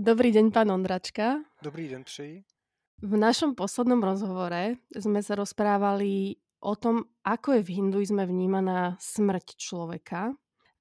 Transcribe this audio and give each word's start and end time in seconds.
Dobrý 0.00 0.32
deň, 0.32 0.48
pán 0.48 0.72
Ondračka. 0.72 1.44
Dobrý 1.60 1.88
den 1.88 2.04
přeji. 2.08 2.40
V 3.04 3.14
našom 3.20 3.52
poslednom 3.52 4.00
rozhovore 4.00 4.80
sme 4.96 5.20
sa 5.20 5.36
rozprávali 5.36 6.40
o 6.64 6.72
tom, 6.72 7.04
ako 7.20 7.60
je 7.60 7.62
v 7.68 7.70
hinduizme 7.76 8.24
vnímaná 8.24 8.96
smrť 8.96 9.60
človeka. 9.60 10.32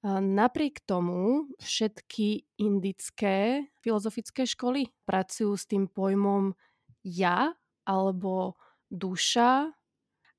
Napriek 0.07 0.87
tomu 0.87 1.51
všetky 1.59 2.47
indické 2.63 3.67
filozofické 3.83 4.47
školy 4.47 4.87
pracujú 5.03 5.51
s 5.51 5.67
tým 5.67 5.91
pojmom 5.91 6.55
ja 7.03 7.51
alebo 7.83 8.55
duša, 8.87 9.67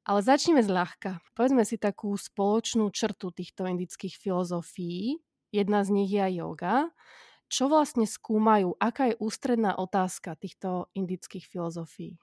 ale 0.08 0.20
začneme 0.24 0.64
zľahka. 0.64 1.20
Povedzme 1.36 1.68
si 1.68 1.76
takú 1.76 2.16
spoločnú 2.16 2.88
črtu 2.88 3.28
týchto 3.28 3.68
indických 3.68 4.16
filozofií. 4.16 5.20
Jedna 5.52 5.84
z 5.84 5.88
nich 5.92 6.08
je 6.16 6.20
aj 6.24 6.32
yoga. 6.32 6.88
Čo 7.50 7.66
vlastne 7.66 8.06
skúmajú? 8.06 8.78
Aká 8.78 9.10
je 9.10 9.18
ústredná 9.18 9.74
otázka 9.74 10.38
týchto 10.38 10.86
indických 10.94 11.50
filozofií? 11.50 12.14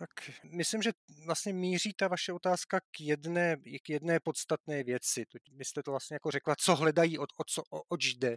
Tak 0.00 0.10
myslím, 0.44 0.82
že 0.82 0.92
vlastně 1.26 1.52
míří 1.52 1.92
ta 1.92 2.08
vaše 2.08 2.32
otázka 2.32 2.80
k 2.80 3.00
jedné, 3.00 3.56
k 3.82 3.90
jedné 3.90 4.20
podstatné 4.20 4.82
věci. 4.84 5.24
Vy 5.52 5.64
jste 5.64 5.82
to 5.82 5.90
vlastně 5.90 6.14
jako 6.14 6.30
řekla, 6.30 6.54
co 6.58 6.76
hledají, 6.76 7.18
od, 7.18 7.28
od 7.36 7.50
co, 7.50 7.62
o, 7.70 7.82
oč 7.88 8.06
jde. 8.06 8.36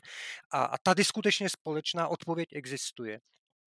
A, 0.52 0.63
a 0.63 0.77
tady 0.84 1.03
skutečně 1.03 1.49
společná 1.49 2.07
odpověď 2.07 2.49
existuje. 2.54 3.20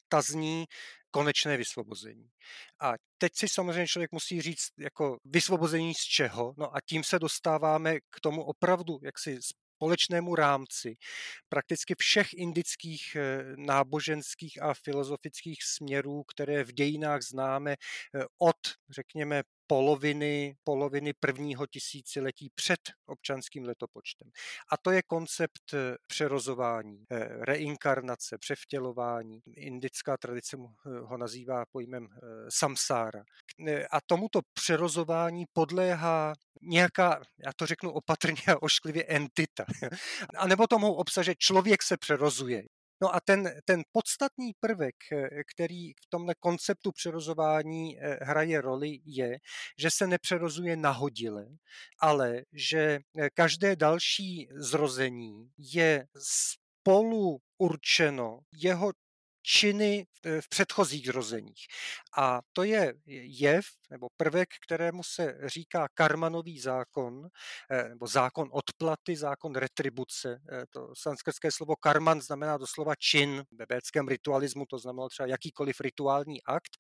Ta 0.09 0.23
zní 0.23 0.65
konečné 1.11 1.57
vysvobození. 1.57 2.29
A 2.81 2.93
teď 3.19 3.33
si 3.37 3.49
samozřejmě 3.49 3.87
člověk 3.87 4.13
musí 4.13 4.43
říct, 4.43 4.69
jako 4.79 5.19
vysvobození 5.25 5.95
z 5.95 6.01
čeho, 6.01 6.55
no 6.57 6.77
a 6.77 6.81
tím 6.89 7.05
se 7.05 7.19
dostáváme 7.19 7.97
k 8.01 8.21
tomu 8.23 8.45
opravdu, 8.45 8.99
jak 9.03 9.19
si 9.19 9.39
společnému 9.77 10.35
rámci 10.35 10.97
prakticky 11.49 11.95
všech 11.99 12.35
indických 12.35 13.17
eh, 13.17 13.45
náboženských 13.57 14.63
a 14.63 14.75
filozofických 14.75 15.65
směrů, 15.65 16.23
které 16.25 16.65
v 16.65 16.73
dějinách 16.73 17.23
známe 17.23 17.73
eh, 17.73 18.25
od, 18.39 18.57
řekněme, 18.91 19.43
poloviny, 19.67 20.57
poloviny 20.65 21.13
prvního 21.21 21.67
tisíciletí 21.67 22.51
před 22.55 22.81
občanským 23.07 23.65
letopočtem. 23.65 24.31
A 24.73 24.77
to 24.77 24.91
je 24.91 25.03
koncept 25.03 25.75
eh, 25.75 25.97
přerozování, 26.07 27.05
reinkarnace, 27.41 28.39
převtělování. 28.39 29.41
Indická 29.57 30.17
tradice 30.17 30.57
ho 30.85 31.17
nazývá 31.17 31.65
pojmem 31.73 32.09
samsára. 32.49 33.25
A 33.91 34.01
tomuto 34.07 34.41
přerozování 34.53 35.45
podléhá 35.53 36.33
nějaká, 36.63 37.21
já 37.47 37.53
to 37.57 37.67
řeknu 37.67 37.91
opatrně 37.91 38.43
a 38.49 38.63
ošklivě, 38.63 39.05
entita. 39.05 39.65
A 40.37 40.47
nebo 40.47 40.67
to 40.67 40.79
mohou 40.79 40.95
obsažet, 40.95 41.39
člověk 41.39 41.83
se 41.83 41.97
přerozuje. 41.97 42.63
No 43.03 43.15
a 43.15 43.21
ten, 43.21 43.61
ten 43.65 43.83
podstatný 43.93 44.53
prvek, 44.61 44.95
který 45.55 45.93
v 45.93 46.07
tomhle 46.09 46.35
konceptu 46.41 46.93
přerozování 46.93 47.99
eh, 47.99 48.19
hraje 48.23 48.61
roli, 48.61 49.01
je, 49.05 49.39
že 49.79 49.91
se 49.91 50.07
nepřerozuje 50.07 50.77
nahodile, 50.77 51.47
ale 52.01 52.43
že 52.53 52.99
eh, 53.19 53.31
každé 53.35 53.77
další 53.77 54.49
zrození 54.51 55.51
je 55.59 56.07
spolu 56.19 57.39
určeno 57.59 58.41
jeho 58.53 58.93
činy 59.47 60.07
v 60.41 60.49
předchozích 60.49 61.07
zrozeních. 61.07 61.67
A 62.19 62.41
to 62.53 62.63
je 62.63 62.95
jev 63.41 63.65
nebo 63.91 64.09
prvek, 64.17 64.49
kterému 64.67 65.03
se 65.03 65.39
říká 65.45 65.89
karmanový 65.95 66.61
zákon, 66.61 67.29
eh, 67.71 67.89
nebo 67.89 68.07
zákon 68.07 68.49
odplaty, 68.53 69.17
zákon 69.17 69.55
retribuce. 69.55 70.41
Eh, 70.53 70.65
to 70.71 70.93
sanskrtské 70.99 71.53
slovo 71.53 71.77
karman 71.77 72.21
znamená 72.21 72.57
doslova 72.59 72.95
čin. 72.95 73.45
Ve 73.53 73.67
védském 73.69 74.09
ritualismu 74.09 74.67
to 74.67 74.79
znamenalo 74.79 75.09
třeba 75.09 75.27
jakýkoliv 75.27 75.81
rituální 75.81 76.43
akt, 76.43 76.77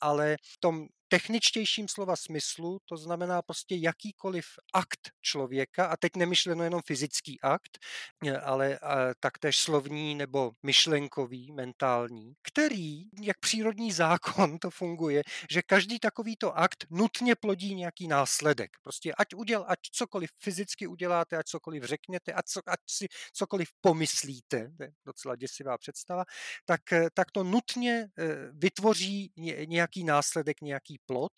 ale 0.00 0.36
v 0.42 0.60
tom 0.60 0.86
techničtějším 1.08 1.88
slova 1.88 2.16
smyslu, 2.16 2.78
to 2.84 2.96
znamená 2.96 3.42
prostě 3.42 3.74
jakýkoliv 3.78 4.46
akt 4.74 5.10
člověka, 5.22 5.86
a 5.86 5.96
teď 5.96 6.16
nemyšleno 6.16 6.64
jenom 6.64 6.82
fyzický 6.86 7.40
akt, 7.40 7.78
eh, 8.26 8.38
ale 8.38 8.78
taktéž 9.20 9.56
slovní 9.58 10.14
nebo 10.14 10.52
myšlenkový, 10.62 11.52
mentální, 11.52 12.34
který, 12.42 13.02
jak 13.22 13.38
přírodní 13.40 13.92
zákon 13.92 14.58
to 14.58 14.70
funguje, 14.70 15.22
že 15.50 15.62
každý 15.62 15.98
takovýto 15.98 16.58
akt 16.58 16.86
nutně 16.90 17.34
plodí 17.34 17.74
nějaký 17.74 18.08
následek. 18.08 18.70
Prostě 18.82 19.12
ať 19.18 19.34
uděl, 19.34 19.64
ať 19.68 19.78
cokoliv 19.92 20.30
fyzicky 20.42 20.86
uděláte, 20.86 21.36
ať 21.36 21.46
cokoliv 21.46 21.84
řekněte, 21.84 22.32
ať, 22.32 22.44
co, 22.46 22.60
ať 22.66 22.80
si 22.90 23.06
cokoliv 23.32 23.68
pomyslíte, 23.80 24.70
to 24.76 24.82
je 24.82 24.90
docela 25.06 25.36
děsivá 25.36 25.78
představa, 25.78 26.24
tak, 26.64 26.92
eh, 26.92 27.08
tak 27.14 27.30
to 27.30 27.44
nutně 27.44 28.08
vytvoří 28.52 29.32
nějaký 29.66 30.04
následek, 30.04 30.60
nějaký 30.60 30.95
plot 31.06 31.32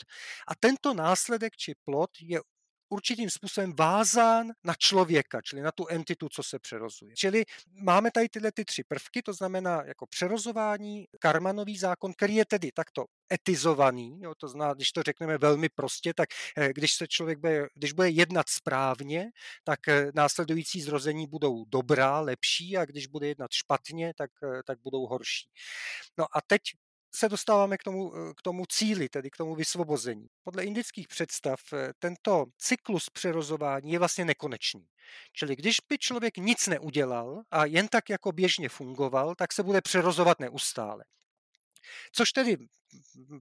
a 0.49 0.55
tento 0.55 0.95
následek 0.95 1.57
či 1.57 1.75
plot 1.85 2.11
je 2.21 2.41
určitým 2.89 3.31
způsobem 3.31 3.73
vázán 3.77 4.53
na 4.65 4.75
člověka, 4.75 5.41
čili 5.43 5.63
na 5.63 5.73
tu 5.73 5.87
entitu, 5.87 6.29
co 6.29 6.43
se 6.43 6.59
přerozuje. 6.59 7.15
Čili 7.17 7.45
máme 7.73 8.11
tady 8.11 8.29
tyhle 8.29 8.53
ty 8.53 8.65
tři 8.65 8.85
prvky, 8.85 9.23
to 9.23 9.33
znamená 9.33 9.83
jako 9.85 10.07
přerozování, 10.07 11.05
karmanový 11.21 11.79
zákon, 11.79 12.13
který 12.13 12.35
je 12.35 12.45
tedy 12.45 12.73
takto 12.73 13.05
etizovaný, 13.33 14.21
jo, 14.23 14.35
to 14.35 14.49
znamená, 14.49 14.75
když 14.75 14.93
to 14.93 15.03
řekneme 15.03 15.39
velmi 15.39 15.69
prostě, 15.69 16.15
tak 16.15 16.29
eh, 16.57 16.73
když 16.73 16.95
se 16.95 17.07
člověk 17.09 17.39
bude, 17.39 17.69
když 17.75 17.93
bude 17.93 18.09
jednat 18.11 18.49
správně, 18.49 19.31
tak 19.65 19.89
eh, 19.89 20.11
následující 20.15 20.81
zrození 20.81 21.27
budou 21.27 21.65
dobrá, 21.65 22.21
lepší 22.21 22.77
a 22.77 22.85
když 22.85 23.07
bude 23.07 23.29
jednat 23.29 23.51
špatně, 23.53 24.13
tak, 24.17 24.31
eh, 24.43 24.63
tak 24.67 24.79
budou 24.83 25.07
horší. 25.07 25.49
No 26.19 26.25
a 26.33 26.41
teď 26.47 26.61
se 27.19 27.29
dostáváme 27.29 27.79
k 27.79 27.83
tomu, 27.83 28.13
eh, 28.15 28.35
k 28.35 28.43
tomu 28.43 28.65
cíli, 28.67 29.09
tedy 29.09 29.31
k 29.31 29.37
tomu 29.37 29.55
vysvobození. 29.55 30.27
Podle 30.45 30.65
indických 30.65 31.09
představ 31.09 31.61
eh, 31.73 31.93
tento 31.99 32.47
cyklus 32.59 33.11
přerozování 33.11 33.93
je 33.93 33.99
vlastně 33.99 34.25
nekonečný. 34.25 34.87
Čili 35.33 35.57
když 35.57 35.77
by 35.89 35.99
člověk 35.99 36.37
nic 36.37 36.67
neudělal 36.67 37.43
a 37.51 37.65
jen 37.65 37.89
tak 37.89 38.11
jako 38.11 38.33
běžně 38.33 38.69
fungoval, 38.69 39.35
tak 39.35 39.53
se 39.53 39.63
bude 39.63 39.81
přerozovat 39.81 40.41
neustále. 40.41 41.05
Což 42.13 42.33
tedy 42.33 42.57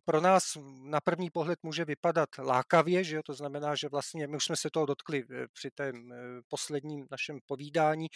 pro 0.05 0.21
nás 0.21 0.57
na 0.83 1.01
první 1.01 1.29
pohled 1.29 1.59
může 1.63 1.85
vypadat 1.85 2.29
lákavě, 2.39 3.03
že 3.03 3.15
jo? 3.15 3.21
to 3.25 3.33
znamená, 3.33 3.75
že 3.75 3.89
vlastně 3.89 4.27
my 4.27 4.37
už 4.37 4.45
jsme 4.45 4.55
se 4.55 4.69
toho 4.69 4.85
dotkli 4.85 5.23
eh, 5.31 5.47
při 5.53 5.71
tém 5.71 6.13
posledním 6.47 7.07
našem 7.11 7.39
povídání, 7.45 8.07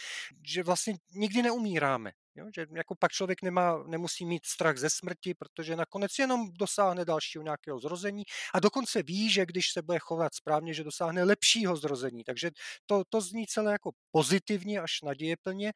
že 0.47 0.63
vlastně 0.63 0.93
nikdy 1.11 1.41
neumíráme. 1.41 2.11
Jo? 2.35 2.45
Že 2.55 2.65
jako 2.71 2.95
pak 2.95 3.11
člověk 3.11 3.41
nemá, 3.41 3.83
nemusí 3.83 4.25
mít 4.25 4.45
strach 4.45 4.77
ze 4.77 4.89
smrti, 4.89 5.33
protože 5.33 5.75
nakonec 5.75 6.19
jenom 6.19 6.51
dosáhne 6.53 7.05
dalšího 7.05 7.43
nějakého 7.43 7.79
zrození 7.79 8.23
a 8.53 8.59
dokonce 8.59 9.03
ví, 9.03 9.29
že 9.29 9.45
když 9.45 9.71
se 9.73 9.81
bude 9.81 9.99
chovat 9.99 10.35
správně, 10.35 10.73
že 10.73 10.83
dosáhne 10.83 11.23
lepšího 11.23 11.75
zrození. 11.75 12.23
Takže 12.23 12.51
to, 12.85 13.03
to 13.09 13.21
zní 13.21 13.47
celé 13.47 13.71
jako 13.71 13.91
pozitivně 14.11 14.79
až 14.79 15.01
nadějeplně 15.03 15.73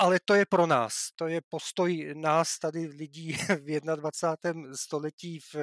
ale 0.00 0.20
to 0.24 0.34
je 0.34 0.46
pro 0.46 0.66
nás, 0.66 0.94
to 1.16 1.28
je 1.28 1.40
postoj 1.48 2.14
nás 2.16 2.58
tady 2.58 2.86
lidí 2.86 3.32
v 3.60 3.80
21. 3.80 4.76
století 4.76 5.40
v, 5.40 5.54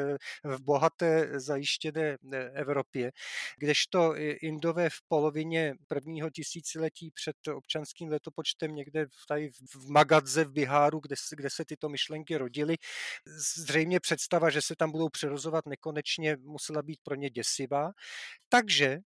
v 0.44 0.62
bohaté 0.62 1.40
zajištěné 1.40 2.18
e, 2.34 2.50
Evropě, 2.54 3.12
kdežto 3.58 4.16
Indové 4.42 4.90
v 4.90 5.02
polovině 5.08 5.76
prvního 5.88 6.30
tisíciletí 6.30 7.12
před 7.12 7.36
občanským 7.48 8.10
letopočtem 8.10 8.76
někde 8.76 9.06
tady 9.28 9.50
v 9.76 9.90
Magadze 9.90 10.46
v 10.46 10.52
Biháru, 10.52 11.00
kde, 11.00 11.16
kde 11.36 11.50
se 11.50 11.66
tyto 11.66 11.90
myšlenky 11.90 12.38
rodily, 12.38 12.76
zřejmě 13.56 14.00
představa, 14.00 14.50
že 14.50 14.62
se 14.62 14.76
tam 14.76 14.92
budou 14.92 15.10
přerozovat 15.10 15.66
nekonečně, 15.66 16.38
musela 16.40 16.82
být 16.82 17.00
pro 17.04 17.16
ně 17.16 17.30
děsivá. 17.30 17.92
Takže 18.50 19.00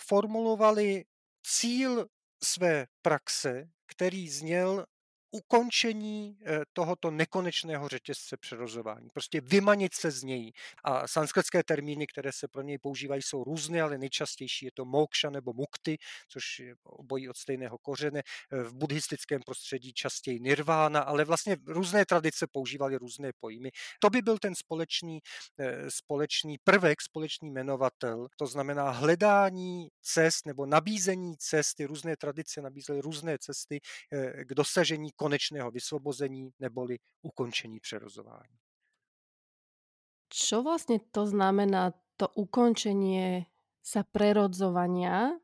formulovali 0.00 1.04
cíl 1.42 2.06
své 2.44 2.86
praxe, 3.02 3.68
který 3.88 4.28
zněl 4.28 4.86
ukončení 5.30 6.38
eh, 6.46 6.60
tohoto 6.72 7.10
nekonečného 7.10 7.88
řetězce 7.88 8.36
přerozování. 8.36 9.08
Prostě 9.14 9.40
vymanit 9.40 9.94
se 9.94 10.10
z 10.10 10.22
něj. 10.22 10.52
A 10.84 11.08
sanskritské 11.08 11.62
termíny, 11.62 12.06
které 12.06 12.32
se 12.32 12.48
pro 12.48 12.62
něj 12.62 12.78
používají, 12.78 13.22
jsou 13.22 13.44
různé, 13.44 13.82
ale 13.82 13.98
nejčastější 13.98 14.64
je 14.64 14.70
to 14.74 14.84
moksha 14.84 15.30
nebo 15.30 15.52
mukty, 15.52 15.98
což 16.28 16.58
je 16.58 16.74
obojí 16.84 17.28
od 17.28 17.36
stejného 17.36 17.78
kořene. 17.78 18.22
Eh, 18.52 18.62
v 18.62 18.74
buddhistickém 18.74 19.40
prostředí 19.46 19.92
častěji 19.92 20.40
nirvána, 20.40 21.00
ale 21.00 21.24
vlastně 21.24 21.56
různé 21.66 22.06
tradice 22.06 22.46
používaly 22.46 22.96
různé 22.96 23.30
pojmy. 23.40 23.70
To 24.00 24.10
by 24.10 24.22
byl 24.22 24.38
ten 24.38 24.54
společný, 24.54 25.20
eh, 25.58 25.90
společný 25.90 26.58
prvek, 26.64 27.00
společný 27.02 27.50
jmenovatel, 27.50 28.28
to 28.36 28.46
znamená 28.46 28.90
hledání 28.90 29.88
cest 30.02 30.46
nebo 30.46 30.66
nabízení 30.66 31.36
cesty, 31.36 31.84
různé 31.84 32.16
tradice 32.16 32.62
nabízely 32.62 33.00
různé 33.00 33.38
cesty 33.38 33.80
k 34.44 34.54
dosažení 34.54 35.10
konečného 35.18 35.70
vysvobození 35.74 36.54
neboli 36.62 37.02
ukončení 37.26 37.82
přerozování. 37.82 38.54
Čo 40.30 40.62
vlastne 40.62 41.02
to 41.10 41.26
znamená 41.26 41.96
to 42.14 42.30
ukončenie 42.38 43.50
sa 43.82 44.06
prerodzovania? 44.06 45.34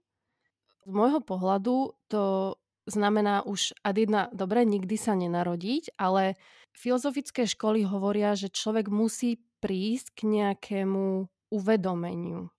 Z 0.85 0.91
môjho 0.93 1.25
pohľadu 1.25 1.99
to 2.07 2.55
znamená 2.87 3.43
už 3.43 3.75
ad 3.83 3.97
jedna, 3.99 4.29
dobre, 4.31 4.63
nikdy 4.69 4.95
sa 4.95 5.17
nenarodiť, 5.17 5.97
ale 5.97 6.37
filozofické 6.77 7.49
školy 7.49 7.89
hovoria, 7.89 8.37
že 8.37 8.53
človek 8.53 8.93
musí 8.93 9.41
prísť 9.65 10.13
k 10.13 10.21
nejakému 10.29 11.27
uvedomeniu. 11.49 12.54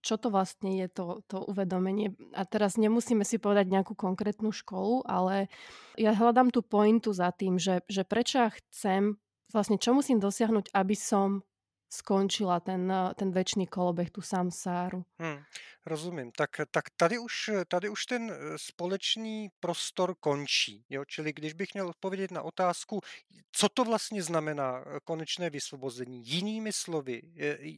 Čo 0.00 0.16
to 0.16 0.32
vlastne 0.32 0.80
je 0.80 0.88
to, 0.88 1.20
to 1.28 1.44
uvedomenie? 1.44 2.16
A 2.32 2.48
teraz 2.48 2.80
nemusíme 2.80 3.24
si 3.24 3.36
povedať 3.36 3.68
nejakú 3.68 3.92
konkrétnu 3.92 4.48
školu, 4.48 5.04
ale 5.04 5.52
ja 6.00 6.16
hľadám 6.16 6.48
tú 6.48 6.64
pointu 6.64 7.12
za 7.12 7.28
tým, 7.36 7.60
že, 7.60 7.84
že 7.84 8.08
prečo 8.08 8.40
ja 8.40 8.48
chcem, 8.48 9.20
vlastne 9.52 9.76
čo 9.76 9.92
musím 9.92 10.16
dosiahnuť, 10.16 10.72
aby 10.72 10.96
som 10.96 11.44
skončila 11.90 12.60
ten, 12.60 12.92
ten 13.18 13.32
väčší 13.34 13.66
kolobeh, 13.66 14.10
tú 14.10 14.22
samsáru. 14.22 15.04
Hmm. 15.18 15.42
Rozumím. 15.86 16.32
Tak, 16.32 16.50
tak 16.70 16.84
tady, 16.96 17.18
už, 17.18 17.50
tady 17.68 17.88
už 17.88 18.06
ten 18.06 18.30
eh, 18.30 18.58
společný 18.58 19.48
prostor 19.60 20.14
končí. 20.20 20.84
Jo? 20.90 21.04
Čili 21.04 21.32
když 21.32 21.52
bych 21.52 21.74
měl 21.74 21.88
odpovědět 21.88 22.30
na 22.30 22.42
otázku, 22.42 23.00
co 23.52 23.68
to 23.68 23.84
vlastně 23.84 24.22
znamená 24.22 24.84
eh, 24.86 25.00
konečné 25.04 25.50
vysvobození, 25.50 26.22
jinými 26.26 26.72
slovy, 26.72 27.22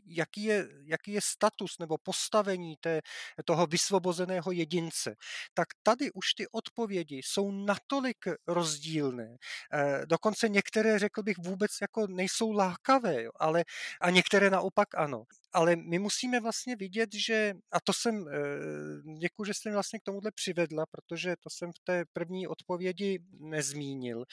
jaký 0.06 0.44
je, 0.44 0.69
jaký 0.85 1.12
je 1.12 1.20
status 1.20 1.79
nebo 1.79 1.99
postavení 1.99 2.76
té, 2.81 3.00
toho 3.44 3.67
vysvobozeného 3.67 4.53
jedince, 4.53 5.14
tak 5.55 5.69
tady 5.82 6.12
už 6.12 6.35
ty 6.35 6.47
odpovědi 6.53 7.20
jsou 7.25 7.50
natolik 7.50 8.25
rozdílné. 8.47 9.37
Eh, 9.73 10.06
dokonce 10.06 10.49
některé, 10.49 10.99
řekl 10.99 11.23
bych, 11.23 11.38
vůbec 11.38 11.70
jako 11.81 12.06
nejsou 12.06 12.53
lákavé, 12.53 13.23
jo? 13.23 13.31
ale 13.41 13.64
a 14.02 14.10
některé 14.10 14.50
naopak 14.50 14.94
ano. 14.94 15.25
Ale 15.52 15.76
my 15.76 15.99
musíme 15.99 16.40
vlastně 16.40 16.76
vidět, 16.76 17.14
že, 17.14 17.54
a 17.72 17.81
to 17.81 17.93
jsem, 17.93 18.28
eh, 18.28 19.19
děkuji, 19.19 19.44
že 19.44 19.54
jste 19.54 19.69
mě 19.69 19.76
vlastně 19.76 19.99
k 19.99 20.02
tomuhle 20.02 20.31
přivedla, 20.31 20.87
protože 20.87 21.37
to 21.40 21.50
jsem 21.50 21.72
v 21.72 21.78
té 21.84 22.04
první 22.12 22.46
odpovědi 22.49 23.19
nezmínil. 23.40 24.25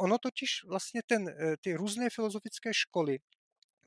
Ono 0.00 0.18
totiž 0.18 0.64
vlastně 0.68 1.00
ten, 1.06 1.28
eh, 1.28 1.56
ty 1.60 1.74
různé 1.74 2.10
filozofické 2.10 2.74
školy, 2.74 3.18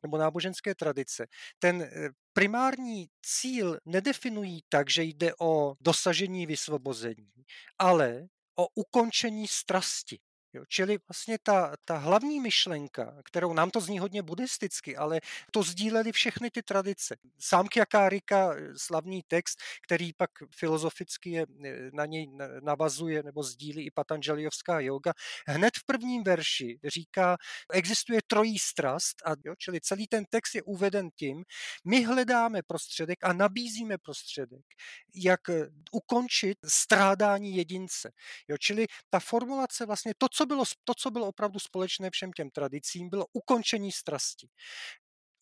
nebo 0.04 0.18
náboženské 0.18 0.76
tradice, 0.76 1.28
ten 1.60 1.82
eh, 1.82 2.10
primární 2.34 3.08
cíl 3.22 3.78
nedefinují 3.86 4.62
tak, 4.70 4.90
že 4.90 5.04
jde 5.04 5.34
o 5.40 5.76
dosažení 5.82 6.46
vysvobození, 6.46 7.32
ale 7.80 8.28
o 8.56 8.68
ukončení 8.76 9.48
strasti. 9.48 10.20
Jo, 10.56 10.64
čili 10.68 10.98
vlastně 11.10 11.38
ta, 11.44 11.76
ta 11.86 11.98
hlavní 11.98 12.40
myšlenka, 12.40 13.22
kterou 13.26 13.54
nám 13.54 13.72
to 13.72 13.82
zní 13.82 14.00
hodně 14.00 14.22
buddhisticky, 14.22 14.96
ale 14.98 15.22
to 15.52 15.64
sdíleli 15.64 16.12
všechny 16.12 16.52
ty 16.52 16.64
tradice. 16.64 17.16
Samkhyakarika, 17.40 18.56
slavný 18.78 19.22
text, 19.28 19.60
který 19.86 20.14
pak 20.14 20.30
filozoficky 20.56 21.30
je, 21.30 21.46
na 21.94 22.06
něj 22.06 22.28
navazuje 22.64 23.24
nebo 23.24 23.44
sdílí 23.44 23.86
i 23.86 23.92
Patanžaliovská 23.92 24.80
yoga, 24.80 25.14
hned 25.48 25.74
v 25.78 25.86
prvním 25.86 26.24
verši 26.24 26.80
říká, 26.84 27.38
existuje 27.74 28.20
trojí 28.28 28.60
strast, 28.60 29.18
a 29.26 29.30
jo, 29.46 29.54
čili 29.58 29.82
celý 29.82 30.08
ten 30.08 30.26
text 30.30 30.56
je 30.56 30.64
uveden 30.64 31.10
tím, 31.16 31.44
my 31.86 32.04
hledáme 32.04 32.62
prostředek 32.68 33.20
a 33.24 33.34
nabízíme 33.34 33.98
prostředek, 33.98 34.66
jak 35.16 35.42
ukončit 35.92 36.58
strádání 36.66 37.56
jedince. 37.56 38.12
Jo, 38.48 38.58
čili 38.58 38.86
ta 39.10 39.20
formulace 39.20 39.86
vlastně 39.86 40.14
to, 40.18 40.28
co 40.32 40.45
bylo, 40.46 40.64
to, 40.84 40.94
co 40.98 41.12
bylo 41.12 41.28
opravdu 41.28 41.60
společné 41.60 42.10
všem 42.10 42.32
těm 42.32 42.50
tradicím, 42.50 43.10
bylo 43.10 43.26
ukončení 43.34 43.92
strasti. 43.92 44.48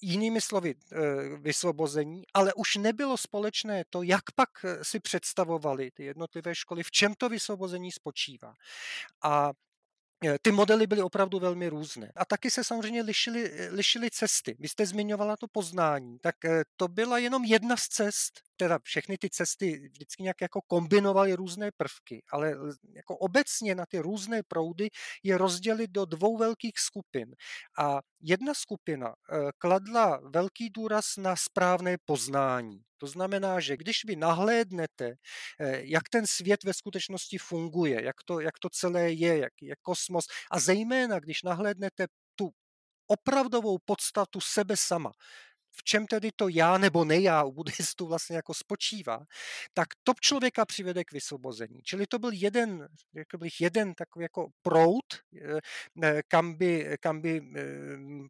Jinými 0.01 0.41
slovy, 0.41 0.75
eh, 0.91 0.97
vysvobození, 1.37 2.23
ale 2.33 2.53
už 2.53 2.75
nebylo 2.75 3.17
společné 3.17 3.83
to, 3.89 4.03
jak 4.03 4.31
pak 4.35 4.49
eh, 4.65 4.83
si 4.83 4.99
představovali 4.99 5.91
ty 5.91 6.03
jednotlivé 6.03 6.55
školy, 6.55 6.83
v 6.83 6.91
čem 6.91 7.13
to 7.17 7.29
vysvobození 7.29 7.91
spočívá. 7.91 8.53
A 9.23 9.51
ty 10.41 10.51
modely 10.51 10.87
byly 10.87 11.01
opravdu 11.01 11.39
velmi 11.39 11.69
různé. 11.69 12.11
A 12.15 12.25
taky 12.25 12.51
se 12.51 12.63
samozřejmě 12.63 13.01
lišily, 13.01 13.69
lišily 13.69 14.09
cesty. 14.11 14.55
Vy 14.59 14.69
jste 14.69 14.85
zmiňovala 14.85 15.37
to 15.37 15.47
poznání, 15.47 16.19
tak 16.19 16.35
to 16.75 16.87
byla 16.87 17.17
jenom 17.17 17.43
jedna 17.43 17.77
z 17.77 17.87
cest 17.87 18.41
teda 18.57 18.79
všechny 18.83 19.17
ty 19.17 19.29
cesty 19.29 19.89
vždycky 19.91 20.23
nějak 20.23 20.41
jako 20.41 20.61
kombinovaly 20.67 21.33
různé 21.33 21.71
prvky, 21.77 22.23
ale 22.31 22.55
jako 22.95 23.17
obecně 23.17 23.75
na 23.75 23.85
ty 23.85 23.99
různé 23.99 24.43
proudy 24.43 24.89
je 25.23 25.37
rozdělit 25.37 25.91
do 25.91 26.05
dvou 26.05 26.37
velkých 26.37 26.79
skupin. 26.79 27.35
A 27.79 27.99
jedna 28.21 28.53
skupina 28.53 29.07
eh, 29.07 29.51
kladla 29.57 30.21
velký 30.33 30.69
důraz 30.69 31.05
na 31.17 31.35
správné 31.35 31.97
poznání. 32.05 32.81
To 33.03 33.07
znamená, 33.07 33.59
že 33.59 33.77
když 33.77 34.05
vy 34.05 34.15
nahlédnete, 34.15 35.15
eh, 35.59 35.81
jak 35.83 36.09
ten 36.09 36.27
svět 36.27 36.63
ve 36.63 36.73
skutečnosti 36.73 37.37
funguje, 37.37 38.03
jak 38.03 38.15
to, 38.25 38.39
jak 38.39 38.59
to 38.59 38.69
celé 38.69 39.11
je, 39.11 39.37
jak 39.37 39.53
je 39.61 39.75
kosmos, 39.81 40.25
a 40.51 40.59
zejména 40.59 41.19
když 41.19 41.43
nahlédnete 41.43 42.07
tu 42.35 42.51
opravdovou 43.07 43.77
podstatu 43.85 44.39
sebe 44.41 44.77
sama, 44.77 45.11
v 45.75 45.83
čem 45.83 46.07
tedy 46.07 46.31
to 46.35 46.47
já 46.47 46.77
nebo 46.77 47.05
ne 47.05 47.21
já 47.21 47.43
u 47.43 47.51
buddhistů 47.51 48.07
vlastně 48.07 48.35
jako 48.35 48.53
spočívá, 48.53 49.25
tak 49.73 49.87
to 50.03 50.13
člověka 50.21 50.65
přivede 50.65 51.03
k 51.03 51.11
vysvobození. 51.11 51.81
Čili 51.81 52.07
to 52.07 52.19
byl 52.19 52.31
jeden, 52.33 52.87
řekl 53.17 53.37
bych, 53.37 53.61
jeden 53.61 53.93
takový 53.93 54.23
jako 54.23 54.47
prout, 54.61 55.05
eh, 56.03 56.21
kam 56.27 56.53
by, 56.53 56.97
kam 56.99 57.21
by 57.21 57.41
eh, 57.55 57.63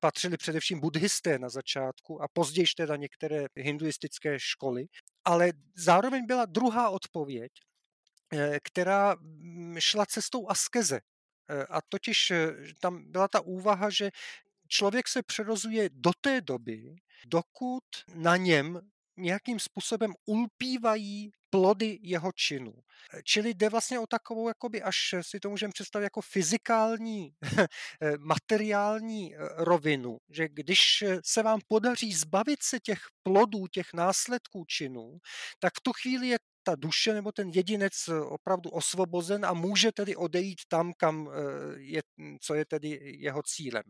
patřili 0.02 0.38
především 0.38 0.80
buddhisté 0.80 1.40
na 1.40 1.50
začátku 1.50 2.22
a 2.22 2.28
později 2.28 2.66
teda 2.78 2.96
některé 2.96 3.46
hinduistické 3.56 4.40
školy. 4.40 4.86
Ale 5.26 5.52
zároveň 5.76 6.26
byla 6.26 6.46
druhá 6.46 6.90
odpověď, 6.90 7.52
eh, 8.34 8.60
která 8.64 9.16
mm, 9.20 9.76
šla 9.80 10.06
cestou 10.06 10.48
askeze. 10.48 11.00
A 11.70 11.80
totiž 11.90 12.32
tam 12.80 13.12
byla 13.12 13.28
ta 13.28 13.42
úvaha, 13.42 13.90
že 13.90 14.12
člověk 14.74 15.08
se 15.08 15.24
přerozuje 15.24 15.90
do 15.94 16.12
té 16.22 16.42
doby, 16.42 16.96
dokud 17.26 17.84
na 18.16 18.38
něm 18.38 18.80
nějakým 19.18 19.60
způsobem 19.60 20.14
ulpívají 20.26 21.32
plody 21.50 22.00
jeho 22.02 22.32
činu. 22.32 22.74
Čili 23.24 23.54
jde 23.54 23.70
vlastně 23.70 24.00
o 24.00 24.08
takovou, 24.08 24.48
jakoby, 24.48 24.82
až 24.82 25.16
si 25.22 25.40
to 25.40 25.50
můžeme 25.50 25.72
představit 25.74 26.04
jako 26.04 26.22
fyzikální, 26.22 27.34
materiální 28.20 29.36
rovinu, 29.58 30.18
že 30.30 30.48
když 30.48 31.04
se 31.26 31.44
vám 31.44 31.60
podaří 31.68 32.14
zbavit 32.14 32.64
se 32.64 32.80
těch 32.80 33.00
plodů, 33.24 33.68
těch 33.68 33.88
následků 33.94 34.66
činu, 34.68 35.18
tak 35.60 35.74
v 35.74 35.82
tu 35.84 35.92
chvíli 36.02 36.28
je 36.28 36.38
ta 36.64 36.76
duše 36.76 37.14
nebo 37.14 37.32
ten 37.32 37.50
jedinec 37.50 37.94
eh, 38.08 38.20
opravdu 38.20 38.70
osvobozen 38.70 39.46
a 39.46 39.54
může 39.54 39.92
tedy 39.92 40.16
odejít 40.16 40.62
tam, 40.68 40.94
kam 40.98 41.30
eh, 41.30 41.34
je, 41.80 42.02
co 42.42 42.54
je 42.54 42.66
tedy 42.66 43.00
jeho 43.20 43.42
cílem. 43.44 43.84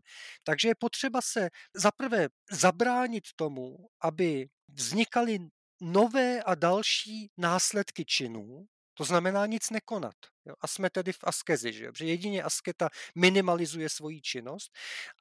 Takže 0.44 0.68
je 0.68 0.74
potřeba 0.74 1.20
se 1.22 1.50
zaprvé 1.74 2.28
zabránit 2.50 3.24
tomu, 3.36 3.76
aby 4.00 4.46
vznikaly 4.68 5.38
nové 5.80 6.42
a 6.42 6.54
další 6.54 7.30
následky 7.36 8.04
činů, 8.04 8.66
to 8.94 9.04
znamená 9.04 9.46
nic 9.46 9.70
nekonat. 9.70 10.14
Jo? 10.46 10.54
A 10.60 10.66
jsme 10.66 10.90
tedy 10.90 11.12
v 11.12 11.18
askezi, 11.24 11.72
že? 11.72 11.86
protože 11.86 12.04
jedině 12.04 12.42
asketa 12.42 12.88
minimalizuje 13.14 13.88
svoji 13.88 14.20
činnost. 14.20 14.72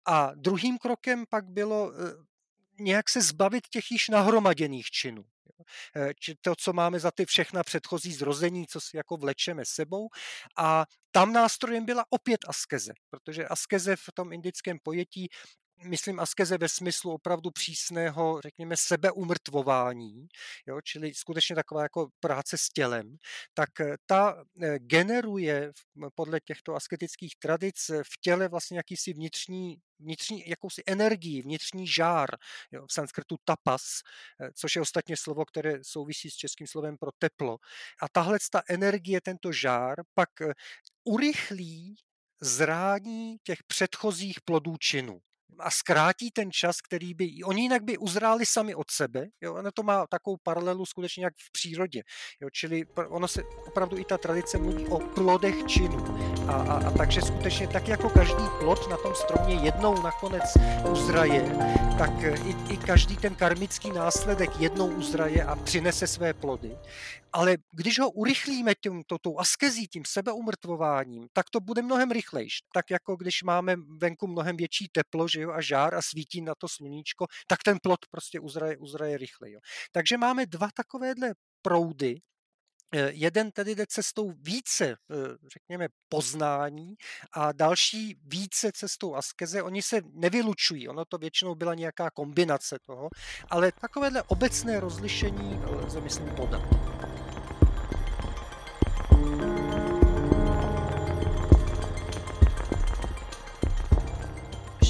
A 0.05 0.31
druhým 0.36 0.77
krokem 0.77 1.25
pak 1.29 1.45
bylo 1.45 1.91
eh, 1.93 2.33
nějak 2.80 3.10
se 3.10 3.22
zbavit 3.22 3.68
těch 3.68 3.92
již 3.92 4.10
nahromaděných 4.10 4.86
činů. 4.86 5.25
Eh, 5.96 6.13
to, 6.42 6.56
co 6.56 6.74
máme 6.74 7.00
za 7.00 7.12
ty 7.12 7.25
všechna 7.25 7.63
předchozí 7.63 8.13
zrození, 8.13 8.68
co 8.68 8.82
si 8.82 8.98
jako 8.98 9.18
vlečeme 9.18 9.65
sebou. 9.65 10.10
A 10.58 10.86
tam 11.12 11.34
nástrojem 11.34 11.86
byla 11.86 12.06
opět 12.10 12.39
askeze, 12.48 12.94
protože 13.10 13.48
askeze 13.48 13.96
v 13.96 14.10
tom 14.13 14.34
indickém 14.34 14.77
pojetí 14.84 15.30
myslím 15.84 16.20
askeze 16.20 16.58
ve 16.58 16.70
smyslu 16.70 17.12
opravdu 17.12 17.51
přísného, 17.51 18.42
řekněme, 18.42 18.77
sebeumrtvování, 18.77 20.27
jo, 20.68 20.82
čili 20.82 21.13
skutečně 21.13 21.56
taková 21.56 21.84
jako 21.84 22.08
práce 22.20 22.58
s 22.58 22.70
tělem, 22.70 23.18
tak 23.53 23.80
eh, 23.80 23.96
ta 24.06 24.44
eh, 24.62 24.80
generuje 24.80 25.72
podle 26.15 26.39
těchto 26.39 26.75
asketických 26.75 27.36
tradic 27.39 27.75
v 27.89 28.22
těle 28.22 28.48
vlastně 28.48 28.77
jakýsi 28.77 29.13
vnitřní 29.13 29.77
vnitřní 30.00 30.50
jakousi 30.50 30.82
energii, 30.88 31.42
vnitřní 31.42 31.88
žár, 31.88 32.30
jo, 32.72 32.88
v 32.88 32.94
sanskrtu 32.94 33.36
tapas, 33.46 33.84
eh, 34.42 34.50
což 34.56 34.75
je 34.75 34.82
ostatně 34.82 35.18
slovo, 35.18 35.46
které 35.46 35.80
souvisí 35.82 36.32
s 36.32 36.36
českým 36.36 36.68
slovem 36.68 36.98
pro 36.98 37.12
teplo. 37.20 37.58
A 38.01 38.10
tahle 38.10 38.38
ta 38.51 38.62
energie, 38.70 39.22
tento 39.22 39.51
žár, 39.51 39.96
pak 40.13 40.30
urychlí 41.03 41.96
zrání 42.42 43.38
těch 43.44 43.63
předchozích 43.63 44.42
plodů 44.46 44.77
činu. 44.77 45.22
A 45.59 45.71
zkrátí 45.71 46.31
ten 46.31 46.51
čas, 46.51 46.81
který 46.81 47.13
by, 47.13 47.29
oni 47.45 47.62
jinak 47.62 47.83
by 47.83 47.97
uzráli 47.97 48.45
sami 48.45 48.75
od 48.75 48.91
sebe, 48.91 49.27
jo, 49.41 49.53
ono 49.53 49.71
to 49.71 49.83
má 49.83 50.07
takovou 50.07 50.38
paralelu 50.43 50.85
skutečně 50.85 51.23
jak 51.25 51.33
v 51.33 51.51
přírodě, 51.51 52.01
jo, 52.41 52.50
čili 52.50 52.83
ono 53.09 53.27
se 53.27 53.43
opravdu 53.67 53.97
i 53.97 54.05
ta 54.05 54.17
tradice 54.17 54.57
mluví 54.57 54.88
o 54.88 55.00
plodech 55.00 55.55
činu 55.67 56.05
a, 56.47 56.53
a, 56.53 56.88
a 56.88 56.91
takže 56.91 57.21
skutečně 57.21 57.67
tak 57.67 57.88
jako 57.88 58.09
každý 58.09 58.43
plod 58.59 58.89
na 58.89 58.97
tom 58.97 59.15
stromě 59.15 59.55
jednou 59.55 60.01
nakonec 60.01 60.43
uzraje, 60.91 61.55
tak 61.97 62.12
i, 62.23 62.73
i 62.73 62.77
každý 62.77 63.17
ten 63.17 63.35
karmický 63.35 63.91
následek 63.91 64.59
jednou 64.59 64.88
uzraje 64.88 65.43
a 65.43 65.55
přinese 65.55 66.07
své 66.07 66.33
plody, 66.33 66.77
ale 67.34 67.58
když 67.72 68.00
ho 68.00 68.12
urychlíme 68.12 68.74
tím, 68.75 69.04
to, 69.08 69.18
tou 69.18 69.40
askezí, 69.40 69.88
tím 69.88 70.04
sebeumrtvováním, 70.08 71.28
tak 71.34 71.50
to 71.50 71.60
bude 71.60 71.82
mnohem 71.82 72.12
rychlejší. 72.12 72.63
Tak 72.74 72.92
jako 72.92 73.16
když 73.16 73.44
máme 73.44 73.75
venku 73.98 74.28
mnohem 74.28 74.58
větší 74.58 74.88
teplo 74.92 75.28
že 75.28 75.42
jo, 75.42 75.52
a 75.52 75.62
žár 75.62 75.96
a 75.96 76.02
svítí 76.02 76.42
na 76.42 76.54
to 76.58 76.68
sluníčko, 76.68 77.25
tak 77.48 77.63
ten 77.63 77.78
plot 77.84 78.00
prostě 78.12 78.40
uzraje, 78.40 78.78
uzraje 78.78 79.18
rychleji. 79.18 79.58
Takže 79.92 80.18
máme 80.18 80.46
dva 80.46 80.68
takovéhle 80.74 81.34
proudy, 81.62 82.22
eh, 82.96 83.12
Jeden 83.12 83.52
tedy 83.52 83.75
jde 83.75 83.86
cestou 83.90 84.32
více, 84.32 84.86
eh, 84.86 84.96
řekněme, 85.54 85.88
poznání 86.10 86.96
a 87.34 87.52
další 87.52 88.16
více 88.24 88.72
cestou 88.72 89.16
askeze. 89.16 89.63
Oni 89.63 89.82
se 89.82 90.02
nevylučují, 90.13 90.88
ono 90.88 91.06
to 91.06 91.18
většinou 91.18 91.56
byla 91.56 91.74
nějaká 91.74 92.10
kombinace 92.12 92.78
toho, 92.86 93.10
ale 93.50 93.72
takovéhle 93.72 94.24
obecné 94.24 94.80
rozlišení 94.80 95.60
lze, 95.66 96.02
myslím, 96.02 96.30
podat. 96.30 96.62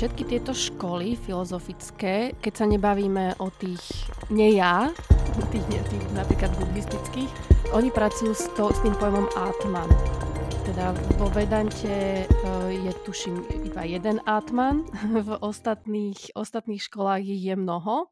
Všetky 0.03 0.35
tieto 0.35 0.51
školy 0.51 1.15
filozofické, 1.15 2.35
keď 2.43 2.53
sa 2.59 2.67
nebavíme 2.67 3.39
o 3.39 3.47
tých 3.55 3.79
nie 4.27 4.59
ja, 4.59 4.91
tých, 5.55 5.63
tých 5.63 6.05
napríklad 6.11 6.51
buddhistických, 6.59 7.31
oni 7.71 7.87
pracujú 7.87 8.35
s, 8.35 8.51
to, 8.51 8.67
s 8.67 8.83
tým 8.83 8.91
pojmom 8.99 9.31
Atman. 9.31 9.87
Teda 10.67 10.91
vo 11.15 11.31
Vedante 11.31 12.19
e, 12.19 12.25
je 12.83 12.91
tuším 13.07 13.47
iba 13.63 13.87
jeden 13.87 14.19
Atman, 14.27 14.83
v 15.23 15.39
ostatných, 15.39 16.35
ostatných 16.35 16.83
školách 16.83 17.23
ich 17.23 17.39
je 17.39 17.55
mnoho. 17.55 18.11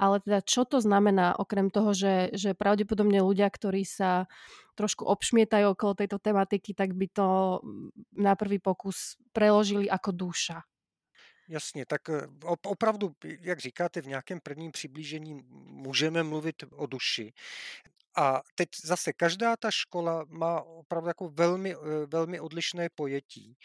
Ale 0.00 0.24
teda 0.24 0.40
čo 0.40 0.64
to 0.64 0.80
znamená, 0.80 1.36
okrem 1.36 1.68
toho, 1.68 1.92
že, 1.92 2.32
že 2.32 2.56
pravdepodobne 2.56 3.20
ľudia, 3.20 3.52
ktorí 3.52 3.84
sa 3.84 4.24
trošku 4.72 5.04
obšmietajú 5.04 5.76
okolo 5.76 6.00
tejto 6.00 6.16
tematiky, 6.16 6.72
tak 6.72 6.96
by 6.96 7.12
to 7.12 7.60
na 8.16 8.32
prvý 8.40 8.56
pokus 8.56 9.20
preložili 9.36 9.84
ako 9.84 10.16
duša. 10.16 10.64
Jasně, 11.48 11.86
tak 11.86 12.08
eh, 12.08 12.26
opravdu, 12.66 13.12
jak 13.40 13.58
říkáte, 13.60 14.00
v 14.02 14.06
nějakém 14.06 14.40
prvním 14.40 14.72
přiblížení 14.72 15.42
můžeme 15.66 16.22
mluvit 16.22 16.64
o 16.72 16.86
duši. 16.86 17.32
A 18.16 18.42
teď 18.54 18.68
zase 18.84 19.12
každá 19.12 19.56
ta 19.56 19.70
škola 19.70 20.24
má 20.28 20.62
opravdu 20.62 21.08
jako 21.08 21.28
velmi, 21.28 21.74
eh, 21.74 22.06
velmi 22.06 22.40
odlišné 22.40 22.88
pojetí. 22.94 23.56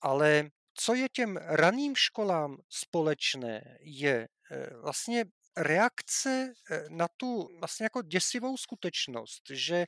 Ale 0.00 0.50
co 0.74 0.94
je 0.94 1.08
těm 1.08 1.36
raným 1.36 1.96
školám 1.96 2.56
společné, 2.68 3.78
je 3.80 4.28
eh, 4.50 4.70
vlastně 4.76 5.24
reakce 5.56 6.52
na 6.88 7.08
tu 7.16 7.48
vlastně 7.60 7.84
jako 7.84 8.02
děsivou 8.02 8.56
skutečnost, 8.56 9.42
že 9.50 9.86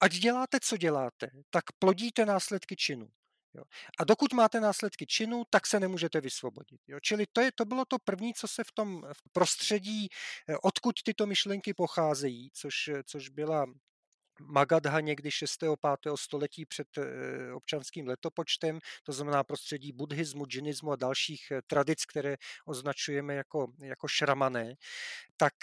ať 0.00 0.12
děláte, 0.12 0.58
co 0.62 0.76
děláte, 0.76 1.30
tak 1.50 1.64
plodíte 1.78 2.26
následky 2.26 2.76
činu. 2.76 3.08
Jo. 3.54 3.62
A 3.98 4.04
dokud 4.04 4.32
máte 4.32 4.60
následky 4.60 5.06
činu, 5.06 5.42
tak 5.50 5.66
se 5.66 5.80
nemůžete 5.80 6.20
vysvobodit. 6.20 6.80
Jo. 6.88 7.00
Čili 7.00 7.26
to, 7.32 7.40
je, 7.40 7.52
to 7.52 7.64
bylo 7.64 7.84
to 7.84 7.98
první, 7.98 8.34
co 8.34 8.48
se 8.48 8.64
v 8.64 8.72
tom 8.72 9.02
prostředí, 9.32 10.08
eh, 10.48 10.56
odkud 10.62 11.02
tyto 11.04 11.26
myšlenky 11.26 11.74
pocházejí, 11.74 12.50
což, 12.54 12.90
což 13.04 13.28
byla 13.28 13.66
Magadha 14.42 15.00
někdy 15.00 15.30
6. 15.30 15.60
5. 15.60 16.16
století 16.16 16.66
před 16.66 16.88
eh, 16.98 17.52
občanským 17.52 18.06
letopočtem, 18.06 18.78
to 19.02 19.12
znamená 19.12 19.44
prostředí 19.44 19.92
buddhismu, 19.92 20.46
džinismu 20.46 20.92
a 20.92 20.96
dalších 20.96 21.50
eh, 21.50 21.60
tradic, 21.66 22.04
které 22.04 22.36
označujeme 22.66 23.34
jako, 23.34 23.72
jako 23.82 24.08
šramané, 24.08 24.74
tak 25.36 25.54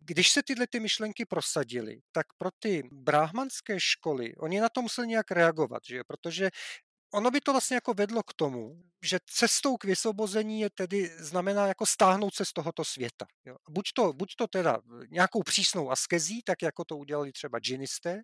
když 0.00 0.30
se 0.30 0.42
tyhle 0.42 0.66
ty 0.66 0.80
myšlenky 0.80 1.24
prosadily, 1.24 2.00
tak 2.12 2.26
pro 2.38 2.50
ty 2.58 2.82
bráhmanské 2.92 3.80
školy, 3.80 4.34
oni 4.36 4.60
na 4.60 4.68
to 4.68 4.82
museli 4.82 5.08
nějak 5.08 5.30
reagovat, 5.30 5.82
že? 5.88 6.04
protože 6.04 6.50
ono 7.12 7.30
by 7.30 7.40
to 7.40 7.52
vlastně 7.52 7.74
jako 7.74 7.94
vedlo 7.94 8.22
k 8.22 8.34
tomu, 8.34 8.82
že 9.02 9.18
cestou 9.26 9.76
k 9.76 9.84
vysvobození 9.84 10.60
je 10.60 10.70
tedy 10.70 11.12
znamená 11.18 11.66
jako 11.66 11.86
stáhnout 11.86 12.34
se 12.34 12.44
z 12.44 12.52
tohoto 12.52 12.84
světa. 12.84 13.26
Jo. 13.44 13.56
Buď, 13.70 13.84
to, 13.94 14.12
buď 14.12 14.28
to 14.36 14.46
teda 14.46 14.78
nějakou 15.10 15.42
přísnou 15.42 15.90
askezí, 15.90 16.42
tak 16.42 16.62
jako 16.62 16.84
to 16.84 16.96
udělali 16.96 17.32
třeba 17.32 17.58
džinisté, 17.58 18.22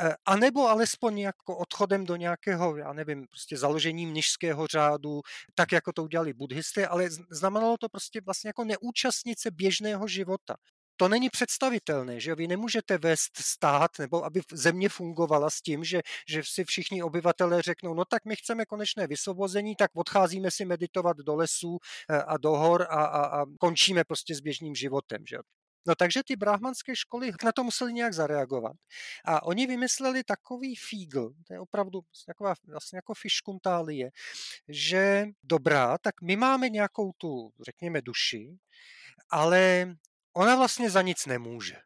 eh, 0.00 0.14
anebo 0.26 0.68
alespoň 0.68 1.18
jako 1.18 1.56
odchodem 1.56 2.04
do 2.04 2.16
nějakého, 2.16 2.76
já 2.76 2.92
nevím, 2.92 3.26
prostě 3.26 3.56
založením 3.56 4.10
mnižského 4.10 4.66
řádu, 4.66 5.20
tak 5.54 5.72
jako 5.72 5.92
to 5.92 6.02
udělali 6.04 6.32
buddhisté, 6.32 6.86
ale 6.86 7.08
znamenalo 7.30 7.76
to 7.80 7.88
prostě 7.88 8.20
vlastně 8.20 8.48
jako 8.48 8.64
neúčastnit 8.64 9.38
se 9.38 9.50
běžného 9.50 10.08
života 10.08 10.56
to 11.00 11.08
není 11.08 11.30
představitelné, 11.30 12.20
že 12.20 12.34
vy 12.34 12.46
nemůžete 12.48 12.98
vést 12.98 13.36
stát 13.36 13.90
nebo 13.98 14.24
aby 14.24 14.40
země 14.52 14.88
fungovala 14.88 15.50
s 15.50 15.60
tím, 15.60 15.84
že, 15.84 16.00
že 16.28 16.42
si 16.44 16.64
všichni 16.64 17.02
obyvatelé 17.02 17.62
řeknou, 17.62 17.94
no 17.94 18.04
tak 18.04 18.24
my 18.24 18.36
chceme 18.36 18.66
konečné 18.66 19.06
vysvobození, 19.06 19.76
tak 19.76 19.90
odcházíme 19.94 20.50
si 20.50 20.64
meditovat 20.64 21.16
do 21.16 21.34
lesů 21.34 21.78
eh, 22.10 22.22
a 22.22 22.36
do 22.36 22.50
hor 22.50 22.82
a, 22.82 23.04
a, 23.04 23.40
a 23.40 23.44
končíme 23.60 24.04
prostě 24.04 24.34
s 24.34 24.40
běžným 24.40 24.74
životem. 24.74 25.22
Že? 25.28 25.36
No 25.86 25.94
takže 25.94 26.22
ty 26.26 26.36
brahmanské 26.36 26.96
školy 26.96 27.32
na 27.44 27.52
to 27.52 27.64
museli 27.64 27.92
nějak 27.92 28.14
zareagovat. 28.14 28.76
A 29.24 29.42
oni 29.42 29.66
vymysleli 29.66 30.24
takový 30.24 30.76
fígl, 30.76 31.30
to 31.46 31.52
je 31.54 31.60
opravdu 31.60 32.00
taková 32.26 32.54
vlastně 32.68 32.96
jako 32.96 33.14
fiškuntálie, 33.14 34.10
že 34.68 35.26
dobrá, 35.42 35.98
tak 35.98 36.22
my 36.22 36.36
máme 36.36 36.68
nějakou 36.68 37.12
tu, 37.18 37.52
řekněme, 37.60 38.02
duši, 38.02 38.58
ale 39.30 39.94
ona 40.38 40.56
vlastně 40.56 40.90
za 40.90 41.02
nic 41.02 41.26
nemůže. 41.26 41.76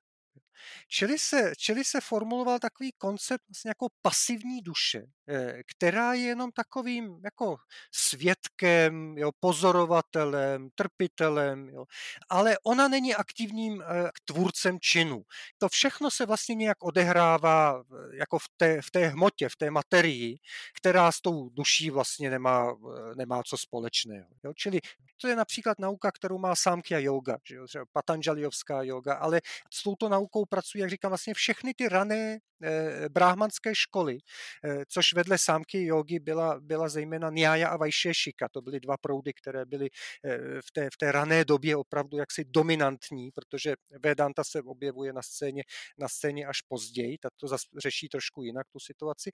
Čili 0.88 1.18
se, 1.18 1.52
čili 1.58 1.84
se 1.84 2.00
formuloval 2.00 2.58
takový 2.58 2.92
koncept 2.98 3.44
vlastně 3.48 3.68
jako 3.68 3.88
pasivní 4.02 4.60
duše, 4.62 5.02
eh, 5.28 5.62
která 5.66 6.14
je 6.14 6.22
jenom 6.22 6.52
takovým 6.52 7.20
jako 7.24 7.56
svědkem, 7.94 9.18
jo, 9.18 9.30
pozorovatelem, 9.40 10.68
trpitelem, 10.74 11.68
jo, 11.68 11.84
ale 12.28 12.56
ona 12.64 12.88
není 12.88 13.14
aktivním 13.14 13.82
eh, 13.82 14.10
tvůrcem 14.24 14.78
činu. 14.80 15.22
To 15.58 15.68
všechno 15.68 16.10
se 16.10 16.26
vlastně 16.26 16.54
nějak 16.54 16.82
odehrává 16.82 17.82
eh, 17.82 18.16
jako 18.16 18.38
v 18.38 18.48
té, 18.56 18.82
v 18.82 18.90
té 18.90 19.06
hmotě, 19.06 19.48
v 19.48 19.56
té 19.56 19.70
materii, 19.70 20.38
která 20.78 21.12
s 21.12 21.20
tou 21.20 21.48
duší 21.48 21.90
vlastně 21.90 22.30
nemá, 22.30 22.76
nemá 23.16 23.42
co 23.42 23.58
společného. 23.58 24.28
Jo. 24.44 24.52
Čili 24.56 24.80
to 25.22 25.28
je 25.28 25.36
například 25.36 25.78
nauka, 25.78 26.10
kterou 26.12 26.38
má 26.38 26.54
Samkhya 26.56 26.98
yoga, 26.98 27.38
že 27.48 27.54
jo, 27.54 27.66
třeba 27.66 27.84
Patanjaliovská 27.92 28.82
yoga, 28.82 29.14
ale 29.14 29.40
s 29.72 29.82
touto 29.82 30.08
naukou 30.08 30.44
pracují, 30.52 30.80
jak 30.80 30.90
říkám, 30.90 31.10
vlastně 31.10 31.34
všechny 31.34 31.74
ty 31.74 31.88
rané 31.88 32.38
eh, 32.62 33.08
bráhmanské 33.08 33.74
školy, 33.74 34.18
eh, 34.64 34.84
což 34.88 35.12
vedle 35.12 35.38
sámky 35.38 35.86
jogy 35.86 36.18
byla, 36.18 36.60
byla 36.60 36.88
zejména 36.88 37.30
Nyaya 37.30 37.68
a 37.68 37.76
Vaisheshika. 37.76 38.48
To 38.52 38.60
byly 38.62 38.80
dva 38.80 38.96
proudy, 38.96 39.32
které 39.32 39.64
byly 39.64 39.88
eh, 39.88 40.38
v 40.66 40.70
té, 40.72 40.88
v 40.92 40.96
té 40.96 41.12
rané 41.12 41.44
době 41.44 41.76
opravdu 41.76 42.18
jaksi 42.18 42.44
dominantní, 42.44 43.30
protože 43.34 43.74
Vedanta 44.04 44.44
se 44.44 44.62
objevuje 44.62 45.12
na 45.12 45.22
scéně, 45.22 45.62
na 45.98 46.08
scéně 46.08 46.46
až 46.46 46.60
později, 46.68 47.18
tak 47.18 47.32
to 47.40 47.48
zase 47.48 47.66
řeší 47.82 48.08
trošku 48.08 48.42
jinak 48.42 48.66
tu 48.72 48.78
situaci 48.80 49.30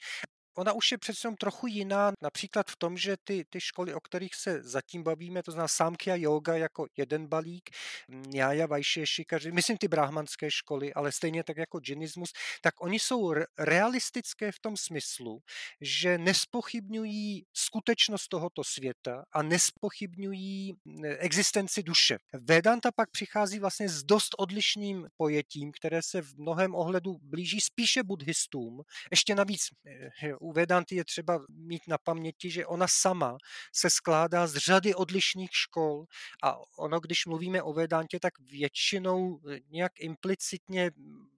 ona 0.57 0.73
už 0.73 0.93
je 0.93 0.99
přece 0.99 1.28
trochu 1.38 1.67
jiná, 1.67 2.12
například 2.23 2.71
v 2.71 2.76
tom, 2.76 2.97
že 2.97 3.17
ty, 3.25 3.45
ty 3.50 3.61
školy, 3.61 3.95
o 3.95 4.00
kterých 4.00 4.35
se 4.35 4.62
zatím 4.62 5.02
bavíme, 5.02 5.43
to 5.43 5.50
znamená 5.50 5.69
Samkhya 5.69 6.17
yoga 6.17 6.57
jako 6.57 6.87
jeden 6.97 7.26
balík, 7.26 7.71
Nyaya 8.09 8.67
Vaisheshika, 8.67 9.38
myslím 9.52 9.76
ty 9.76 9.88
brahmanské 9.88 10.50
školy, 10.50 10.95
ale 10.95 11.12
stejně 11.12 11.45
tak 11.45 11.57
jako 11.57 11.81
džinismus, 11.81 12.33
tak 12.62 12.75
oni 12.81 12.99
jsou 12.99 13.35
realistické 13.59 14.52
v 14.52 14.59
tom 14.59 14.76
smyslu, 14.76 15.43
že 15.81 16.19
nespochybňují 16.19 17.45
skutečnost 17.52 18.28
tohoto 18.28 18.64
světa 18.64 19.25
a 19.33 19.43
nespochybňují 19.43 20.75
existenci 21.19 21.83
duše. 21.83 22.19
Vedanta 22.33 22.90
pak 22.93 23.11
přichází 23.11 23.59
vlastně 23.59 23.88
s 23.88 24.02
dost 24.02 24.35
odlišným 24.38 25.07
pojetím, 25.17 25.73
které 25.73 26.02
se 26.02 26.23
v 26.23 26.35
mnohem 26.38 26.75
ohledu 26.75 27.19
blíží 27.23 27.61
spíše 27.61 28.02
buddhistům, 28.02 28.83
ještě 29.11 29.35
navíc 29.35 29.61
eh, 29.87 30.11
u 30.40 30.52
Vedanty 30.52 30.97
je 30.97 31.04
třeba 31.04 31.40
mít 31.49 31.83
na 31.88 31.99
paměti, 31.99 32.50
že 32.50 32.66
ona 32.66 32.87
sama 32.88 33.38
se 33.73 33.90
skládá 33.90 34.47
z 34.47 34.57
řady 34.57 34.95
odlišných 34.95 35.50
škol 35.52 36.04
a 36.42 36.57
ono, 36.78 37.00
když 37.00 37.26
mluvíme 37.26 37.62
o 37.62 37.73
Vedantě, 37.73 38.18
tak 38.21 38.33
většinou 38.38 39.40
nějak 39.71 39.92
implicitně 40.00 40.90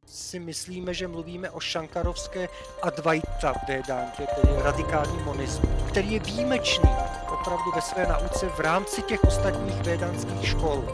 si 0.07 0.39
myslíme, 0.39 0.95
že 0.95 1.09
mluvíme 1.09 1.51
o 1.51 1.61
šankarovské 1.61 2.49
Advaita 2.83 3.55
Vedantě, 3.69 4.27
tedy 4.37 4.55
radikální 4.63 5.23
monismu, 5.23 5.69
který 5.89 6.13
je 6.13 6.21
výjimečný 6.21 6.91
opravdu 7.33 7.71
ve 7.75 7.83
své 7.83 8.07
nauce 8.07 8.49
v 8.49 8.61
rámci 8.61 9.03
těch 9.03 9.25
ostatních 9.25 9.83
vedantských 9.83 10.49
škol 10.49 10.85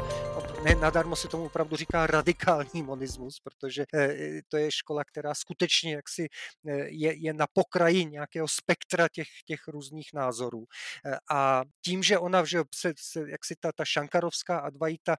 ne, 0.66 0.74
nadarmo 0.74 1.16
se 1.16 1.28
tomu 1.28 1.44
opravdu 1.44 1.76
říká 1.76 2.06
radikální 2.06 2.82
monismus, 2.82 3.40
protože 3.40 3.84
eh, 3.94 4.40
to 4.48 4.56
je 4.56 4.72
škola, 4.72 5.04
která 5.04 5.34
skutečně 5.34 5.94
jaksi 5.94 6.28
eh, 6.68 6.72
je, 6.88 7.14
je 7.14 7.32
na 7.32 7.46
pokraji 7.52 8.04
nějakého 8.04 8.48
spektra 8.48 9.08
těch, 9.08 9.28
těch 9.46 9.68
různých 9.68 10.08
názorů. 10.14 10.64
Eh, 11.06 11.16
a 11.30 11.62
tím, 11.84 12.02
že 12.02 12.18
ona, 12.18 12.44
že 12.44 12.62
se, 12.74 12.92
se 12.98 13.30
jak 13.30 13.44
si 13.44 13.54
ta, 13.60 13.72
ta 13.72 13.84
šankarovská 13.84 14.58
advaita 14.58 15.16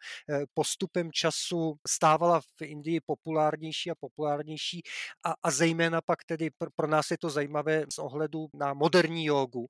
postupem 0.54 1.12
času 1.12 1.76
stávala 1.88 2.42
v 2.42 2.62
Indii 2.62 3.00
populárnější 3.06 3.92
a 3.92 3.96
populárnější 4.00 4.82
a, 5.26 5.34
a 5.44 5.52
zejména 5.52 6.02
pak 6.02 6.24
tedy 6.24 6.50
pro, 6.58 6.70
pro 6.76 6.88
nás 6.88 7.12
je 7.12 7.18
to 7.18 7.30
zajímavé 7.30 7.86
z 7.94 8.00
ohledu 8.00 8.48
na 8.54 8.74
moderní 8.74 9.26
jogu, 9.26 9.68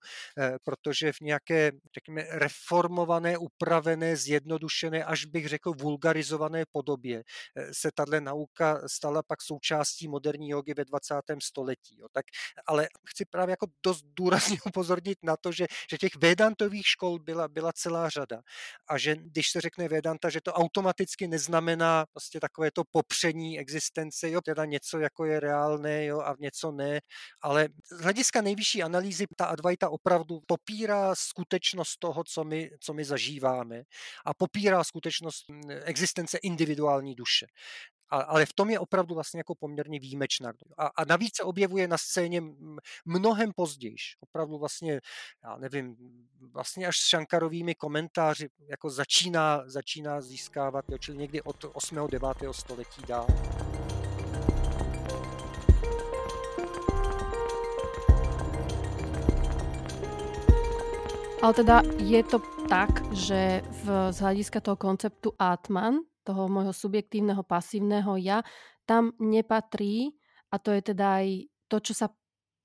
protože 0.63 1.13
v 1.13 1.22
nějaké, 1.22 1.72
řekněme, 1.93 2.25
reformované, 2.29 3.38
upravené, 3.38 4.15
zjednodušené, 4.15 5.03
až 5.03 5.25
bych 5.25 5.48
řekl 5.48 5.66
jako 5.67 5.83
vulgarizované 5.83 6.63
podobě 6.71 7.24
eh, 7.55 7.74
se 7.74 7.89
tahle 7.95 8.21
nauka 8.21 8.81
stala 8.88 9.24
pak 9.24 9.41
součástí 9.41 10.07
moderní 10.07 10.50
jogy 10.50 10.74
ve 10.74 10.86
20. 10.86 11.15
století. 11.43 11.97
Jo. 12.00 12.07
Tak, 12.12 12.25
ale 12.67 12.88
chci 13.09 13.25
právě 13.25 13.53
jako 13.53 13.67
dost 13.86 14.05
důrazně 14.05 14.57
upozornit 14.65 15.17
na 15.24 15.38
to, 15.38 15.51
že, 15.51 15.67
že 15.89 15.97
těch 15.97 16.15
vedantových 16.15 16.88
škol 16.88 17.19
byla, 17.19 17.47
byla 17.47 17.71
celá 17.74 18.09
řada 18.09 18.41
a 18.89 18.97
že 18.97 19.15
když 19.15 19.51
se 19.51 19.62
řekne 19.62 19.88
vedanta, 19.88 20.29
že 20.29 20.41
to 20.41 20.53
automaticky 20.53 21.27
neznamená 21.27 22.05
vlastně 22.15 22.39
takové 22.39 22.71
to 22.71 22.83
popření 22.91 23.59
existence, 23.59 24.29
jo, 24.29 24.41
teda 24.41 24.65
něco 24.65 25.00
jako 25.00 25.25
je 25.25 25.39
reálné 25.39 26.05
jo, 26.05 26.19
a 26.19 26.36
něco 26.39 26.71
ne, 26.71 27.00
ale 27.41 27.69
z 27.91 28.01
hlediska 28.01 28.41
nejvyšší 28.41 28.83
analýzy 28.83 29.25
ta 29.36 29.45
Advaita 29.45 29.89
opravdu 29.89 30.39
popírá 30.47 31.15
skutečnost 31.15 31.97
toho, 32.00 32.24
co 32.24 32.43
my, 32.43 32.69
co 32.79 32.93
my 32.93 33.05
zažíváme 33.05 33.83
a 34.25 34.33
popírá 34.33 34.83
skutečnost 34.83 35.45
existence 35.84 36.38
individuální 36.38 37.16
duše. 37.16 37.46
A, 38.10 38.18
ale 38.18 38.46
v 38.46 38.54
tom 38.54 38.70
je 38.70 38.80
opravdu 38.80 39.16
vlastně 39.16 39.40
jako 39.40 39.56
poměrně 39.56 40.00
výjimečná. 40.00 40.54
A, 40.78 40.88
a 40.88 41.06
navíc 41.06 41.36
se 41.36 41.44
objevuje 41.44 41.88
na 41.88 41.98
scéně 41.98 42.42
mnohem 43.06 43.52
později. 43.56 43.96
Opravdu 44.20 44.58
vlastně, 44.58 45.02
já 45.44 45.58
nevím, 45.58 45.96
vlastně 46.54 46.88
až 46.88 46.98
s 46.98 47.08
Šankarovými 47.08 47.76
komentáři 47.76 48.50
jako 48.70 48.90
začíná, 48.90 49.64
začíná 49.66 50.22
získávat, 50.22 50.86
jo, 50.90 50.98
čili 50.98 51.18
někdy 51.18 51.42
od 51.42 51.66
8. 51.74 52.08
9. 52.08 52.28
století 52.52 53.02
dál. 53.08 53.28
Ale 61.48 61.63
teda 61.63 61.80
je 62.04 62.20
to 62.27 62.44
tak, 62.68 62.92
že 63.16 63.63
v, 63.63 64.12
z 64.12 64.18
hľadiska 64.20 64.60
toho 64.60 64.75
konceptu 64.75 65.32
Atman, 65.39 66.04
toho 66.27 66.51
môjho 66.51 66.75
subjektívneho, 66.75 67.39
pasívneho 67.39 68.20
ja, 68.20 68.44
tam 68.84 69.16
nepatrí, 69.16 70.12
a 70.51 70.60
to 70.60 70.75
je 70.75 70.92
teda 70.92 71.24
aj 71.24 71.48
to, 71.72 71.80
čo 71.80 71.94
sa 71.96 72.12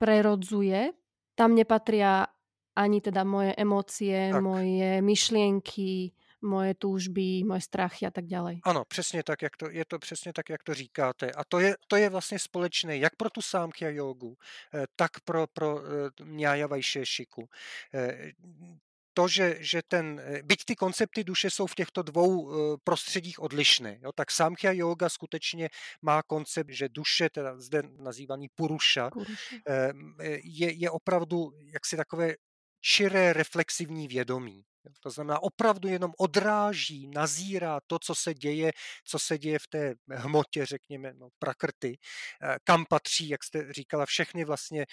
prerodzuje, 0.02 0.98
tam 1.38 1.54
nepatria 1.54 2.26
ani 2.74 2.98
teda 2.98 3.22
moje 3.22 3.54
emócie, 3.54 4.34
tak. 4.34 4.42
moje 4.42 4.98
myšlienky, 4.98 6.10
moje 6.42 6.74
túžby, 6.74 7.44
moje 7.44 7.60
strachy 7.60 8.06
a 8.06 8.10
tak 8.10 8.24
ďalej. 8.24 8.60
Ano, 8.64 8.84
přesně 8.84 9.22
tak, 9.22 9.42
jak 9.42 9.56
to, 9.56 9.70
je 9.70 9.84
to 9.84 9.98
přesně 9.98 10.32
tak, 10.32 10.48
jak 10.48 10.62
to 10.62 10.74
říkáte. 10.74 11.32
A 11.32 11.44
to 11.44 11.60
je, 11.60 11.76
to 11.86 11.96
je 11.96 12.10
vlastně 12.10 12.38
společné 12.38 12.96
jak 12.96 13.16
pro 13.16 13.30
tu 13.30 13.42
sámky 13.42 13.86
a 13.86 13.88
jogu, 13.88 14.36
eh, 14.74 14.84
tak 14.96 15.20
pro, 15.24 15.46
pro 15.46 15.80
Mňája 16.22 16.64
eh, 16.64 16.68
Vajšešiku 16.68 17.48
eh, 17.94 18.32
to, 19.14 19.28
že, 19.28 19.56
že 19.60 19.82
ten, 19.88 20.20
byť 20.42 20.64
ty 20.64 20.74
koncepty 20.76 21.24
duše 21.24 21.50
jsou 21.50 21.66
v 21.66 21.74
těchto 21.74 22.02
dvou 22.02 22.52
prostředích 22.84 23.38
odlišné, 23.40 23.98
jo, 24.02 24.12
tak 24.12 24.30
Samkhya 24.30 24.72
yoga 24.72 25.08
skutečně 25.08 25.68
má 26.02 26.22
koncept, 26.22 26.70
že 26.70 26.88
duše, 26.88 27.30
teda 27.30 27.60
zde 27.60 27.82
nazývaný 27.98 28.48
Purusha, 28.54 29.10
Purusha. 29.10 29.60
Je, 30.44 30.72
je 30.72 30.90
opravdu 30.90 31.52
jaksi 31.72 31.96
takové 31.96 32.34
čiré 32.80 33.32
reflexivní 33.32 34.08
vědomí. 34.08 34.64
To 35.00 35.10
znamená, 35.10 35.42
opravdu 35.42 35.88
jenom 35.88 36.12
odráží, 36.18 37.06
nazírá 37.06 37.80
to, 37.86 37.98
co 37.98 38.14
se 38.14 38.34
děje, 38.34 38.72
co 39.04 39.18
se 39.18 39.38
děje 39.38 39.58
v 39.58 39.66
té 39.68 39.94
hmotě, 40.10 40.66
řekněme, 40.66 41.12
no, 41.14 41.28
prakrty, 41.38 41.98
eh, 42.42 42.56
kam 42.64 42.84
patří, 42.88 43.28
jak 43.28 43.44
jste 43.44 43.72
říkala, 43.72 44.06
všechny 44.06 44.44
vlastně 44.44 44.86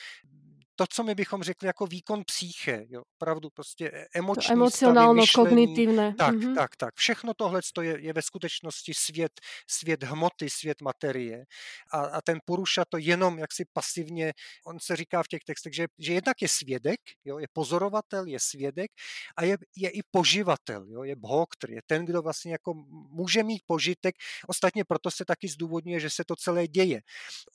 to, 0.79 0.85
co 0.89 1.03
my 1.03 1.15
bychom 1.15 1.43
řekli 1.43 1.67
jako 1.67 1.87
výkon 1.87 2.23
psíche, 2.25 2.85
jo, 2.89 3.01
opravdu 3.15 3.49
prostě 3.49 3.91
e, 3.93 4.05
emoční 4.15 4.53
emocionálno 4.53 5.23
kognitivné. 5.35 6.15
Tak, 6.17 6.35
mm-hmm. 6.35 6.55
tak, 6.55 6.75
tak. 6.75 6.95
Všechno 6.95 7.33
tohle 7.33 7.61
je, 7.81 8.01
je 8.01 8.13
ve 8.13 8.21
skutečnosti 8.21 8.93
svět, 8.93 9.31
svět 9.67 10.03
hmoty, 10.03 10.49
svět 10.49 10.81
materie. 10.81 11.45
A, 11.93 11.99
a 11.99 12.21
ten 12.21 12.39
Puruša 12.45 12.85
to 12.89 12.97
jenom 12.97 13.39
jaksi 13.39 13.65
pasivně, 13.73 14.33
on 14.65 14.79
se 14.79 14.95
říká 14.95 15.23
v 15.23 15.27
těch 15.27 15.43
textech, 15.43 15.73
že, 15.73 15.87
že 15.99 16.13
jednak 16.13 16.41
je 16.41 16.47
svědek, 16.47 16.99
jo, 17.25 17.39
je 17.39 17.47
pozorovatel, 17.53 18.25
je 18.25 18.39
svědek 18.39 18.91
a 19.37 19.43
je, 19.43 19.57
je 19.75 19.89
i 19.89 19.99
poživatel, 20.11 20.85
jo, 20.87 21.03
je 21.03 21.15
bhoktr, 21.15 21.71
je 21.71 21.81
ten, 21.87 22.05
kdo 22.05 22.21
vlastně 22.21 22.51
jako 22.51 22.73
může 23.11 23.43
mít 23.43 23.61
požitek. 23.67 24.15
Ostatně 24.47 24.83
proto 24.85 25.11
se 25.11 25.25
taky 25.25 25.47
zdůvodňuje, 25.47 25.99
že 25.99 26.09
se 26.09 26.23
to 26.23 26.35
celé 26.35 26.67
děje. 26.67 27.01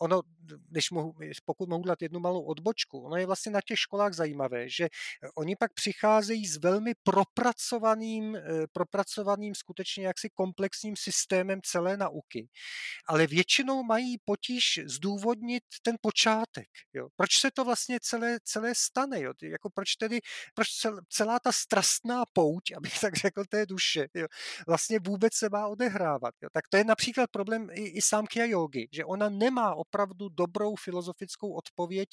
Ono, 0.00 0.22
když 0.68 0.90
mohu, 0.90 1.14
pokud 1.44 1.68
mohu 1.68 1.82
dát 1.84 2.02
jednu 2.02 2.20
malou 2.20 2.42
odbočku, 2.42 3.00
ono 3.00 3.13
je 3.16 3.26
vlastně 3.26 3.52
na 3.52 3.60
těch 3.66 3.78
školách 3.78 4.12
zajímavé, 4.12 4.68
že 4.68 4.84
eh, 4.84 5.28
oni 5.36 5.56
pak 5.56 5.74
přicházejí 5.74 6.46
s 6.46 6.56
velmi 6.56 6.92
propracovaným, 7.02 8.36
eh, 8.36 8.40
propracovaným 8.72 9.54
skutečně 9.54 10.06
jaksi 10.06 10.28
komplexním 10.34 10.96
systémem 10.96 11.60
celé 11.64 11.96
nauky, 11.96 12.48
ale 13.08 13.26
většinou 13.26 13.82
mají 13.82 14.16
potíž 14.24 14.80
zdůvodnit 14.84 15.64
ten 15.82 15.96
počátek. 16.00 16.68
Jo. 16.92 17.08
Proč 17.16 17.38
se 17.40 17.50
to 17.50 17.64
vlastně 17.64 17.98
celé, 18.02 18.38
celé 18.44 18.74
stane? 18.74 19.20
Jo? 19.20 19.32
Jako 19.42 19.70
proč 19.70 19.96
tedy, 19.96 20.20
proč 20.54 20.68
celá 21.08 21.38
ta 21.40 21.52
strastná 21.52 22.24
pouť, 22.32 22.72
abych 22.76 23.00
tak 23.00 23.14
řekl, 23.16 23.44
té 23.48 23.66
duše, 23.66 24.06
jo, 24.14 24.26
vlastně 24.66 24.98
vůbec 24.98 25.34
se 25.34 25.48
má 25.48 25.66
odehrávat. 25.66 26.34
Jo. 26.42 26.48
Tak 26.52 26.68
to 26.68 26.76
je 26.76 26.84
například 26.84 27.30
problém 27.30 27.68
i, 27.72 27.82
i 27.82 28.02
sámky 28.02 28.40
a 28.40 28.44
jogy, 28.44 28.88
že 28.92 29.04
ona 29.04 29.28
nemá 29.28 29.74
opravdu 29.74 30.28
dobrou 30.28 30.76
filozofickou 30.76 31.52
odpověď 31.52 32.08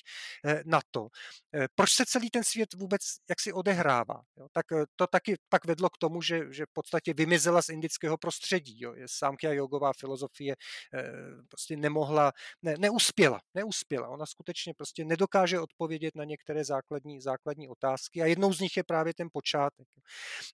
eh, 0.45 0.63
na 0.65 0.81
to, 0.91 1.07
eh, 1.55 1.67
proč 1.75 1.91
se 1.91 2.05
celý 2.05 2.29
ten 2.29 2.43
svět 2.43 2.73
vůbec 2.73 3.01
jaksi 3.29 3.53
odehrává. 3.53 4.21
Jo? 4.37 4.47
Tak 4.51 4.65
eh, 4.71 4.85
to 4.95 5.07
taky 5.07 5.35
pak 5.49 5.65
vedlo 5.65 5.89
k 5.89 5.97
tomu, 5.97 6.21
že, 6.21 6.53
že 6.53 6.65
v 6.65 6.73
podstatě 6.73 7.13
vymizela 7.13 7.61
z 7.61 7.69
indického 7.69 8.17
prostředí. 8.17 8.81
Jo? 8.81 8.95
Sámky 9.05 9.47
a 9.47 9.51
jogová 9.53 9.91
filozofie 9.99 10.55
eh, 10.93 11.03
prostě 11.49 11.77
nemohla, 11.77 12.31
ne, 12.61 12.75
neuspěla, 12.79 13.39
neuspěla. 13.53 14.07
Ona 14.07 14.25
skutečně 14.25 14.73
prostě 14.73 15.05
nedokáže 15.05 15.59
odpovědět 15.59 16.15
na 16.15 16.23
některé 16.23 16.65
základní, 16.65 17.21
základní 17.21 17.67
otázky 17.67 18.21
a 18.21 18.25
jednou 18.25 18.53
z 18.53 18.59
nich 18.59 18.77
je 18.77 18.83
právě 18.83 19.13
ten 19.13 19.27
počátek. 19.33 19.87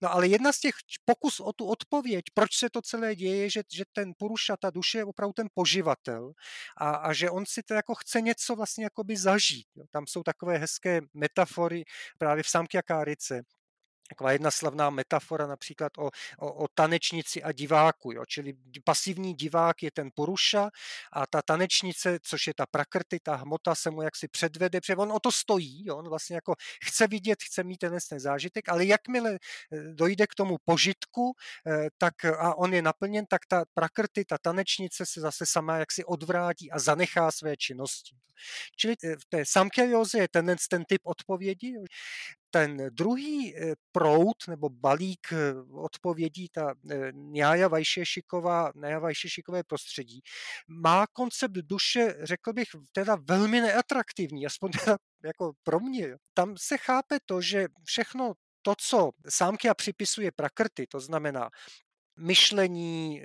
No 0.02 0.14
ale 0.14 0.28
jedna 0.28 0.52
z 0.54 0.60
těch 0.60 0.76
pokus 1.06 1.40
o 1.40 1.54
tu 1.54 1.66
odpověď, 1.66 2.26
proč 2.34 2.56
se 2.56 2.70
to 2.70 2.82
celé 2.82 3.16
děje, 3.16 3.50
že, 3.50 3.62
že 3.74 3.84
ten 3.94 4.14
Puruša, 4.18 4.58
ta 4.58 4.70
duše 4.70 4.98
je 4.98 5.06
opravdu 5.06 5.34
ten 5.34 5.48
poživatel 5.54 6.32
a, 6.78 6.90
a 6.90 7.14
že 7.14 7.30
on 7.30 7.46
si 7.46 7.64
to 7.64 7.74
jako 7.74 7.96
chce 7.96 8.22
něco 8.22 8.56
vlastně 8.56 8.84
jakoby 8.84 9.18
zažít. 9.18 9.68
Jo? 9.76 9.84
Tam 9.92 10.08
jsou 10.08 10.24
takové 10.28 10.58
hezké 10.58 11.02
metafory 11.14 11.84
právě 12.18 12.44
v 12.44 12.50
Samky 12.50 12.78
a 12.78 12.82
Kárice, 12.82 13.42
Taková 14.10 14.32
jedna 14.32 14.52
slavná 14.52 14.90
metafora 14.90 15.48
například 15.48 15.98
o, 15.98 16.10
o, 16.40 16.54
o 16.54 16.68
tanečnici 16.68 17.44
a 17.44 17.52
diváku, 17.52 18.12
jo? 18.12 18.26
čili 18.26 18.54
pasivní 18.84 19.34
divák 19.34 19.84
je 19.84 19.92
ten 19.92 20.10
poruša 20.16 20.70
a 21.14 21.28
ta 21.28 21.42
tanečnice, 21.42 22.20
což 22.22 22.48
je 22.48 22.54
ta 22.54 22.66
prakrty, 22.66 23.20
ta 23.20 23.36
hmota 23.36 23.76
se 23.76 23.92
mu 23.92 24.02
jaksi 24.02 24.28
předvede, 24.28 24.82
protože 24.82 24.96
on 24.96 25.12
o 25.12 25.20
to 25.20 25.32
stojí, 25.32 25.86
jo? 25.86 25.98
on 25.98 26.10
vlastně 26.10 26.36
jako 26.36 26.56
chce 26.84 27.08
vidět, 27.08 27.44
chce 27.44 27.64
mít 27.64 27.78
ten, 27.78 27.98
ten 28.10 28.20
zážitek, 28.20 28.70
ale 28.70 28.86
jakmile 28.86 29.34
eh, 29.34 29.78
dojde 29.94 30.28
k 30.28 30.36
tomu 30.36 30.58
požitku 30.66 31.36
eh, 31.68 31.88
tak, 31.98 32.26
a 32.26 32.58
on 32.58 32.74
je 32.74 32.82
naplněn, 32.82 33.26
tak 33.26 33.42
ta 33.48 33.66
prakrty, 33.74 34.26
ta 34.26 34.38
tanečnice 34.38 35.06
se 35.06 35.22
zase 35.22 35.46
sama 35.46 35.78
jaksi 35.78 36.06
odvrátí 36.06 36.72
a 36.72 36.80
zanechá 36.80 37.32
své 37.32 37.58
činnosti. 37.58 38.16
Čili 38.76 38.96
eh, 39.04 39.16
v 39.16 39.26
té 39.30 39.46
samkelioze 39.46 40.18
je 40.18 40.28
ten, 40.28 40.56
ten 40.70 40.86
typ 40.86 41.02
odpovědi, 41.04 41.74
ten 42.52 42.90
druhý 42.90 43.56
prout 43.92 44.38
nebo 44.48 44.70
balík 44.70 45.28
odpovědí, 45.72 46.50
ta 46.50 46.74
Njája 47.12 47.68
Vajšešiková, 47.68 48.72
Njája 48.76 49.00
Vajšešikové 49.00 49.64
prostředí, 49.64 50.20
má 50.68 51.08
koncept 51.08 51.52
duše, 51.52 52.16
řekl 52.24 52.54
bych, 52.54 52.68
teda 52.92 53.18
velmi 53.30 53.62
neatraktivní, 53.62 54.46
aspoň 54.46 54.72
teda 54.72 54.98
jako 55.24 55.52
pro 55.64 55.80
mě. 55.80 56.16
Tam 56.34 56.56
se 56.58 56.78
chápe 56.78 57.18
to, 57.26 57.42
že 57.42 57.68
všechno 57.84 58.34
to, 58.62 58.74
co 58.78 59.12
sámky 59.30 59.70
a 59.70 59.74
připisuje 59.74 60.32
prakrty, 60.32 60.88
to 60.88 61.00
znamená 61.00 61.50
myšlení, 62.20 63.22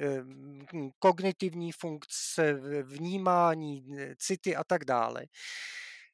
kognitivní 0.99 1.73
funkce, 1.73 2.53
vnímání, 2.83 3.87
city 4.17 4.57
a 4.57 4.65
tak 4.65 4.85
dále, 4.85 5.27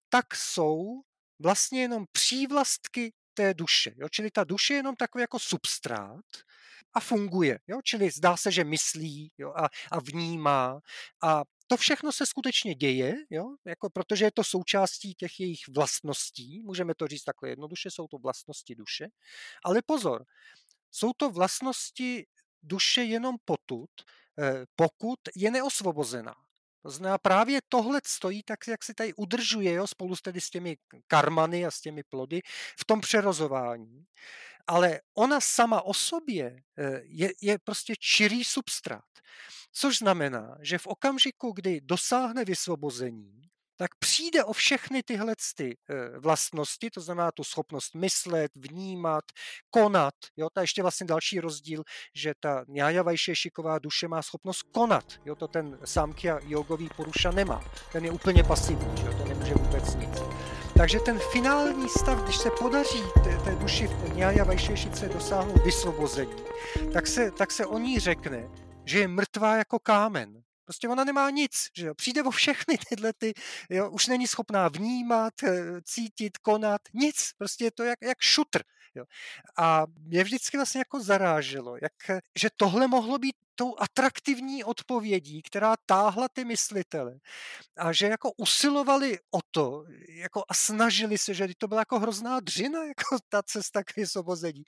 tak 0.08 0.34
jsou 0.34 1.00
vlastně 1.38 1.80
jenom 1.80 2.04
přívlastky 2.12 3.12
té 3.34 3.54
duše. 3.54 3.94
Jo? 3.96 4.08
Čili 4.08 4.30
ta 4.30 4.44
duše 4.44 4.74
je 4.74 4.78
jenom 4.78 4.96
takový 4.96 5.22
jako 5.22 5.38
substrát 5.38 6.24
a 6.94 7.00
funguje. 7.00 7.58
Jo? 7.68 7.80
Čili 7.84 8.10
zdá 8.10 8.36
se, 8.36 8.52
že 8.52 8.64
myslí 8.64 9.32
jo? 9.38 9.52
A, 9.56 9.68
a 9.90 10.00
vnímá 10.00 10.80
a 11.22 11.42
to 11.66 11.76
všechno 11.76 12.12
se 12.12 12.26
skutečně 12.26 12.74
děje, 12.74 13.14
jo? 13.30 13.44
Jako, 13.64 13.90
protože 13.90 14.24
je 14.24 14.30
to 14.34 14.44
součástí 14.44 15.14
těch 15.14 15.40
jejich 15.40 15.68
vlastností. 15.68 16.62
Můžeme 16.64 16.94
to 16.94 17.06
říct 17.06 17.24
takhle 17.24 17.48
jednoduše, 17.48 17.90
jsou 17.90 18.08
to 18.08 18.18
vlastnosti 18.18 18.74
duše. 18.74 19.08
Ale 19.64 19.82
pozor, 19.86 20.24
jsou 20.90 21.12
to 21.16 21.30
vlastnosti 21.30 22.26
duše 22.62 23.02
jenom 23.02 23.36
potud, 23.44 23.90
eh, 24.38 24.64
pokud 24.76 25.18
je 25.36 25.50
neosvobozená. 25.50 26.34
To 26.82 26.90
znamená, 26.90 27.18
právě 27.18 27.60
tohle 27.68 28.00
stojí 28.06 28.42
tak, 28.42 28.68
jak 28.68 28.84
si 28.84 28.94
tady 28.94 29.14
udržuje 29.14 29.72
jo, 29.72 29.86
spolu 29.86 30.16
s, 30.16 30.22
tedy 30.22 30.40
s 30.40 30.50
těmi 30.50 30.76
karmany 31.06 31.66
a 31.66 31.70
s 31.70 31.80
těmi 31.80 32.02
plody 32.02 32.40
v 32.78 32.84
tom 32.84 33.00
přerozování. 33.00 34.04
Ale 34.66 35.00
ona 35.14 35.40
sama 35.40 35.82
o 35.82 35.94
sobě 35.94 36.62
eh, 36.78 37.00
je, 37.04 37.32
je 37.42 37.58
prostě 37.58 37.94
čirý 37.98 38.44
substrát. 38.44 39.04
Což 39.72 39.98
znamená, 39.98 40.58
že 40.60 40.78
v 40.78 40.86
okamžiku, 40.86 41.52
kdy 41.52 41.80
dosáhne 41.80 42.44
vysvobození, 42.44 43.48
tak 43.78 43.90
přijde 43.98 44.44
o 44.44 44.52
všechny 44.52 45.02
tyhle 45.02 45.34
ty 45.56 45.76
eh, 45.90 46.18
vlastnosti, 46.18 46.90
to 46.90 47.00
znamená 47.00 47.32
tu 47.32 47.44
schopnost 47.44 47.94
myslet, 47.94 48.52
vnímat, 48.56 49.24
konat. 49.70 50.14
Jo, 50.36 50.48
to 50.52 50.60
je 50.60 50.62
ještě 50.62 50.82
vlastně 50.82 51.06
další 51.06 51.40
rozdíl, 51.40 51.82
že 52.14 52.32
ta 52.40 52.64
Njája 52.68 53.02
Vajšešiková 53.02 53.78
duše 53.78 54.08
má 54.08 54.22
schopnost 54.22 54.62
konat. 54.62 55.04
Jo, 55.24 55.34
to 55.34 55.48
ten 55.48 55.78
Samkhya 55.84 56.38
jogový 56.42 56.88
poruša 56.96 57.30
nemá. 57.30 57.64
Ten 57.92 58.04
je 58.04 58.10
úplně 58.10 58.44
pasivní, 58.44 59.04
jo, 59.04 59.12
to 59.18 59.24
nemůže 59.24 59.54
vůbec 59.54 59.94
nic. 59.94 60.18
Takže 60.76 61.00
ten 61.00 61.18
finální 61.32 61.88
stav, 61.88 62.22
když 62.22 62.36
se 62.36 62.50
podaří 62.50 63.02
té, 63.24 63.38
té 63.44 63.54
duši 63.54 63.86
v 63.86 64.16
Njája 64.16 64.44
Vajšešice 64.44 65.08
dosáhnout 65.08 65.64
vysvobození, 65.64 66.42
tak 66.92 67.06
se, 67.06 67.30
tak 67.30 67.50
se 67.50 67.66
o 67.66 67.78
ní 67.78 67.98
řekne, 67.98 68.50
že 68.84 68.98
je 68.98 69.08
mrtvá 69.08 69.56
jako 69.56 69.78
kámen. 69.78 70.42
Prostě 70.68 70.88
ona 70.88 71.04
nemá 71.04 71.30
nic, 71.30 71.68
že 71.76 71.86
jo? 71.86 71.94
přijde 71.94 72.22
o 72.22 72.30
všechny 72.30 72.78
tyhle 72.88 73.12
ty, 73.12 73.34
jo? 73.70 73.90
už 73.90 74.06
není 74.06 74.26
schopná 74.26 74.68
vnímat, 74.68 75.42
eh, 75.42 75.82
cítit, 75.82 76.38
konat, 76.38 76.80
nic, 76.94 77.30
prostě 77.38 77.64
je 77.64 77.70
to 77.70 77.84
jak, 77.84 77.98
jak 78.02 78.20
šutr. 78.20 78.62
Jo? 78.94 79.04
A 79.58 79.86
mě 79.98 80.24
vždycky 80.24 80.56
vlastně 80.56 80.78
jako 80.78 81.00
zaráželo, 81.00 81.76
jak, 81.82 82.22
že 82.38 82.48
tohle 82.56 82.88
mohlo 82.88 83.18
být 83.18 83.36
tou 83.58 83.74
atraktivní 83.78 84.64
odpovědí, 84.64 85.42
která 85.42 85.74
táhla 85.86 86.28
ty 86.32 86.44
myslitele 86.44 87.18
a 87.76 87.92
že 87.92 88.06
jako 88.06 88.32
usilovali 88.36 89.18
o 89.30 89.38
to 89.50 89.84
jako 90.08 90.44
a 90.48 90.54
snažili 90.54 91.18
se, 91.18 91.34
že 91.34 91.48
to 91.58 91.68
byla 91.68 91.80
jako 91.80 91.98
hrozná 91.98 92.40
dřina, 92.40 92.84
jako 92.94 93.18
ta 93.28 93.42
cesta 93.42 93.84
k 93.84 93.96
vysvobození. 93.96 94.62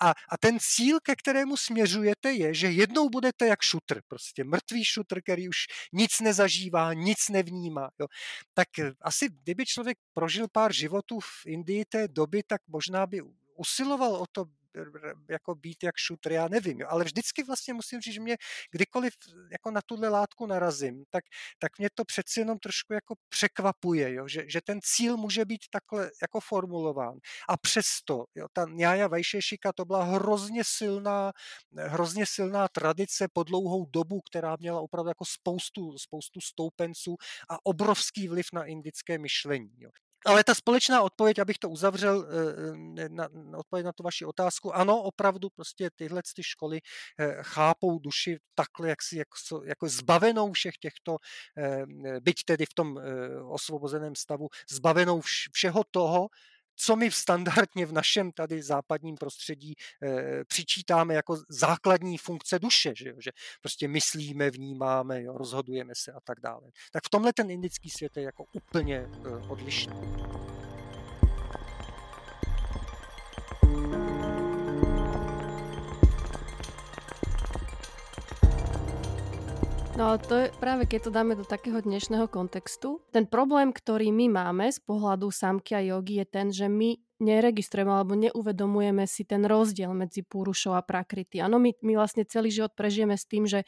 A, 0.00 0.10
a 0.10 0.38
ten 0.40 0.58
cíl, 0.60 0.98
ke 1.00 1.16
kterému 1.16 1.56
směřujete, 1.56 2.32
je, 2.32 2.54
že 2.54 2.70
jednou 2.70 3.08
budete 3.08 3.46
jak 3.46 3.62
šutr, 3.62 4.00
prostě 4.08 4.44
mrtvý 4.44 4.84
šutr, 4.84 5.22
který 5.22 5.48
už 5.48 5.56
nic 5.92 6.20
nezažívá, 6.20 6.94
nic 6.94 7.28
nevnímá. 7.28 7.90
Jo. 8.00 8.06
Tak 8.54 8.68
asi, 9.00 9.28
kdyby 9.42 9.66
člověk 9.66 9.98
prožil 10.14 10.46
pár 10.52 10.72
životů 10.72 11.20
v 11.20 11.46
Indii 11.46 11.84
té 11.84 12.08
doby, 12.08 12.42
tak 12.42 12.60
možná 12.68 13.06
by 13.06 13.22
usiloval 13.56 14.14
o 14.14 14.26
to 14.32 14.44
jako 15.30 15.54
být 15.54 15.82
jak 15.82 15.96
šutr, 15.96 16.32
já 16.32 16.48
nevím, 16.48 16.80
jo. 16.80 16.86
ale 16.90 17.04
vždycky 17.04 17.42
vlastně 17.44 17.74
musím 17.74 18.00
říct, 18.00 18.14
že 18.14 18.20
mě 18.20 18.36
kdykoliv 18.70 19.14
jako 19.50 19.70
na 19.70 19.80
tuhle 19.86 20.08
látku 20.08 20.46
narazím, 20.46 21.04
tak, 21.10 21.24
tak 21.58 21.78
mě 21.78 21.88
to 21.94 22.04
přeci 22.04 22.40
jenom 22.40 22.58
trošku 22.58 22.92
jako 22.92 23.14
překvapuje, 23.28 24.14
jo, 24.14 24.28
že, 24.28 24.44
že 24.48 24.60
ten 24.64 24.78
cíl 24.82 25.16
může 25.16 25.44
být 25.44 25.60
takhle 25.70 26.10
jako 26.22 26.40
formulován. 26.40 27.18
A 27.48 27.56
přesto, 27.56 28.24
jo, 28.34 28.46
ta 28.52 28.64
Njája 28.68 29.08
Vajšešika 29.08 29.72
to 29.72 29.84
byla 29.84 30.04
hrozně 30.04 30.62
silná, 30.66 31.32
hrozně 31.76 32.26
silná 32.26 32.68
tradice 32.68 33.28
po 33.32 33.42
dlouhou 33.42 33.86
dobu, 33.86 34.20
která 34.20 34.56
měla 34.60 34.80
opravdu 34.80 35.08
jako 35.08 35.24
spoustu, 35.24 35.98
spoustu 35.98 36.40
stoupenců 36.40 37.16
a 37.50 37.66
obrovský 37.66 38.28
vliv 38.28 38.46
na 38.52 38.64
indické 38.64 39.18
myšlení. 39.18 39.70
Jo. 39.78 39.90
Ale 40.26 40.44
ta 40.44 40.54
společná 40.54 41.02
odpověď, 41.02 41.38
abych 41.38 41.58
to 41.58 41.68
uzavřel, 41.68 42.26
eh, 42.98 43.08
na, 43.08 43.28
na 43.32 43.58
odpověď 43.58 43.84
na 43.84 43.92
tu 43.92 44.02
vaši 44.02 44.24
otázku, 44.24 44.76
ano, 44.76 45.02
opravdu 45.02 45.48
prostě 45.50 45.90
tyhle 45.96 46.22
ty 46.36 46.42
školy 46.42 46.80
eh, 47.18 47.36
chápou 47.42 47.98
duši 47.98 48.38
takhle, 48.54 48.88
jak 48.88 49.02
si 49.02 49.18
jako, 49.18 49.64
jako 49.64 49.88
zbavenou 49.88 50.52
všech 50.52 50.76
těchto, 50.76 51.16
eh, 51.58 51.84
byť 52.20 52.44
tedy 52.44 52.66
v 52.66 52.74
tom 52.74 53.00
osvobozeném 53.48 54.14
stavu, 54.14 54.48
zbavenou 54.70 55.20
všeho 55.52 55.82
toho, 55.90 56.28
co 56.84 56.96
my 56.96 57.10
standardně 57.10 57.86
v 57.86 57.92
našem 57.92 58.32
tady 58.32 58.62
západním 58.62 59.16
prostředí 59.16 59.74
e, 60.02 60.44
přičítáme 60.44 61.14
jako 61.14 61.36
základní 61.48 62.18
funkce 62.18 62.58
duše, 62.58 62.92
že, 62.96 63.08
jo? 63.08 63.16
že 63.18 63.30
prostě 63.60 63.88
myslíme, 63.88 64.50
vnímáme, 64.50 65.22
jo? 65.22 65.38
rozhodujeme 65.38 65.92
se 65.96 66.12
a 66.12 66.20
tak 66.20 66.40
dále. 66.40 66.70
Tak 66.92 67.04
v 67.04 67.10
tomhle 67.10 67.32
ten 67.32 67.50
indický 67.50 67.90
svět 67.90 68.16
je 68.16 68.22
jako 68.22 68.44
úplně 68.52 68.96
e, 68.96 69.08
odlišný. 69.48 69.92
No 80.02 80.18
to 80.18 80.34
je 80.34 80.50
práve 80.58 80.90
keď 80.90 81.00
to 81.06 81.10
dáme 81.14 81.38
do 81.38 81.46
takého 81.46 81.78
dnešného 81.78 82.26
kontextu. 82.26 83.06
Ten 83.14 83.22
problém, 83.22 83.70
ktorý 83.70 84.10
my 84.10 84.34
máme 84.34 84.66
z 84.66 84.82
pohľadu 84.82 85.30
samky 85.30 85.78
a 85.78 85.80
jogy 85.94 86.18
je 86.18 86.26
ten, 86.26 86.50
že 86.50 86.66
my 86.66 86.98
neregistrujeme 87.22 87.86
alebo 87.86 88.18
neuvedomujeme 88.18 89.06
si 89.06 89.22
ten 89.22 89.46
rozdiel 89.46 89.94
medzi 89.94 90.26
púrušou 90.26 90.74
a 90.74 90.82
prakrity. 90.82 91.38
Áno, 91.38 91.62
my, 91.62 91.78
my 91.86 91.94
vlastne 91.94 92.26
celý 92.26 92.50
život 92.50 92.74
prežijeme 92.74 93.14
s 93.14 93.30
tým, 93.30 93.46
že 93.46 93.62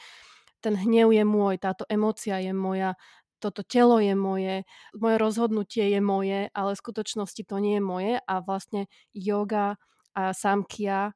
ten 0.58 0.74
hnev 0.74 1.14
je 1.14 1.22
môj, 1.22 1.54
táto 1.62 1.86
emócia 1.86 2.42
je 2.42 2.50
moja, 2.50 2.98
toto 3.38 3.62
telo 3.62 4.02
je 4.02 4.18
moje, 4.18 4.66
moje 4.98 5.16
rozhodnutie 5.22 5.86
je 5.86 6.02
moje, 6.02 6.50
ale 6.50 6.74
v 6.74 6.82
skutočnosti 6.82 7.46
to 7.46 7.62
nie 7.62 7.78
je 7.78 7.84
moje 7.86 8.12
a 8.18 8.34
vlastne 8.42 8.90
yoga 9.14 9.78
a 10.18 10.34
samkia 10.34 11.14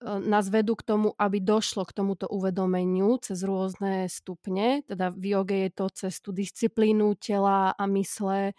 nás 0.00 0.48
vedú 0.48 0.72
k 0.76 0.86
tomu, 0.86 1.12
aby 1.20 1.44
došlo 1.44 1.84
k 1.84 1.92
tomuto 1.92 2.24
uvedomeniu 2.32 3.20
cez 3.20 3.44
rôzne 3.44 4.08
stupne. 4.08 4.80
Teda 4.88 5.12
v 5.12 5.36
joge 5.36 5.56
je 5.68 5.70
to 5.76 5.86
cez 5.92 6.14
tú 6.24 6.32
disciplínu 6.32 7.20
tela 7.20 7.76
a 7.76 7.84
mysle, 7.84 8.50
e, 8.50 8.52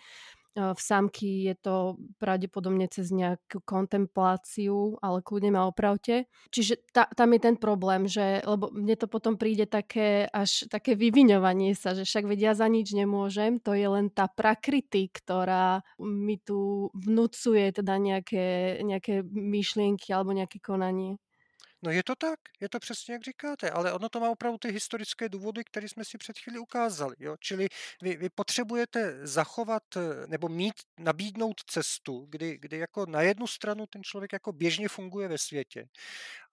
v 0.53 0.77
samky 0.79 1.49
je 1.49 1.55
to 1.57 1.75
pravdepodobne 2.21 2.85
cez 2.93 3.09
nejakú 3.09 3.57
kontempláciu, 3.65 5.01
ale 5.01 5.25
kľudne 5.25 5.57
ma 5.57 5.65
opravte. 5.65 6.29
Čiže 6.53 6.85
ta, 6.93 7.09
tam 7.09 7.33
je 7.33 7.41
ten 7.41 7.57
problém, 7.57 8.05
že, 8.05 8.45
lebo 8.45 8.69
mne 8.69 8.93
to 8.93 9.09
potom 9.09 9.33
príde 9.33 9.65
také 9.65 10.29
až 10.29 10.69
také 10.69 10.93
vyviňovanie 10.93 11.73
sa, 11.73 11.97
že 11.97 12.05
však 12.05 12.29
vedia 12.29 12.53
za 12.53 12.69
nič 12.69 12.93
nemôžem, 12.93 13.57
to 13.57 13.73
je 13.73 13.87
len 13.89 14.13
tá 14.13 14.29
prakrity, 14.29 15.09
ktorá 15.09 15.81
mi 15.97 16.37
tu 16.37 16.93
vnúcuje 16.93 17.73
teda 17.81 17.97
nejaké, 17.97 18.77
nejaké 18.85 19.25
myšlienky 19.25 20.13
alebo 20.13 20.37
nejaké 20.37 20.61
konanie. 20.61 21.17
No 21.83 21.91
je 21.91 22.03
to 22.03 22.15
tak, 22.15 22.39
je 22.59 22.69
to 22.69 22.79
přesně 22.79 23.13
jak 23.13 23.23
říkáte, 23.23 23.71
ale 23.71 23.93
ono 23.93 24.09
to 24.09 24.19
má 24.19 24.29
opravdu 24.29 24.57
ty 24.57 24.71
historické 24.71 25.29
důvody, 25.29 25.63
které 25.63 25.89
jsme 25.89 26.05
si 26.05 26.17
před 26.17 26.39
chvíli 26.39 26.59
ukázali. 26.59 27.15
Jo? 27.19 27.35
Čili 27.39 27.67
vy, 28.01 28.17
vy 28.17 28.29
potřebujete 28.29 29.27
zachovat 29.27 29.83
nebo 30.27 30.49
mít, 30.49 30.73
nabídnout 30.99 31.61
cestu, 31.67 32.25
kdy, 32.29 32.57
kdy 32.57 32.77
jako 32.77 33.05
na 33.05 33.21
jednu 33.21 33.47
stranu 33.47 33.85
ten 33.87 34.03
člověk 34.03 34.33
jako 34.33 34.51
běžně 34.51 34.87
funguje 34.89 35.27
ve 35.27 35.37
světě 35.37 35.87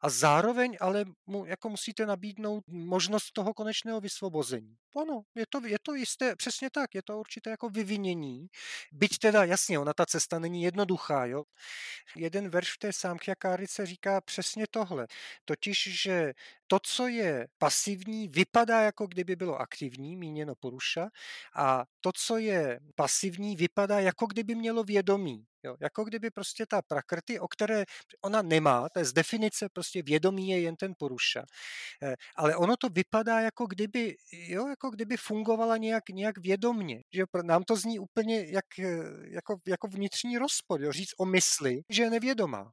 a 0.00 0.08
zároveň 0.10 0.76
ale 0.80 1.04
mu 1.26 1.44
jako 1.46 1.68
musíte 1.68 2.06
nabídnout 2.06 2.64
možnost 2.68 3.32
toho 3.32 3.54
konečného 3.54 4.00
vysvobození. 4.00 4.76
Ano, 5.02 5.22
je 5.34 5.44
to, 5.48 5.66
je 5.66 5.76
to 5.82 5.94
jisté, 5.94 6.36
přesně 6.36 6.70
tak, 6.70 6.94
je 6.94 7.02
to 7.02 7.18
určité 7.18 7.50
jako 7.50 7.68
vyvinění. 7.68 8.46
Byť 8.92 9.18
teda, 9.18 9.44
jasně, 9.44 9.78
ona 9.78 9.94
ta 9.94 10.06
cesta 10.06 10.38
není 10.38 10.62
jednoduchá, 10.62 11.26
jo. 11.26 11.44
Jeden 12.16 12.48
verš 12.48 12.72
v 12.72 12.78
té 12.78 12.92
sámkjakárice 12.92 13.86
říká 13.86 14.20
přesně 14.20 14.64
tohle, 14.70 15.06
totiž, 15.44 15.88
že 16.02 16.32
to, 16.66 16.78
co 16.82 17.06
je 17.08 17.48
pasivní, 17.58 18.28
vypadá 18.28 18.80
jako 18.80 19.06
kdyby 19.06 19.36
bylo 19.36 19.56
aktivní, 19.56 20.16
míněno 20.16 20.54
poruša, 20.54 21.08
a 21.56 21.84
to, 22.00 22.10
co 22.14 22.36
je 22.38 22.80
pasivní, 22.94 23.56
vypadá 23.56 24.00
jako 24.00 24.26
kdyby 24.26 24.54
mělo 24.54 24.84
vědomí, 24.84 25.44
Jo? 25.64 25.76
Jako 25.80 26.04
kdyby 26.04 26.30
prostě 26.30 26.66
ta 26.66 26.82
prakrty, 26.82 27.40
o 27.40 27.48
které 27.48 27.84
ona 28.24 28.42
nemá, 28.42 28.88
to 28.88 28.98
je 28.98 29.04
z 29.04 29.12
definice 29.12 29.68
prostě 29.72 30.02
vědomí 30.02 30.48
je 30.48 30.60
jen 30.60 30.76
ten 30.76 30.92
poruša. 30.98 31.44
Eh, 32.02 32.14
ale 32.36 32.56
ono 32.56 32.76
to 32.76 32.88
vypadá 32.88 33.40
jako 33.40 33.66
kdyby, 33.66 34.16
jo, 34.32 34.68
jako 34.68 34.90
kdyby 34.90 35.16
fungovala 35.16 35.76
nějak, 35.76 36.08
nějak 36.08 36.38
vědomně. 36.38 37.02
Že 37.14 37.24
nám 37.44 37.62
to 37.64 37.76
zní 37.76 37.98
úplně 37.98 38.44
jak, 38.48 38.78
eh, 38.78 39.02
jako, 39.30 39.56
jako 39.66 39.88
vnitřní 39.88 40.38
rozpor, 40.38 40.82
jo? 40.82 40.92
říct 40.92 41.14
o 41.18 41.24
mysli, 41.24 41.80
že 41.90 42.02
je 42.02 42.10
nevědomá. 42.10 42.70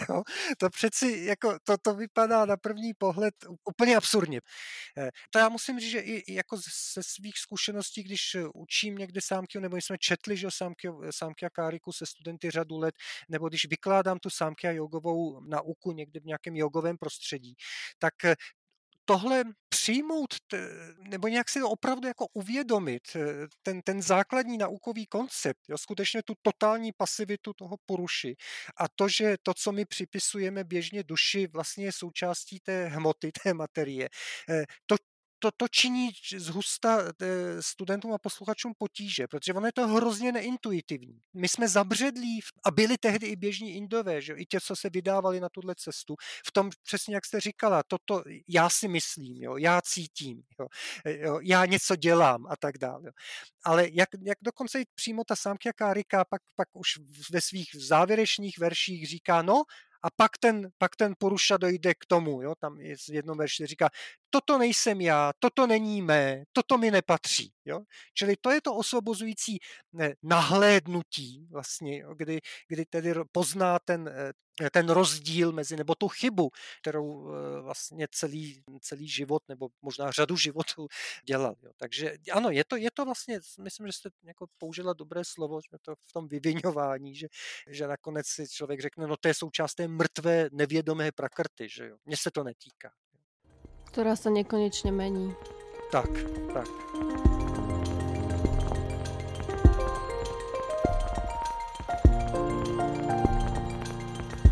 jo? 0.10 0.22
To 0.58 0.70
přeci 0.70 1.24
jako, 1.26 1.58
to, 1.64 1.78
to 1.78 1.94
vypadá 1.94 2.44
na 2.46 2.56
první 2.56 2.94
pohled 2.94 3.34
úplně 3.64 3.96
absurdně. 3.96 4.40
Eh, 4.98 5.10
to 5.30 5.38
já 5.38 5.48
musím 5.48 5.80
říct, 5.80 5.90
že 5.90 6.00
i 6.00 6.34
jako 6.34 6.56
ze 6.56 7.02
svých 7.02 7.38
zkušeností, 7.38 8.02
když 8.02 8.36
učím 8.54 8.98
někde 8.98 9.20
sámky, 9.24 9.60
nebo 9.60 9.76
jsme 9.76 9.98
četli, 9.98 10.36
že 10.36 10.48
sámky, 10.50 10.88
sámky 11.10 11.46
a 11.46 11.50
káriku 11.50 11.92
se 11.92 12.06
studenty 12.06 12.50
řadu 12.50 12.78
let, 12.78 12.94
nebo 13.28 13.48
když 13.48 13.66
vykládám 13.68 14.18
tu 14.18 14.30
sámky 14.30 14.68
a 14.68 14.72
jogovou 14.72 15.40
nauku 15.40 15.92
někde 15.92 16.20
v 16.20 16.24
nějakém 16.24 16.56
jogovém 16.56 16.98
prostředí, 16.98 17.54
tak 17.98 18.14
tohle 19.04 19.44
přijmout, 19.68 20.34
nebo 21.08 21.28
nějak 21.28 21.48
si 21.48 21.60
to 21.60 21.70
opravdu 21.70 22.08
jako 22.08 22.26
uvědomit, 22.34 23.02
ten, 23.62 23.82
ten 23.82 24.02
základní 24.02 24.58
naukový 24.58 25.06
koncept, 25.06 25.60
jo, 25.68 25.78
skutečně 25.78 26.22
tu 26.22 26.34
totální 26.42 26.92
pasivitu 26.92 27.52
toho 27.52 27.76
poruši 27.86 28.36
a 28.76 28.84
to, 28.94 29.08
že 29.08 29.36
to, 29.42 29.54
co 29.54 29.72
my 29.72 29.84
připisujeme 29.84 30.64
běžně 30.64 31.02
duši, 31.02 31.46
vlastně 31.46 31.84
je 31.84 31.92
součástí 31.92 32.60
té 32.60 32.88
hmoty, 32.88 33.32
té 33.44 33.54
materie, 33.54 34.08
eh, 34.50 34.64
to, 34.86 34.96
to, 35.44 35.50
to 35.56 35.68
činí 35.68 36.10
z 36.36 36.48
husta 36.48 36.98
eh, 37.22 37.62
studentům 37.62 38.12
a 38.12 38.18
posluchačům 38.18 38.72
potíže, 38.78 39.26
protože 39.28 39.52
ono 39.52 39.66
je 39.66 39.72
to 39.72 39.88
hrozně 39.88 40.32
neintuitivní. 40.32 41.20
My 41.34 41.48
jsme 41.48 41.68
zabředlí 41.68 42.40
a 42.64 42.70
byli 42.70 42.98
tehdy 42.98 43.26
i 43.26 43.36
běžní 43.36 43.76
indové, 43.76 44.22
že 44.22 44.32
i 44.32 44.46
tě, 44.46 44.60
co 44.60 44.76
se 44.76 44.90
vydávali 44.90 45.40
na 45.40 45.48
tuhle 45.48 45.74
cestu, 45.78 46.16
v 46.46 46.52
tom 46.52 46.70
přesně, 46.82 47.14
jak 47.14 47.24
jste 47.24 47.40
říkala, 47.40 47.82
toto 47.88 48.22
já 48.48 48.70
si 48.70 48.88
myslím, 48.88 49.42
jo, 49.42 49.56
já 49.56 49.80
cítím, 49.80 50.42
jo, 50.60 50.66
jo, 51.06 51.40
já 51.42 51.66
něco 51.66 51.96
dělám 51.96 52.46
a 52.46 52.56
tak 52.56 52.78
dále. 52.78 53.12
Ale 53.64 53.88
jak, 53.92 54.08
jak 54.22 54.38
dokonce 54.42 54.80
i 54.80 54.84
přímo 54.94 55.24
ta 55.24 55.36
sámka 55.36 55.72
Kárika 55.72 56.24
pak, 56.24 56.42
pak 56.56 56.68
už 56.72 56.88
ve 57.32 57.40
svých 57.40 57.68
závěrečných 57.74 58.58
verších 58.58 59.08
říká, 59.08 59.42
no 59.42 59.62
a 60.04 60.10
pak 60.16 60.38
ten, 60.38 60.68
pak 60.78 60.96
ten 60.96 61.14
poruša 61.18 61.56
dojde 61.56 61.94
k 61.94 62.06
tomu, 62.06 62.42
jo, 62.42 62.54
tam 62.60 62.80
je 62.80 62.96
v 62.96 63.08
jednom 63.08 63.38
verši 63.38 63.66
říká, 63.66 63.88
toto 64.34 64.58
nejsem 64.58 65.00
já, 65.00 65.32
toto 65.38 65.66
není 65.66 66.02
mé, 66.02 66.44
toto 66.52 66.78
mi 66.78 66.90
nepatří. 66.90 67.52
Jo? 67.64 67.80
Čili 68.14 68.36
to 68.40 68.50
je 68.50 68.60
to 68.60 68.74
osvobozující 68.74 69.58
ne, 69.92 70.14
nahlédnutí, 70.22 71.46
vlastně, 71.50 71.98
jo, 71.98 72.14
kdy, 72.14 72.40
kdy 72.68 72.84
tedy 72.84 73.14
pozná 73.32 73.78
ten, 73.78 74.08
eh, 74.08 74.70
ten 74.70 74.88
rozdíl 74.88 75.52
mezi, 75.52 75.76
nebo 75.76 75.94
tu 75.94 76.08
chybu, 76.08 76.50
kterou 76.82 77.34
eh, 77.34 77.60
vlastně 77.60 78.06
celý, 78.10 78.62
celý 78.80 79.08
život, 79.08 79.42
nebo 79.48 79.68
možná 79.82 80.10
řadu 80.10 80.36
životů 80.36 80.86
dělal. 81.24 81.54
Jo. 81.62 81.70
Takže 81.76 82.16
ano, 82.32 82.50
je 82.50 82.64
to, 82.64 82.76
je 82.76 82.90
to 82.90 83.04
vlastně, 83.04 83.40
myslím, 83.62 83.86
že 83.86 83.92
jste 83.92 84.08
jako 84.24 84.46
použila 84.58 84.92
dobré 84.92 85.22
slovo, 85.24 85.60
že 85.70 85.78
to 85.82 85.94
v 85.94 86.12
tom 86.12 86.28
vyvinování, 86.28 87.14
že, 87.14 87.26
že 87.70 87.86
nakonec 87.86 88.26
si 88.26 88.48
člověk 88.48 88.80
řekne, 88.80 89.06
no 89.06 89.16
to 89.16 89.28
je 89.28 89.34
součást 89.34 89.74
té 89.74 89.88
mrtvé, 89.88 90.48
nevědomé 90.52 91.12
prakrty, 91.12 91.68
že 91.68 91.86
jo. 91.88 91.96
Mně 92.04 92.16
se 92.16 92.30
to 92.30 92.44
netýká. 92.44 92.90
Ktorá 93.94 94.18
sa 94.18 94.26
nekonečne 94.26 94.90
mení. 94.90 95.30
Tak, 95.94 96.10
tak. 96.50 96.66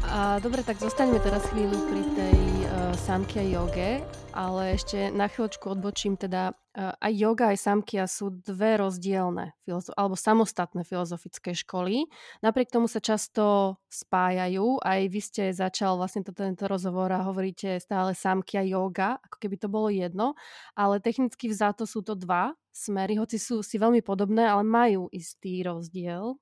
A 0.06 0.38
dobre, 0.38 0.62
tak 0.62 0.78
zostaňme 0.78 1.18
teraz 1.18 1.42
chvíľu 1.50 1.74
pri 1.90 2.02
tej 2.14 2.51
Samkhya 2.92 3.42
joge, 3.48 4.04
ale 4.36 4.76
ešte 4.76 5.10
na 5.12 5.28
chvíľočku 5.28 5.64
odbočím 5.72 6.20
teda 6.20 6.52
aj 6.76 7.12
yoga, 7.12 7.52
aj 7.52 7.58
samkia 7.60 8.04
sú 8.08 8.32
dve 8.32 8.80
rozdielne 8.80 9.52
alebo 9.96 10.16
samostatné 10.16 10.88
filozofické 10.88 11.52
školy. 11.52 12.08
Napriek 12.40 12.72
tomu 12.72 12.88
sa 12.88 13.04
často 13.04 13.76
spájajú. 13.92 14.80
Aj 14.80 15.04
vy 15.04 15.20
ste 15.20 15.52
začal 15.52 16.00
vlastne 16.00 16.24
to, 16.24 16.32
tento 16.32 16.64
rozhovor 16.64 17.12
a 17.12 17.24
hovoríte 17.28 17.76
stále 17.76 18.16
samkia 18.16 18.64
yoga, 18.64 19.20
ako 19.20 19.36
keby 19.36 19.56
to 19.60 19.68
bolo 19.68 19.92
jedno, 19.92 20.32
ale 20.72 20.96
technicky 21.04 21.52
vzato 21.52 21.84
sú 21.84 22.00
to 22.00 22.16
dva 22.16 22.56
smery, 22.72 23.20
hoci 23.20 23.36
sú 23.36 23.60
si 23.60 23.76
veľmi 23.76 24.00
podobné, 24.00 24.48
ale 24.48 24.64
majú 24.64 25.12
istý 25.12 25.60
rozdiel. 25.60 26.40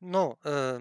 No, 0.00 0.40
uh, 0.40 0.80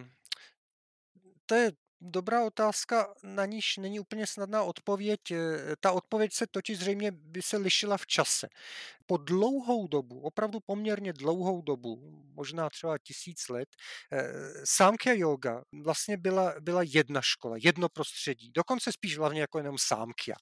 to 1.47 1.53
je 1.55 1.67
dobrá 2.03 2.45
otázka, 2.45 3.13
na 3.23 3.45
níž 3.45 3.77
není 3.77 3.99
úplně 3.99 4.27
snadná 4.27 4.63
odpověď. 4.63 5.31
Eh, 5.31 5.37
ta 5.79 5.91
odpověď 5.91 6.33
se 6.33 6.47
totiž 6.47 6.79
zřejmě 6.79 7.11
by 7.11 7.41
se 7.41 7.57
lišila 7.57 7.97
v 7.97 8.07
čase. 8.07 8.47
Po 9.05 9.17
dlouhou 9.17 9.87
dobu, 9.87 10.19
opravdu 10.19 10.59
poměrně 10.59 11.13
dlouhou 11.13 11.61
dobu, 11.61 12.01
možná 12.33 12.69
třeba 12.69 12.97
tisíc 12.97 13.49
let, 13.49 13.69
eh, 14.11 14.33
sámka 14.63 15.13
yoga 15.13 15.63
vlastně 15.83 16.17
byla, 16.17 16.53
byla 16.59 16.81
jedna 16.83 17.21
škola, 17.21 17.55
jedno 17.63 17.89
prostředí, 17.89 18.51
dokonce 18.51 18.91
spíš 18.91 19.17
hlavně 19.17 19.41
jako 19.41 19.57
jenom 19.57 19.75
sámkia. 19.79 20.35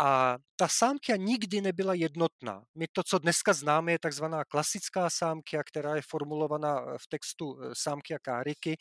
A 0.00 0.38
ta 0.56 0.68
sámkia 0.68 1.16
nikdy 1.16 1.60
nebyla 1.60 1.94
jednotná. 1.94 2.62
My 2.74 2.86
to, 2.92 3.02
co 3.02 3.18
dneska 3.18 3.52
známe, 3.52 3.92
je 3.92 3.98
takzvaná 3.98 4.44
klasická 4.44 5.10
sámkia, 5.10 5.62
která 5.64 5.96
je 5.96 6.02
formulovaná 6.08 6.96
v 6.98 7.06
textu 7.08 7.58
eh, 7.62 7.70
sámkia 7.72 8.18
Káriky, 8.18 8.76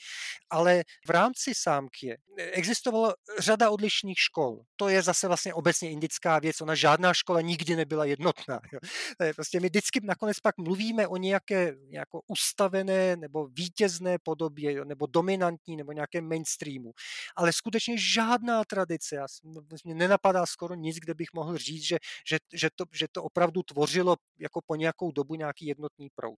ale 0.49 0.83
v 1.07 1.09
rámci 1.09 1.55
sámkie 1.55 2.17
existovala 2.37 3.13
řada 3.39 3.69
odlišných 3.69 4.19
škol. 4.19 4.61
To 4.75 4.89
je 4.89 5.01
zase 5.01 5.27
vlastně 5.27 5.53
obecně 5.53 5.91
indická 5.91 6.39
věc, 6.39 6.61
ona 6.61 6.75
žádná 6.75 7.13
škola 7.13 7.41
nikdy 7.41 7.75
nebyla 7.75 8.05
jednotná. 8.05 8.59
Jo. 8.73 8.79
Prostě 9.35 9.59
my 9.59 9.67
vždycky 9.67 9.99
nakonec 10.03 10.39
pak 10.39 10.57
mluvíme 10.57 11.07
o 11.07 11.17
nějaké 11.17 11.75
jako 11.89 12.21
ustavené 12.27 13.15
nebo 13.15 13.47
vítězné 13.47 14.17
podobě, 14.23 14.73
jo, 14.73 14.85
nebo 14.85 15.05
dominantní, 15.05 15.75
nebo 15.75 15.91
nějakém 15.91 16.29
mainstreamu. 16.29 16.91
Ale 17.35 17.53
skutečně 17.53 17.97
žádná 17.97 18.63
tradice, 18.65 19.15
já, 19.15 19.25
mě 19.85 19.95
nenapadá 19.95 20.45
skoro 20.45 20.75
nic, 20.75 20.99
kde 21.09 21.13
bych 21.13 21.33
mohl 21.33 21.57
říct, 21.57 21.83
že, 21.83 21.97
že, 22.27 22.37
že, 22.53 22.69
to, 22.75 22.85
že 22.93 23.07
to 23.11 23.23
opravdu 23.23 23.63
tvořilo 23.63 24.15
jako 24.39 24.61
po 24.65 24.75
nějakou 24.75 25.11
dobu 25.11 25.35
nějaký 25.35 25.65
jednotný 25.65 26.09
proud. 26.15 26.37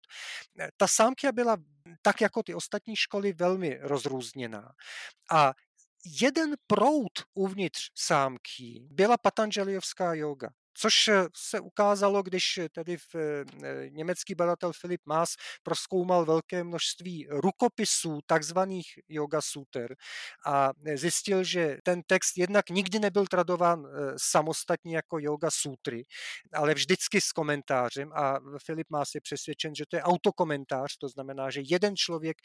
Eh, 0.60 0.68
ta 0.76 0.88
sámkia 0.88 1.32
byla 1.32 1.56
tak 2.02 2.20
jako 2.20 2.42
ty 2.42 2.54
ostatní 2.54 2.96
školy 2.96 3.32
velmi 3.32 3.78
rozrůzněná. 3.80 4.72
A 5.30 5.52
jeden 6.20 6.54
proud 6.66 7.12
uvnitř 7.34 7.90
sámky 7.94 8.86
byla 8.90 9.16
Patanželiovská 9.16 10.14
yoga. 10.14 10.50
Což 10.74 11.08
eh, 11.08 11.24
se 11.36 11.60
ukázalo, 11.60 12.22
když 12.22 12.58
eh, 12.58 12.68
tedy 12.68 12.96
v, 12.96 13.14
eh, 13.14 13.44
německý 13.90 14.34
badatel 14.34 14.72
Filip 14.72 15.00
Maas 15.06 15.34
proskoumal 15.62 16.24
velké 16.24 16.64
množství 16.64 17.26
rukopisů 17.30 18.18
takzvaných 18.26 18.86
yoga 19.08 19.40
suter 19.40 19.96
a 20.46 20.70
zjistil, 20.94 21.44
že 21.44 21.78
ten 21.84 22.02
text 22.06 22.36
jednak 22.36 22.70
nikdy 22.70 22.98
nebyl 22.98 23.26
tradován 23.26 23.86
samostatně 24.16 24.96
jako 24.96 25.18
yoga 25.18 25.48
sutry, 25.52 26.04
ale 26.52 26.74
vždycky 26.74 27.20
s 27.20 27.32
komentářem 27.32 28.12
a 28.12 28.38
Filip 28.66 28.90
Maas 28.90 29.14
je 29.14 29.20
přesvědčen, 29.20 29.74
že 29.74 29.84
to 29.88 29.96
je 29.96 30.02
autokomentář, 30.02 30.96
to 30.96 31.08
znamená, 31.08 31.50
že 31.50 31.60
jeden 31.64 31.96
člověk 31.96 32.36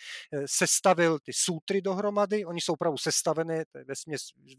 sestavil 0.46 1.20
ty 1.20 1.32
sutry 1.36 1.82
dohromady, 1.82 2.46
oni 2.46 2.62
jsou 2.62 2.74
opravdu 2.74 2.98
sestavené, 2.98 3.66
to 3.72 3.78
je 3.78 3.84
ve 3.86 3.96
z 3.96 4.04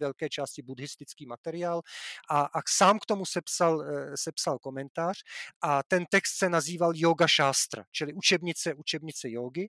velké 0.01 0.29
části 0.29 0.63
buddhistický 0.63 1.27
materiál 1.27 1.83
a, 2.31 2.41
a 2.41 2.61
sám 2.69 2.99
k 2.99 3.07
tomu 3.07 3.27
sepsal 3.27 3.58
sepsal, 3.59 3.83
eh, 3.83 4.17
sepsal 4.17 4.59
komentář 4.59 5.19
a 5.63 5.83
ten 5.83 6.07
text 6.11 6.39
se 6.39 6.49
nazýval 6.49 6.93
Yoga 6.95 7.27
Shastra, 7.27 7.85
čili 7.93 8.13
učebnice, 8.13 8.75
učebnice 8.75 9.31
jogy. 9.31 9.69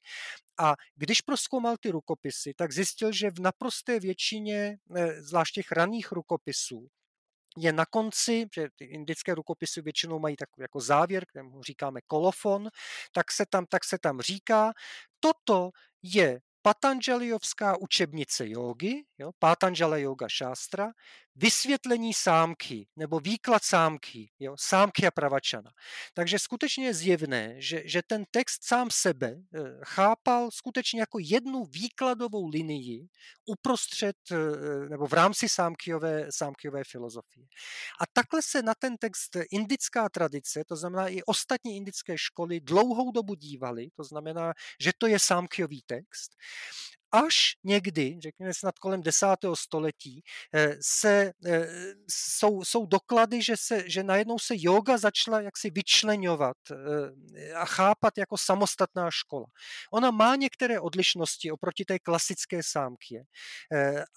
A 0.60 0.76
když 0.96 1.22
proskoumal 1.22 1.78
ty 1.78 1.90
rukopisy, 1.92 2.54
tak 2.54 2.72
zjistil, 2.72 3.12
že 3.12 3.32
v 3.32 3.40
naprosté 3.40 4.00
většině, 4.00 4.78
eh, 4.96 5.22
zvlášť 5.22 5.54
těch 5.54 5.72
raných 5.72 6.12
rukopisů, 6.12 6.88
je 7.58 7.74
na 7.74 7.86
konci, 7.86 8.46
že 8.56 8.68
ty 8.76 8.86
indické 8.86 9.36
rukopisy 9.36 9.82
většinou 9.82 10.20
mají 10.20 10.36
takový 10.36 10.64
jako 10.64 10.80
závěr, 10.80 11.26
kterému 11.26 11.64
říkáme 11.64 12.00
kolofon, 12.08 12.70
tak 13.12 13.32
se 13.32 13.46
tam, 13.46 13.66
tak 13.66 13.84
se 13.84 13.98
tam 13.98 14.22
říká, 14.22 14.72
toto 15.20 15.70
je 16.04 16.40
Patanjaliovská 16.62 17.78
učebnice 17.78 18.50
jogy, 18.50 19.04
jo, 19.18 19.32
Patanjala 19.40 19.98
Yoga 19.98 20.28
Shastra, 20.38 20.92
vysvětlení 21.42 22.14
sámky 22.14 22.88
nebo 22.96 23.20
výklad 23.20 23.64
sámky, 23.64 24.32
jo, 24.40 24.56
sámky 24.60 25.08
a 25.08 25.12
pravačana. 25.12 25.72
Takže 26.14 26.40
skutečně 26.40 26.86
je 26.86 26.94
zjevné, 26.94 27.56
že, 27.58 27.82
že 27.86 28.02
ten 28.08 28.26
text 28.32 28.64
sám 28.64 28.88
sebe 28.92 29.36
eh, 29.36 29.60
chápal 29.86 30.52
skutečně 30.52 31.00
jako 31.00 31.18
jednu 31.22 31.66
výkladovou 31.66 32.48
linii 32.48 33.08
uprostřed 33.46 34.16
eh, 34.32 34.36
nebo 34.90 35.08
v 35.08 35.14
rámci 35.14 35.50
sámkyové, 35.50 36.28
sámkyové 36.30 36.84
filozofie. 36.84 37.46
A 38.02 38.04
takhle 38.14 38.42
se 38.42 38.62
na 38.62 38.74
ten 38.76 38.98
text 38.98 39.38
indická 39.52 40.10
tradice, 40.10 40.64
to 40.68 40.76
znamená 40.76 41.08
i 41.08 41.24
ostatní 41.24 41.78
indické 41.78 42.18
školy, 42.18 42.60
dlouhou 42.60 43.12
dobu 43.12 43.36
dívali, 43.36 43.88
to 43.96 44.04
znamená, 44.04 44.54
že 44.82 44.92
to 44.98 45.08
je 45.08 45.20
sámkyový 45.20 45.82
text 45.86 46.32
až 47.12 47.56
někdy, 47.64 48.18
řekněme 48.20 48.54
snad 48.54 48.80
kolem 48.80 49.02
desátého 49.02 49.56
století, 49.56 50.24
eh, 50.54 50.76
se, 50.82 51.32
eh, 51.46 51.68
jsou, 52.10 52.64
jsou 52.64 52.86
doklady, 52.86 53.42
že, 53.42 53.58
se, 53.58 53.90
že 53.90 54.04
najednou 54.04 54.40
se 54.40 54.54
yoga 54.58 54.98
začala 54.98 55.42
jaksi 55.42 55.70
vyčlenovat 55.70 56.58
eh, 56.72 57.54
a 57.54 57.66
chápat 57.66 58.18
jako 58.18 58.38
samostatná 58.38 59.12
škola. 59.12 59.46
Ona 59.94 60.12
má 60.12 60.36
některé 60.36 60.80
odlišnosti 60.80 61.52
oproti 61.52 61.86
té 61.86 62.00
klasické 62.00 62.64
sámky, 62.64 63.24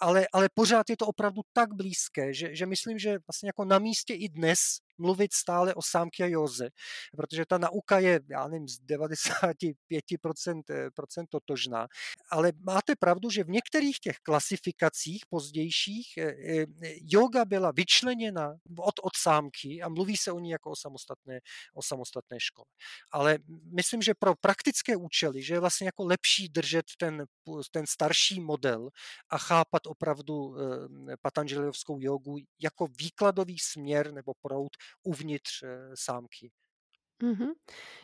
ale, 0.01 0.27
ale 0.33 0.49
pořád 0.55 0.91
je 0.91 0.97
to 0.97 1.07
opravdu 1.07 1.43
tak 1.53 1.75
blízké, 1.75 2.35
že, 2.35 2.57
že 2.57 2.67
myslím, 2.67 2.99
že 2.99 3.19
vlastně 3.29 3.49
jako 3.49 3.65
na 3.65 3.79
místě 3.79 4.15
i 4.15 4.29
dnes 4.29 4.59
mluvit 4.99 5.35
stále 5.35 5.75
o 5.75 5.83
sámky 5.83 6.23
a 6.23 6.27
józe, 6.27 6.69
protože 7.17 7.47
ta 7.47 7.59
nauka 7.59 7.99
je, 7.99 8.21
já 8.31 8.49
nevím, 8.49 8.69
z 8.69 8.81
95% 8.81 10.63
procent 10.95 11.27
totožná, 11.31 11.89
ale 12.31 12.53
máte 12.61 12.97
pravdu, 12.97 13.31
že 13.31 13.45
v 13.45 13.49
některých 13.49 13.99
těch 13.99 14.19
klasifikacích 14.19 15.23
pozdějších 15.29 16.07
yoga 17.13 17.45
byla 17.45 17.71
vyčleněna 17.71 18.55
od, 18.79 18.95
od 19.03 19.17
sámky 19.17 19.83
a 19.83 19.89
mluví 19.89 20.17
se 20.17 20.33
o 20.33 20.39
ní 20.39 20.51
jako 20.51 20.71
o 20.71 20.77
samostatné, 20.77 21.41
o 21.75 21.83
samostatné 21.83 22.41
škole. 22.41 22.67
Ale 23.11 23.39
myslím, 23.77 24.03
že 24.03 24.15
pro 24.15 24.35
praktické 24.41 24.97
účely, 24.97 25.43
že 25.43 25.55
je 25.55 25.61
vlastně 25.61 25.87
jako 25.87 26.05
lepší 26.05 26.49
držet 26.49 26.85
ten, 26.99 27.25
ten 27.71 27.87
starší 27.87 28.41
model 28.41 28.89
a 29.31 29.39
chápat 29.39 29.87
opravdu 29.87 30.57
Patanželiovskou 31.23 32.01
jogu 32.01 32.37
jako 32.61 32.87
výkladový 32.99 33.59
směr 33.59 34.13
nebo 34.13 34.33
proud 34.43 34.71
uvnitř 35.05 35.65
sámky. 35.95 36.53
Mm-hmm. 37.23 37.53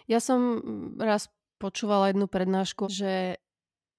Ja 0.07 0.23
som 0.23 0.62
mm, 0.62 1.03
raz 1.03 1.27
počúvala 1.59 2.14
jednu 2.14 2.31
prednášku, 2.31 2.87
že 2.87 3.43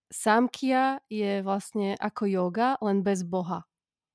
sámkia 0.07 1.03
je 1.11 1.43
vlastne 1.43 1.99
ako 1.99 2.23
yoga, 2.23 2.79
len 2.79 3.03
bez 3.03 3.27
Boha. 3.27 3.67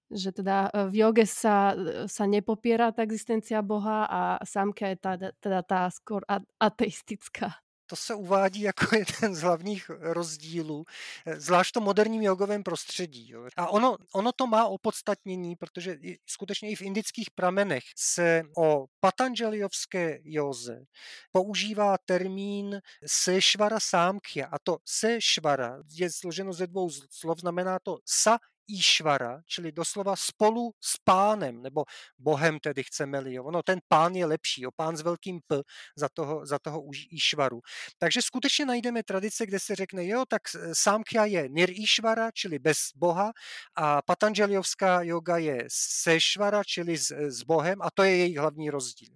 Že 0.08 0.40
teda 0.40 0.72
e, 0.72 0.88
v 0.88 0.94
joge 1.04 1.28
sa, 1.28 1.76
e, 1.76 2.08
sa 2.08 2.24
nepopiera 2.24 2.88
tá 2.88 3.04
existencia 3.04 3.60
Boha 3.60 4.08
a 4.08 4.20
sámka 4.48 4.88
je 4.88 4.96
tá, 4.96 5.12
teda 5.20 5.60
tá 5.60 5.92
skôr 5.92 6.24
ateistická 6.56 7.63
to 7.86 7.96
se 7.96 8.14
uvádí 8.14 8.60
jako 8.60 8.86
jeden 8.96 9.34
z 9.34 9.40
hlavních 9.40 9.90
rozdílů, 10.00 10.84
eh, 11.26 11.40
zvlášť 11.40 11.70
v 11.70 11.72
tom 11.72 11.84
moderním 11.84 12.22
jogovém 12.22 12.62
prostředí. 12.62 13.30
Jo. 13.30 13.48
A 13.56 13.68
ono, 13.68 13.96
ono 14.14 14.32
to 14.32 14.46
má 14.46 14.66
opodstatnění, 14.66 15.56
protože 15.56 15.98
skutečně 16.26 16.70
i 16.70 16.76
v 16.76 16.82
indických 16.82 17.30
pramenech 17.30 17.84
se 17.96 18.42
o 18.56 18.86
patanželiovské 19.00 20.20
józe 20.24 20.84
používá 21.32 21.98
termín 22.04 22.80
sešvara 23.06 23.80
sámkhya. 23.80 24.46
A 24.46 24.58
to 24.58 24.78
sešvara 24.84 25.82
je 25.90 26.12
složeno 26.12 26.52
ze 26.52 26.66
dvou 26.66 26.90
slov, 26.90 27.40
znamená 27.40 27.78
to 27.78 27.98
sa 28.04 28.38
Išvara, 28.68 29.40
čili 29.46 29.72
doslova 29.72 30.16
spolu 30.16 30.72
s 30.80 30.96
pánem, 31.04 31.62
nebo 31.62 31.84
bohem 32.18 32.60
tedy 32.60 32.82
chceme-li. 32.82 33.38
Ono 33.38 33.62
ten 33.62 33.78
pán 33.88 34.14
je 34.14 34.26
lepší, 34.26 34.62
jo, 34.62 34.70
pán 34.76 34.96
s 34.96 35.00
velkým 35.00 35.40
P 35.46 35.62
za 35.96 36.08
toho, 36.08 36.46
za 36.46 36.58
toho 36.58 36.82
Išvaru. 37.10 37.60
Takže 37.98 38.22
skutečně 38.22 38.66
najdeme 38.66 39.02
tradice, 39.02 39.46
kde 39.46 39.60
se 39.60 39.74
řekne, 39.74 40.06
jo, 40.06 40.24
tak 40.28 40.42
sámkya 40.72 41.24
je 41.24 41.48
Nir 41.48 41.70
Išvara, 41.70 42.30
čili 42.30 42.58
bez 42.58 42.78
boha, 42.96 43.32
a 43.76 44.02
Patanželiovská 44.02 45.02
yoga 45.02 45.36
je 45.36 45.64
Sešvara, 45.68 46.64
čili 46.64 46.98
s, 46.98 47.10
s 47.10 47.42
bohem, 47.42 47.82
a 47.82 47.90
to 47.94 48.02
je 48.02 48.16
jejich 48.16 48.38
hlavní 48.38 48.70
rozdíl. 48.70 49.14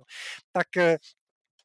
Tak 0.52 0.76
eh, 0.76 0.98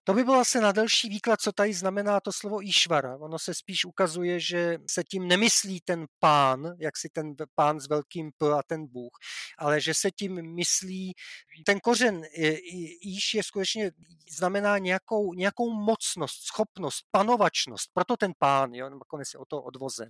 to 0.04 0.14
by 0.14 0.24
byl 0.24 0.36
asi 0.36 0.60
na 0.60 0.72
delší 0.72 1.10
výklad, 1.10 1.42
co 1.42 1.52
tady 1.52 1.74
znamená 1.74 2.20
to 2.20 2.32
slovo 2.32 2.64
Išvara. 2.64 3.18
Ono 3.18 3.40
se 3.40 3.54
spíš 3.54 3.86
ukazuje, 3.86 4.40
že 4.40 4.78
se 4.90 5.04
tím 5.04 5.28
nemyslí 5.28 5.82
ten 5.82 6.06
pán, 6.20 6.76
jak 6.80 6.98
si 6.98 7.10
ten 7.10 7.36
pán 7.56 7.80
s 7.80 7.88
velkým 7.88 8.32
P 8.38 8.54
a 8.54 8.64
ten 8.68 8.88
Bůh, 8.88 9.12
ale 9.58 9.82
že 9.82 9.94
se 9.94 10.12
tím 10.12 10.56
myslí, 10.56 11.14
ten 11.66 11.80
kořen 11.80 12.22
Iš 13.02 13.34
je 13.34 13.44
skutečně, 13.44 13.92
znamená 14.38 14.78
nějakou, 14.78 15.34
nějakou 15.34 15.74
mocnost, 15.74 16.44
schopnost, 16.44 17.06
panovačnost, 17.12 17.90
proto 17.94 18.18
ten 18.18 18.32
pán, 18.40 18.74
jo, 18.74 18.90
nakonec 18.90 19.28
je 19.34 19.40
o 19.40 19.46
to 19.46 19.62
odvozen. 19.62 20.10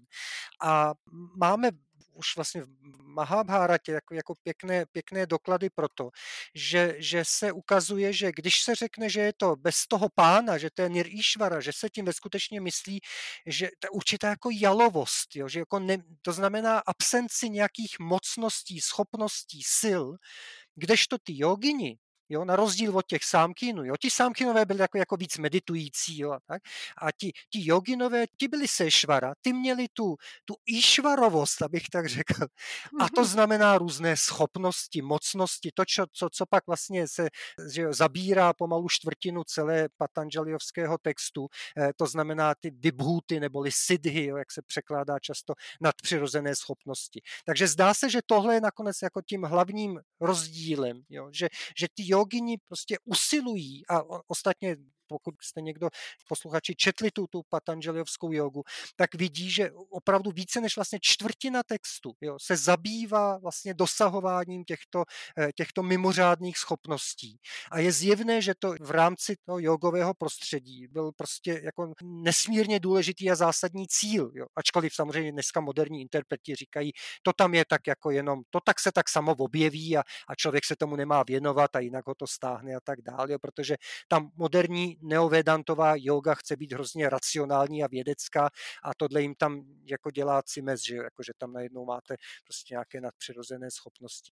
A 0.62 0.93
máme 1.38 1.69
už 2.13 2.35
vlastně 2.35 2.61
v 2.61 2.67
Mahabharatě 3.03 3.91
jako, 3.91 4.13
jako 4.15 4.33
pěkné, 4.43 4.85
pěkné 4.85 5.25
doklady 5.25 5.69
pro 5.69 5.87
to, 5.89 6.09
že, 6.55 6.95
že 6.97 7.23
se 7.27 7.51
ukazuje, 7.51 8.13
že 8.13 8.31
když 8.35 8.61
se 8.61 8.75
řekne, 8.75 9.09
že 9.09 9.21
je 9.21 9.33
to 9.37 9.55
bez 9.55 9.87
toho 9.87 10.07
pána, 10.15 10.57
že 10.57 10.69
to 10.73 10.81
je 10.81 10.89
Nir 10.89 11.07
Ishvara, 11.07 11.61
že 11.61 11.71
se 11.73 11.89
tím 11.89 12.05
ve 12.05 12.13
skutečně 12.13 12.61
myslí, 12.61 13.01
že 13.45 13.65
je 13.65 13.89
určitá 13.89 14.29
jako 14.29 14.49
jalovost, 14.53 15.35
jo, 15.35 15.49
že 15.49 15.59
jako 15.59 15.79
ne, 15.79 15.97
to 16.21 16.33
znamená 16.33 16.79
absenci 16.79 17.49
nějakých 17.49 17.99
mocností, 17.99 18.81
schopností, 18.81 19.61
sil, 19.79 20.03
kdežto 20.75 21.17
ty 21.17 21.37
jogini, 21.37 21.97
jo, 22.29 22.45
na 22.45 22.55
rozdíl 22.55 22.97
od 22.97 23.07
těch 23.07 23.23
sámkínů. 23.23 23.86
Jo. 23.86 23.97
Ti 23.97 24.09
sámkínové 24.09 24.65
byli 24.65 24.79
jako, 24.79 24.97
jako 24.97 25.17
víc 25.17 25.38
meditující. 25.38 26.19
Jo, 26.19 26.31
a, 26.31 26.39
tak. 26.47 26.62
a 26.97 27.12
ti, 27.12 27.31
ti 27.49 27.59
joginové, 27.65 28.25
ti 28.38 28.47
byli 28.47 28.67
sešvara, 28.67 29.33
ty 29.41 29.53
měli 29.53 29.88
tu, 29.93 30.15
tu 30.45 30.55
išvarovost, 30.65 31.62
abych 31.62 31.89
tak 31.89 32.07
řekl. 32.07 32.45
A 32.99 33.09
to 33.15 33.25
znamená 33.33 33.77
různé 33.77 34.17
schopnosti, 34.17 35.01
mocnosti, 35.01 35.71
to, 35.73 35.86
čo, 35.86 36.05
co, 36.13 36.29
co 36.29 36.45
pak 36.45 36.67
vlastně 36.67 37.07
se 37.07 37.29
že 37.71 37.81
jo, 37.81 37.93
zabírá 37.93 38.53
pomalu 38.53 38.89
čtvrtinu 38.89 39.43
celé 39.43 39.89
patanželiovského 39.97 40.97
textu, 40.97 41.47
eh, 41.77 41.91
to 41.95 42.07
znamená 42.07 42.55
ty 42.55 42.71
vybhuty 42.71 43.39
neboli 43.39 43.71
sidhy, 43.71 44.25
jo, 44.25 44.38
jak 44.38 44.51
se 44.51 44.62
překládá 44.62 45.19
často 45.19 45.53
nadpřirozené 45.81 46.55
schopnosti. 46.55 47.21
Takže 47.45 47.67
zdá 47.67 47.93
se, 47.93 48.09
že 48.09 48.19
tohle 48.25 48.53
je 48.53 48.62
nakonec 48.62 48.97
jako 49.01 49.21
tím 49.21 49.43
hlavním 49.43 49.99
rozdílem, 50.21 51.01
jo, 51.09 51.29
že, 51.31 51.49
že 51.77 51.88
ty 51.93 52.12
jogini 52.13 52.58
prostě 52.58 52.97
usilují 53.06 53.88
a 53.88 54.04
ostatně 54.28 54.76
pokud 55.07 55.35
jste 55.41 55.61
někdo 55.61 55.89
posluchači 56.27 56.75
četli 56.75 57.11
tu, 57.11 57.27
tu 57.27 57.41
patanželiovskou 57.49 58.31
jogu, 58.31 58.63
tak 58.95 59.15
vidí, 59.15 59.51
že 59.51 59.71
opravdu 59.89 60.31
více 60.31 60.61
než 60.61 60.75
vlastně 60.75 60.99
čtvrtina 61.01 61.63
textu 61.63 62.13
jo, 62.21 62.37
se 62.41 62.57
zabývá 62.57 63.37
vlastně 63.37 63.73
dosahováním 63.73 64.63
těchto, 64.63 65.03
eh, 65.37 65.49
těchto 65.55 65.83
mimořádných 65.83 66.57
schopností. 66.57 67.39
A 67.71 67.79
je 67.79 67.91
zjevné, 67.91 68.41
že 68.41 68.53
to 68.59 68.75
v 68.81 68.91
rámci 68.91 69.35
toho 69.45 69.59
jogového 69.59 70.13
prostředí 70.13 70.87
byl 70.87 71.11
prostě 71.11 71.61
jako 71.63 71.93
nesmírně 72.03 72.79
důležitý 72.79 73.31
a 73.31 73.35
zásadní 73.35 73.87
cíl. 73.87 74.31
Jo. 74.35 74.45
Ačkoliv 74.55 74.93
samozřejmě 74.95 75.31
dneska 75.31 75.61
moderní 75.61 76.01
interpreti 76.01 76.55
říkají, 76.55 76.91
to 77.23 77.33
tam 77.33 77.53
je 77.53 77.65
tak 77.69 77.87
jako 77.87 78.11
jenom, 78.11 78.41
to 78.49 78.59
tak 78.65 78.79
se 78.79 78.91
tak 78.91 79.09
samo 79.09 79.35
objeví 79.35 79.97
a, 79.97 80.03
a 80.27 80.35
člověk 80.35 80.65
se 80.65 80.75
tomu 80.75 80.95
nemá 80.95 81.23
věnovat 81.23 81.75
a 81.75 81.79
jinak 81.79 82.07
ho 82.07 82.15
to 82.15 82.27
stáhne 82.27 82.75
a 82.75 82.79
tak 82.83 83.01
dále, 83.01 83.39
protože 83.41 83.75
tam 84.07 84.29
moderní 84.35 84.92
neovedantová 85.01 85.93
yoga 85.97 86.36
chce 86.36 86.56
být 86.56 86.73
hrozně 86.73 87.10
racionální 87.10 87.84
a 87.84 87.88
vědecká 87.88 88.49
a 88.84 88.93
tohle 88.97 89.21
jim 89.21 89.36
tam 89.36 89.63
jako 89.86 90.12
dělá 90.12 90.41
cimez, 90.43 90.82
že, 90.84 90.95
jako, 90.95 91.23
že 91.23 91.34
tam 91.38 91.53
najednou 91.53 91.86
máte 91.86 92.15
prostě 92.43 92.73
nějaké 92.73 93.01
nadpřirozené 93.01 93.71
schopnosti. 93.71 94.32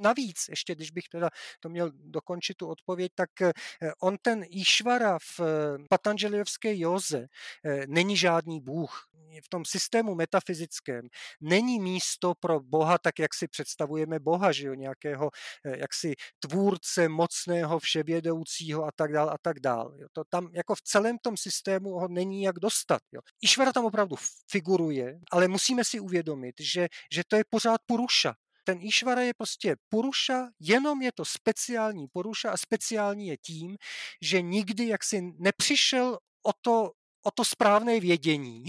Navíc, 0.00 0.48
ještě 0.48 0.74
když 0.74 0.90
bych 0.90 1.08
teda 1.08 1.30
to 1.60 1.68
měl 1.68 1.90
dokončit 1.94 2.56
tu 2.56 2.66
odpověď, 2.66 3.12
tak 3.14 3.42
eh, 3.42 3.52
on 4.00 4.16
ten 4.22 4.44
Išvara 4.50 5.18
v 5.18 5.40
eh, 5.40 5.44
Patanželiovské 5.90 6.78
józe 6.78 7.26
eh, 7.64 7.86
není 7.86 8.16
žádný 8.16 8.60
bůh. 8.60 9.08
V 9.40 9.48
tom 9.48 9.64
systému 9.64 10.14
metafyzickém 10.14 11.08
není 11.40 11.80
místo 11.80 12.34
pro 12.40 12.60
Boha, 12.60 12.98
tak 12.98 13.18
jak 13.18 13.34
si 13.34 13.48
představujeme 13.48 14.18
Boha, 14.18 14.52
že 14.52 14.66
jo, 14.66 14.74
nějakého 14.74 15.30
jaksi 15.64 16.14
tvůrce, 16.38 17.08
mocného, 17.08 17.78
vševědoucího 17.78 18.84
a 18.84 18.90
tak 18.96 19.12
dál 19.12 19.30
a 19.30 19.36
tak 19.42 19.60
dál. 19.60 19.94
Jo. 19.96 20.06
To 20.12 20.24
tam 20.24 20.48
jako 20.52 20.74
v 20.74 20.82
celém 20.82 21.18
tom 21.18 21.36
systému 21.36 21.90
ho 21.90 22.08
není 22.08 22.42
jak 22.42 22.58
dostat. 22.58 23.02
Jo. 23.12 23.20
Išvara 23.40 23.72
tam 23.72 23.84
opravdu 23.84 24.16
figuruje, 24.50 25.20
ale 25.32 25.48
musíme 25.48 25.84
si 25.84 26.00
uvědomit, 26.00 26.54
že, 26.60 26.88
že 27.12 27.22
to 27.28 27.36
je 27.36 27.44
pořád 27.50 27.80
Puruša 27.86 28.34
ten 28.64 28.78
Išvara 28.82 29.22
je 29.22 29.34
prostě 29.34 29.76
poruša, 29.88 30.48
jenom 30.60 31.02
je 31.02 31.12
to 31.12 31.24
speciální 31.24 32.08
poruša 32.08 32.50
a 32.50 32.56
speciální 32.56 33.28
je 33.28 33.36
tím, 33.36 33.76
že 34.22 34.42
nikdy 34.42 34.86
jaksi 34.88 35.22
nepřišel 35.38 36.18
o 36.46 36.52
to, 36.60 36.92
o 37.22 37.30
to 37.30 37.44
správné 37.44 38.00
vědění, 38.00 38.64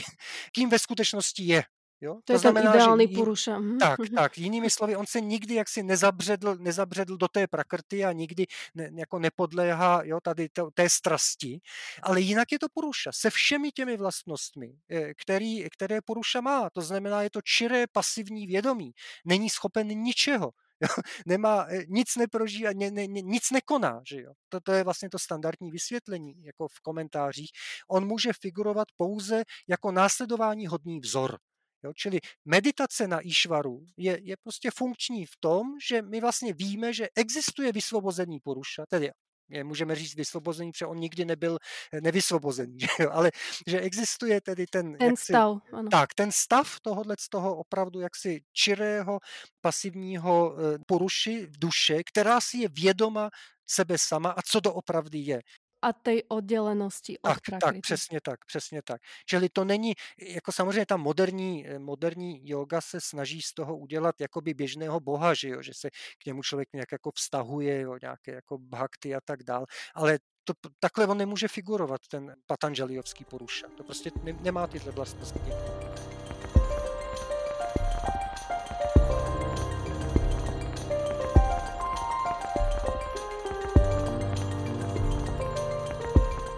kým 0.56 0.70
ve 0.70 0.80
skutečnosti 0.80 1.44
je. 1.44 1.64
Jo? 2.04 2.14
To, 2.16 2.22
to 2.24 2.34
je 2.34 2.40
znamená, 2.40 2.72
ten 2.72 2.82
ideální 2.82 3.08
že 3.08 3.16
Puruša. 3.16 3.60
Mhm. 3.60 3.78
Tak, 3.78 4.00
tak. 4.16 4.38
Jinými 4.38 4.70
slovy, 4.70 4.96
on 4.96 5.06
se 5.06 5.22
nikdy 5.22 5.56
jaksi 5.56 5.84
nezabředl, 5.84 6.56
nezabředl 6.56 7.18
do 7.18 7.28
té 7.28 7.48
prakrty 7.48 8.06
a 8.06 8.12
nikdy 8.12 8.46
ne, 8.76 8.90
jako 8.96 9.20
nepodléhá 9.20 10.02
jo, 10.04 10.20
tady 10.24 10.50
to, 10.50 10.70
té 10.74 10.90
strasti. 10.90 11.60
Ale 12.04 12.22
jinak 12.22 12.52
je 12.52 12.60
to 12.60 12.68
Puruša 12.74 13.12
se 13.14 13.30
všemi 13.30 13.72
těmi 13.72 13.98
vlastnostmi, 13.98 14.76
eh, 14.90 15.14
který, 15.14 15.70
které 15.70 16.02
Puruša 16.02 16.42
má. 16.42 16.70
To 16.70 16.82
znamená, 16.82 17.22
je 17.22 17.30
to 17.30 17.42
čiré 17.42 17.88
pasivní 17.88 18.48
vědomí. 18.48 18.92
Není 19.26 19.50
schopen 19.50 19.88
ničeho. 19.88 20.52
Nemá, 21.26 21.66
eh, 21.70 21.86
nic 21.88 22.16
neprožívá, 22.16 22.70
ne, 22.76 22.92
ne, 22.92 23.08
nic 23.08 23.52
nekoná. 23.52 24.02
Že 24.08 24.22
jo? 24.22 24.34
To, 24.50 24.60
to 24.60 24.72
je 24.72 24.84
vlastně 24.84 25.10
to 25.10 25.20
standardní 25.20 25.72
vysvětlení 25.72 26.44
jako 26.44 26.68
v 26.68 26.80
komentářích. 26.80 27.52
On 27.90 28.08
může 28.08 28.34
figurovat 28.42 28.88
pouze 28.98 29.44
jako 29.68 29.92
následování 29.92 30.68
hodný 30.68 31.00
vzor. 31.00 31.38
Jo? 31.84 31.92
Čili 31.96 32.20
meditace 32.46 33.08
na 33.08 33.20
Išvaru 33.20 33.86
je, 33.98 34.20
je 34.22 34.36
prostě 34.44 34.72
funkční 34.72 35.26
v 35.26 35.38
tom, 35.40 35.68
že 35.90 36.02
my 36.02 36.22
vlastně 36.22 36.54
víme, 36.54 36.94
že 36.94 37.08
existuje 37.16 37.72
vysvobozený 37.72 38.40
poruša, 38.40 38.84
tedy 38.90 39.12
můžeme 39.64 39.96
říct 39.96 40.16
vysvobozený, 40.16 40.72
protože 40.72 40.86
on 40.86 40.98
nikdy 40.98 41.26
nebyl 41.26 41.58
eh, 41.94 42.02
nevysvobozený, 42.02 42.80
že 42.80 43.04
jo? 43.04 43.10
ale 43.12 43.32
že 43.68 43.80
existuje 43.80 44.42
tedy 44.42 44.66
ten, 44.68 44.98
ten 44.98 45.10
jaksi, 45.10 45.34
stav, 45.34 45.58
ano. 45.74 45.90
tak, 45.92 46.14
ten 46.14 46.32
stav 46.32 46.80
tohohle 46.82 47.16
z 47.20 47.30
toho 47.30 47.58
opravdu 47.58 48.00
jaksi 48.00 48.42
čirého 48.54 49.20
pasivního 49.62 50.56
eh, 50.58 50.78
poruši 50.88 51.46
v 51.46 51.60
duše, 51.60 52.04
která 52.04 52.42
si 52.42 52.58
je 52.58 52.70
vědoma 52.70 53.30
sebe 53.68 53.96
sama 53.98 54.30
a 54.30 54.42
co 54.42 54.60
doopravdy 54.60 55.20
je 55.20 55.42
a 55.84 55.94
té 55.94 56.12
oddělenosti 56.28 57.20
od 57.20 57.28
tak, 57.28 57.60
Tak, 57.62 57.76
přesně 57.82 58.22
tak, 58.22 58.46
přesně 58.46 58.82
tak. 58.82 59.02
Čili 59.26 59.50
to 59.50 59.64
není, 59.66 59.94
jako 60.22 60.52
samozřejmě 60.52 60.86
ta 60.86 60.98
moderní, 60.98 61.68
eh, 61.68 61.80
moderní 61.80 62.50
yoga 62.50 62.82
se 62.82 63.02
snaží 63.02 63.42
z 63.42 63.54
toho 63.54 63.78
udělat 63.78 64.22
jakoby 64.22 64.54
běžného 64.54 65.00
boha, 65.00 65.34
že, 65.34 65.50
jo? 65.50 65.62
že 65.62 65.72
se 65.76 65.90
k 66.24 66.26
němu 66.26 66.44
člověk 66.44 66.70
nějak 66.74 66.92
jako 66.92 67.12
vztahuje, 67.12 67.82
jo? 67.82 67.98
nějaké 68.02 68.32
jako 68.32 68.58
bhakty 68.58 69.16
a 69.16 69.22
tak 69.26 69.44
dál, 69.44 69.66
ale 69.96 70.20
to, 70.44 70.54
takhle 70.80 71.08
on 71.08 71.18
nemůže 71.18 71.48
figurovat, 71.48 72.02
ten 72.08 72.36
patanželijovský 72.48 73.26
poruša. 73.26 73.68
To 73.78 73.84
prostě 73.84 74.12
ne, 74.24 74.34
nemá 74.34 74.68
tyhle 74.68 74.92
vlastnosti. 74.92 75.40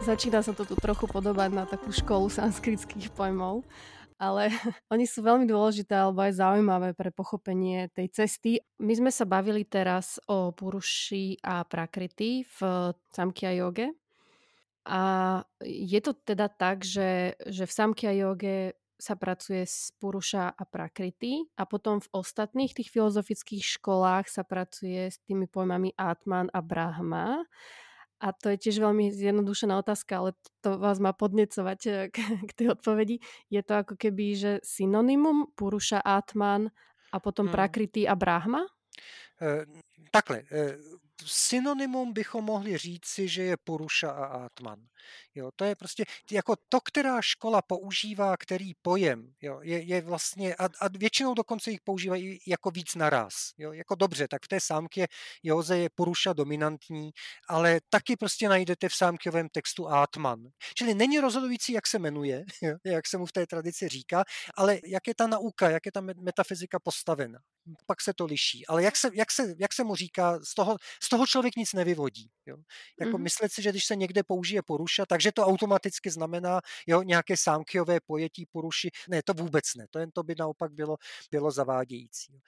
Začína 0.05 0.45
sa 0.45 0.53
to 0.53 0.69
tu 0.69 0.77
trochu 0.77 1.09
podobať 1.09 1.49
na 1.49 1.65
takú 1.65 1.89
školu 1.89 2.29
sanskritských 2.29 3.09
pojmov, 3.17 3.65
ale 4.21 4.53
oni 4.93 5.09
sú 5.09 5.25
veľmi 5.25 5.49
dôležité 5.49 5.97
alebo 5.97 6.21
aj 6.21 6.37
zaujímavé 6.37 6.93
pre 6.93 7.09
pochopenie 7.09 7.89
tej 7.89 8.13
cesty. 8.13 8.61
My 8.77 8.93
sme 8.93 9.09
sa 9.09 9.25
bavili 9.25 9.65
teraz 9.65 10.21
o 10.29 10.53
Puruši 10.53 11.41
a 11.41 11.65
Prakriti 11.65 12.45
v 12.45 12.93
Samkhya 13.17 13.57
joge. 13.57 13.97
A 14.85 15.41
je 15.65 15.97
to 16.05 16.13
teda 16.13 16.53
tak, 16.53 16.85
že, 16.85 17.33
že 17.49 17.65
v 17.65 17.73
Samkhya 17.73 18.13
joge 18.13 18.77
sa 19.01 19.17
pracuje 19.17 19.65
s 19.65 19.89
Puruša 19.97 20.53
a 20.53 20.63
Prakriti 20.69 21.49
a 21.57 21.65
potom 21.65 21.97
v 21.97 22.11
ostatných 22.13 22.77
tých 22.77 22.93
filozofických 22.93 23.81
školách 23.81 24.29
sa 24.29 24.45
pracuje 24.45 25.09
s 25.09 25.17
tými 25.25 25.49
pojmami 25.49 25.97
Atman 25.97 26.53
a 26.53 26.61
Brahma. 26.61 27.41
A 28.19 28.31
to 28.31 28.47
je 28.53 28.57
tiež 28.57 28.79
veľmi 28.79 29.11
zjednodušená 29.11 29.75
otázka, 29.75 30.23
ale 30.23 30.31
to 30.63 30.79
vás 30.79 31.03
má 31.03 31.11
podnecovať 31.11 31.79
eh, 31.87 31.93
k, 32.09 32.15
k 32.49 32.51
tej 32.55 32.67
odpovedi. 32.75 33.19
Je 33.51 33.61
to 33.61 33.73
ako 33.83 33.95
keby, 33.99 34.25
že 34.35 34.51
synonymum 34.63 35.51
Puruša 35.55 35.99
Atman 35.99 36.71
a 37.11 37.17
potom 37.19 37.47
hmm. 37.47 37.55
Prakriti 37.55 38.03
a 38.07 38.15
Brahma? 38.15 38.67
E, 39.41 39.65
takhle, 40.11 40.43
e, 40.51 40.77
synonymum 41.25 42.13
bychom 42.13 42.45
mohli 42.45 42.77
říci, 42.77 43.27
že 43.27 43.43
je 43.43 43.57
Puruša 43.57 44.11
a 44.11 44.25
Atman. 44.25 44.87
Jo, 45.35 45.51
to 45.55 45.65
je 45.65 45.75
prostě 45.75 46.05
jako 46.31 46.55
to, 46.69 46.81
která 46.81 47.21
škola 47.21 47.61
používá, 47.61 48.37
který 48.37 48.73
pojem, 48.81 49.33
jo, 49.41 49.59
je, 49.63 49.81
je 49.81 50.01
vlastně, 50.01 50.55
a, 50.55 50.65
a 50.65 50.87
většinou 50.97 51.33
dokonce 51.33 51.71
jich 51.71 51.81
používají 51.81 52.39
jako 52.47 52.71
víc 52.71 52.95
naraz. 52.95 53.33
Jo, 53.57 53.71
jako 53.71 53.95
dobře, 53.95 54.27
tak 54.27 54.45
v 54.45 54.47
té 54.47 54.59
sámkě 54.59 55.07
Joze 55.43 55.77
je 55.77 55.89
Puruša 55.95 56.33
dominantní, 56.33 57.11
ale 57.49 57.79
taky 57.89 58.17
prostě 58.17 58.49
najdete 58.49 58.89
v 58.89 58.95
sámkovém 58.95 59.49
textu 59.49 59.87
Atman. 59.87 60.39
Čili 60.75 60.93
není 60.93 61.19
rozhodující, 61.19 61.73
jak 61.73 61.87
se 61.87 61.99
jmenuje, 61.99 62.45
jo, 62.61 62.75
jak 62.83 63.07
se 63.07 63.17
mu 63.17 63.25
v 63.25 63.31
té 63.31 63.47
tradici 63.47 63.89
říká, 63.89 64.23
ale 64.55 64.79
jak 64.85 65.07
je 65.07 65.15
ta 65.15 65.27
nauka, 65.27 65.69
jak 65.69 65.85
je 65.85 65.91
ta 65.91 66.01
metafyzika 66.01 66.79
postavena. 66.79 67.39
Pak 67.85 68.01
se 68.01 68.13
to 68.13 68.25
liší. 68.25 68.67
Ale 68.67 68.83
jak 68.83 68.97
se, 68.97 69.09
jak 69.13 69.31
se, 69.31 69.55
jak 69.59 69.73
se 69.73 69.83
mu 69.83 69.95
říká, 69.95 70.39
z 70.43 70.53
toho, 70.53 70.77
z 71.03 71.09
toho 71.09 71.27
člověk 71.27 71.55
nic 71.55 71.73
nevyvodí. 71.73 72.29
Jo. 72.45 72.57
Jako 72.99 73.17
mm-hmm. 73.17 73.21
myslet 73.21 73.51
si, 73.51 73.61
že 73.61 73.69
když 73.69 73.85
se 73.85 73.95
někde 73.95 74.23
použije 74.23 74.61
Puruša, 74.61 75.05
takže 75.05 75.24
to 75.31 75.45
automaticky 75.45 76.11
znamená 76.11 76.61
jo, 76.87 77.03
nějaké 77.03 77.37
sámkyové 77.37 77.99
pojetí 78.05 78.45
Puruši. 78.45 78.89
Ne, 79.09 79.23
to 79.23 79.33
vůbec 79.33 79.65
ne. 79.75 79.85
To 79.89 79.99
jen 79.99 80.11
to 80.11 80.23
by 80.23 80.35
naopak 80.39 80.71
bylo, 80.71 80.97
bylo 81.31 81.51
zavádějící. 81.51 82.41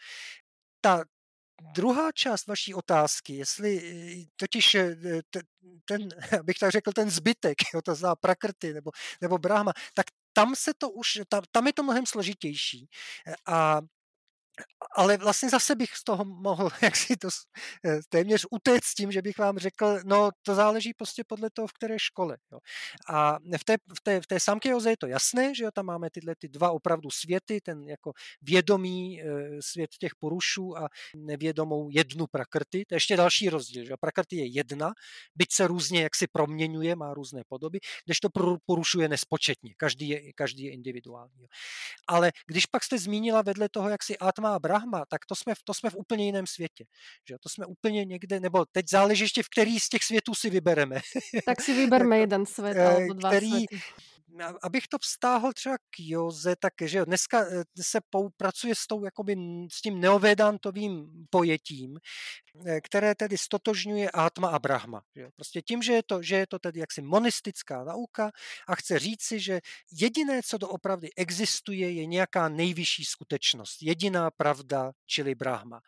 Ta, 0.81 1.03
Druhá 1.61 2.11
část 2.11 2.47
vaší 2.47 2.73
otázky, 2.73 3.35
jestli 3.35 3.81
eh, 4.21 4.25
totiž 4.35 4.75
eh, 4.75 4.95
ten, 5.85 6.09
abych 6.39 6.59
tak 6.59 6.71
řekl, 6.71 6.91
ten 6.91 7.09
zbytek, 7.09 7.57
jo, 7.73 7.81
to 7.81 7.95
zná 7.95 8.15
prakrty 8.15 8.73
nebo, 8.73 8.91
nebo 9.21 9.37
brahma, 9.37 9.73
tak 9.93 10.05
tam 10.33 10.55
se 10.55 10.71
to 10.77 10.89
už, 10.89 11.19
tam, 11.29 11.43
tam 11.51 11.67
je 11.67 11.73
to 11.73 11.83
mnohem 11.83 12.05
složitější. 12.05 12.89
A 13.45 13.81
ale 14.95 15.17
vlastně 15.17 15.49
zase 15.49 15.75
bych 15.75 15.95
z 15.95 16.03
toho 16.03 16.25
mohl 16.25 16.69
jak 16.81 16.95
si 16.95 17.17
to 17.17 17.27
eh, 17.85 17.99
téměř 18.09 18.45
utéct 18.51 18.93
tím, 18.93 19.11
že 19.11 19.21
bych 19.21 19.37
vám 19.37 19.57
řekl, 19.57 19.99
no 20.05 20.29
to 20.41 20.55
záleží 20.55 20.93
prostě 20.93 21.23
podle 21.27 21.49
toho, 21.53 21.67
v 21.67 21.73
které 21.73 21.99
škole. 21.99 22.37
Jo. 22.51 22.59
A 23.09 23.37
v 23.57 23.63
té, 23.65 23.75
v 23.97 24.01
té, 24.03 24.21
v 24.21 24.27
té 24.27 24.39
Samkhyoze 24.39 24.89
je 24.89 24.97
to 24.97 25.07
jasné, 25.07 25.55
že 25.55 25.63
jo, 25.63 25.71
tam 25.73 25.85
máme 25.85 26.09
tyhle 26.09 26.35
ty 26.39 26.47
dva 26.47 26.71
opravdu 26.71 27.09
světy, 27.09 27.59
ten 27.63 27.83
jako 27.83 28.11
vědomý 28.41 29.21
e, 29.21 29.25
svět 29.61 29.89
těch 29.99 30.11
porušů 30.19 30.77
a 30.77 30.87
nevědomou 31.15 31.89
jednu 31.89 32.27
prakrty. 32.27 32.85
To 32.87 32.95
je 32.95 32.95
ještě 32.95 33.17
další 33.17 33.49
rozdíl, 33.49 33.85
že 33.85 33.93
prakrty 33.99 34.35
je 34.35 34.45
jedna, 34.45 34.91
byť 35.35 35.47
se 35.53 35.67
různě 35.67 36.01
jak 36.01 36.15
si 36.15 36.27
proměňuje, 36.27 36.95
má 36.95 37.13
různé 37.13 37.41
podoby, 37.47 37.79
když 38.05 38.19
to 38.19 38.29
porušuje 38.65 39.09
nespočetně, 39.09 39.73
každý 39.77 40.09
je, 40.09 40.33
každý 40.33 40.63
je 40.63 40.71
individuální. 40.71 41.41
Jo. 41.41 41.47
Ale 42.07 42.31
když 42.47 42.65
pak 42.65 42.83
jste 42.83 42.97
zmínila 42.97 43.41
vedle 43.41 43.69
toho, 43.69 43.89
jak 43.89 44.03
si 44.03 44.17
Atma 44.17 44.46
a 44.55 44.59
Brahma, 44.59 45.03
tak 45.09 45.25
to 45.25 45.35
jsme, 45.35 45.53
to 45.63 45.73
jsme 45.73 45.89
v 45.89 45.95
úplně 45.95 46.25
jiném 46.25 46.47
světě. 46.47 46.85
Že? 47.29 47.35
To 47.41 47.49
jsme 47.49 47.65
úplně 47.65 48.05
někde, 48.05 48.39
nebo 48.39 48.65
teď 48.71 48.89
záleží 48.89 49.23
ještě, 49.23 49.43
v 49.43 49.49
který 49.49 49.79
z 49.79 49.89
těch 49.89 50.03
světů 50.03 50.35
si 50.35 50.49
vybereme. 50.49 50.95
Tak 51.45 51.61
si 51.61 51.73
vyberme 51.73 52.17
jeden 52.17 52.45
svět, 52.45 52.77
alebo 52.77 53.13
dva 53.13 53.29
který, 53.29 53.49
světy 53.49 53.79
abych 54.63 54.87
to 54.87 54.97
vztáhl 54.97 55.53
třeba 55.53 55.77
k 55.77 55.99
Joze, 55.99 56.55
tak 56.55 56.73
že 56.81 56.97
jo, 56.97 57.05
dneska 57.05 57.45
eh, 57.45 57.63
se 57.81 57.99
pracuje 58.37 58.75
s, 58.75 58.87
tou, 58.87 59.05
jakoby, 59.05 59.35
s 59.71 59.81
tím 59.81 59.99
neovedantovým 59.99 61.07
pojetím, 61.29 61.97
eh, 61.97 61.99
které 62.83 63.15
tedy 63.15 63.37
stotožňuje 63.37 64.11
Atma 64.11 64.49
a 64.49 64.59
Brahma. 64.59 65.01
Prostě 65.35 65.61
tím, 65.61 65.81
že 65.81 65.93
je, 65.93 66.03
to, 66.03 66.21
že 66.21 66.35
je 66.35 66.47
to 66.47 66.59
tedy 66.59 66.79
jaksi 66.79 67.01
monistická 67.01 67.83
nauka 67.83 68.31
a 68.67 68.75
chce 68.75 68.99
říci, 68.99 69.39
že 69.39 69.59
jediné, 69.91 70.41
co 70.43 70.57
doopravdy 70.57 71.09
existuje, 71.15 71.91
je 71.91 72.05
nějaká 72.05 72.49
nejvyšší 72.49 73.05
skutečnost, 73.05 73.81
jediná 73.81 74.31
pravda, 74.31 74.91
čili 75.05 75.35
Brahma. 75.35 75.81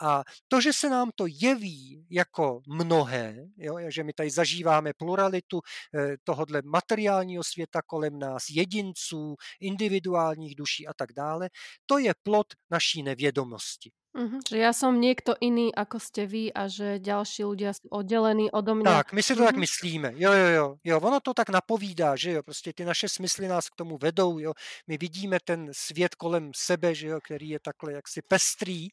A 0.00 0.24
to, 0.48 0.60
že 0.60 0.72
se 0.72 0.90
nám 0.90 1.10
to 1.14 1.24
jeví 1.26 2.06
jako 2.10 2.60
mnohé, 2.66 3.36
jo, 3.56 3.76
že 3.88 4.04
my 4.04 4.12
tady 4.12 4.30
zažíváme 4.30 4.92
pluralitu 4.96 5.60
eh, 5.94 6.16
tohodle 6.24 6.62
materiálního 6.64 7.44
světa, 7.44 7.82
kolem 7.86 8.18
nás, 8.18 8.44
jedinců, 8.50 9.36
individuálních 9.60 10.54
duší 10.54 10.86
a 10.86 10.94
tak 10.94 11.12
dále, 11.12 11.48
to 11.86 11.98
je 11.98 12.14
plod 12.22 12.46
naší 12.70 13.02
nevědomosti. 13.02 13.90
Mm-hmm. 14.16 14.40
Že 14.48 14.56
ja 14.56 14.72
som 14.72 14.96
niekto 14.96 15.36
iný, 15.44 15.68
ako 15.76 16.00
ste 16.00 16.24
vy 16.24 16.48
a 16.48 16.72
že 16.72 16.96
ďalší 17.04 17.44
ľudia 17.44 17.76
sú 17.76 17.84
oddelení 17.92 18.48
odo 18.48 18.72
mňa. 18.72 18.88
Tak, 19.04 19.12
my 19.12 19.20
si 19.20 19.36
to 19.36 19.44
mm-hmm. 19.44 19.46
tak 19.46 19.56
myslíme. 19.60 20.08
Jo, 20.16 20.32
jo, 20.32 20.48
jo, 20.48 20.66
jo. 20.84 20.96
Ono 21.00 21.20
to 21.20 21.34
tak 21.36 21.52
napovídá, 21.52 22.16
že 22.16 22.32
jo. 22.32 22.42
Prostě 22.42 22.72
ty 22.72 22.84
naše 22.84 23.08
smysly 23.08 23.48
nás 23.48 23.68
k 23.68 23.76
tomu 23.76 23.98
vedou, 23.98 24.38
jo. 24.38 24.52
My 24.86 24.96
vidíme 24.98 25.38
ten 25.44 25.68
svět 25.72 26.14
kolem 26.14 26.50
sebe, 26.56 26.94
že 26.94 27.08
jo, 27.08 27.20
který 27.20 27.48
je 27.48 27.60
takhle 27.60 27.92
jaksi 27.92 28.22
pestrý 28.22 28.88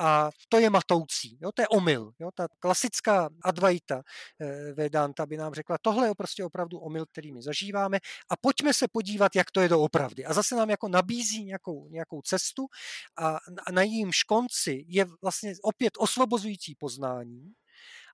a 0.00 0.30
to 0.48 0.58
je 0.58 0.70
matoucí, 0.70 1.38
jo. 1.42 1.52
To 1.52 1.62
je 1.62 1.68
omyl, 1.68 2.12
jo. 2.18 2.30
Ta 2.34 2.48
klasická 2.60 3.28
Advaita 3.44 4.02
eh, 4.40 4.72
Vedanta 4.72 5.26
by 5.26 5.36
nám 5.36 5.54
řekla, 5.54 5.76
tohle 5.82 6.08
je 6.08 6.14
prostě 6.14 6.44
opravdu 6.44 6.78
omyl, 6.78 7.06
který 7.06 7.32
my 7.32 7.42
zažíváme 7.42 7.98
a 8.30 8.36
pojďme 8.36 8.74
se 8.74 8.88
podívat, 8.88 9.36
jak 9.36 9.50
to 9.50 9.60
je 9.60 9.68
doopravdy. 9.68 10.24
A 10.24 10.32
zase 10.32 10.56
nám 10.56 10.70
jako 10.70 10.88
nabízí 10.88 11.44
nějakou, 11.44 11.88
nějakou 11.88 12.22
cestu 12.22 12.66
a, 13.16 13.28
a 13.66 13.72
na 13.72 13.82
jejím 13.82 14.12
škonci 14.12 14.53
konci 14.54 14.84
je 14.88 15.06
vlastně 15.22 15.54
opět 15.62 15.92
osvobozující 15.98 16.74
poznání. 16.74 17.52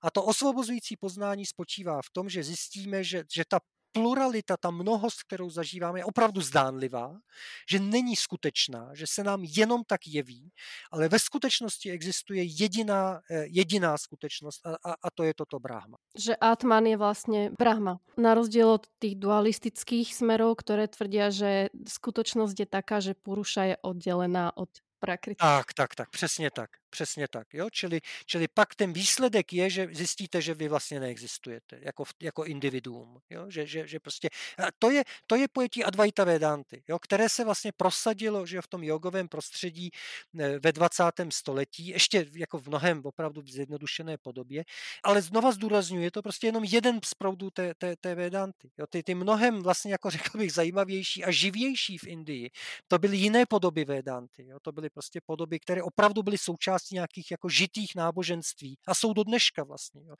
A 0.03 0.11
to 0.11 0.23
osvobozující 0.23 0.97
poznání 0.97 1.45
spočívá 1.45 2.01
v 2.01 2.09
tom, 2.13 2.29
že 2.29 2.43
zjistíme, 2.43 3.03
že, 3.03 3.23
že 3.33 3.43
ta 3.47 3.59
pluralita, 3.91 4.57
ta 4.57 4.71
mnohost, 4.71 5.23
kterou 5.23 5.49
zažíváme, 5.49 5.99
je 5.99 6.05
opravdu 6.05 6.41
zdánlivá, 6.41 7.19
že 7.69 7.79
není 7.79 8.15
skutečná, 8.15 8.89
že 8.93 9.05
se 9.07 9.23
nám 9.23 9.43
jenom 9.43 9.83
tak 9.83 10.07
jeví, 10.07 10.51
ale 10.91 11.09
ve 11.09 11.19
skutečnosti 11.19 11.91
existuje 11.91 12.43
jediná, 12.43 13.19
eh, 13.31 13.45
jediná 13.47 13.97
skutečnost 13.97 14.65
a, 14.65 14.91
a, 14.91 14.91
a 15.03 15.11
to 15.11 15.23
je 15.23 15.33
toto 15.33 15.59
Brahma. 15.59 15.97
Že 16.17 16.35
Atman 16.35 16.85
je 16.85 16.97
vlastně 16.97 17.51
Brahma. 17.59 17.99
Na 18.17 18.33
rozdíl 18.33 18.69
od 18.69 18.87
těch 18.99 19.15
dualistických 19.15 20.15
smerov, 20.15 20.55
které 20.57 20.87
tvrdí, 20.87 21.19
že 21.29 21.69
skutočnosť 21.87 22.59
je 22.59 22.65
taká, 22.65 22.99
že 22.99 23.13
Puruša 23.13 23.63
je 23.63 23.77
oddelená 23.81 24.57
od 24.57 24.69
prakrity. 25.01 25.39
Tak, 25.39 25.73
tak, 25.73 25.95
tak, 25.95 26.09
přesně 26.09 26.51
tak. 26.51 26.69
Přesně 26.91 27.27
tak. 27.27 27.53
Jo? 27.53 27.69
Čili, 27.69 28.01
čili 28.25 28.47
pak 28.47 28.75
ten 28.75 28.93
výsledek 28.93 29.53
je, 29.53 29.69
že 29.69 29.87
zjistíte, 29.91 30.41
že 30.41 30.53
vy 30.53 30.67
vlastně 30.67 30.99
neexistujete 30.99 31.79
jako, 31.81 32.03
jako 32.21 32.45
individuum. 32.45 33.21
Jo? 33.29 33.45
Že, 33.49 33.67
že, 33.67 33.87
že 33.87 33.99
prostě, 33.99 34.29
to, 34.79 34.89
je, 34.89 35.03
to 35.27 35.35
je 35.35 35.47
pojetí 35.47 35.83
Advaita 35.83 36.23
Vedanty, 36.23 36.83
jo? 36.87 36.99
které 36.99 37.29
se 37.29 37.45
vlastně 37.45 37.71
prosadilo 37.71 38.45
že 38.45 38.61
v 38.61 38.67
tom 38.67 38.83
jogovém 38.83 39.27
prostředí 39.27 39.89
eh, 40.39 40.59
ve 40.59 40.71
20. 40.71 41.03
století, 41.29 41.87
ještě 41.87 42.25
jako 42.35 42.59
v 42.59 42.67
mnohem 42.67 43.01
opravdu 43.05 43.41
v 43.41 43.49
zjednodušené 43.49 44.17
podobě, 44.17 44.63
ale 45.03 45.21
znova 45.21 45.51
zdůrazňuji, 45.51 46.03
je 46.03 46.11
to 46.11 46.21
prostě 46.21 46.47
jenom 46.47 46.63
jeden 46.63 46.99
z 47.05 47.13
proudů 47.13 47.49
té, 47.49 47.73
té, 47.73 47.95
té 47.95 48.15
Vedanty. 48.15 48.71
Jo? 48.77 48.87
Ty, 48.87 49.03
ty 49.03 49.15
mnohem 49.15 49.63
vlastně, 49.63 49.91
jako 49.91 50.09
řekl 50.17 50.37
bych, 50.37 50.53
zajímavější 50.53 51.23
a 51.23 51.31
živější 51.31 51.97
v 51.97 52.07
Indii, 52.07 52.49
to 52.87 52.99
byly 52.99 53.17
jiné 53.17 53.45
podoby 53.45 53.85
Vedanty. 53.85 54.45
Jo? 54.45 54.57
To 54.61 54.71
byly 54.71 54.89
prostě 54.89 55.21
podoby, 55.25 55.59
které 55.59 55.83
opravdu 55.83 56.23
byly 56.23 56.37
součástí 56.37 56.80
součástí 56.81 56.95
nějakých 56.95 57.31
jako 57.31 57.49
žitých 57.49 57.95
náboženství 57.95 58.77
a 58.87 58.93
jsou 58.93 59.13
do 59.13 59.23
dneška 59.23 59.63
vlastně. 59.63 60.01
Jo. 60.05 60.15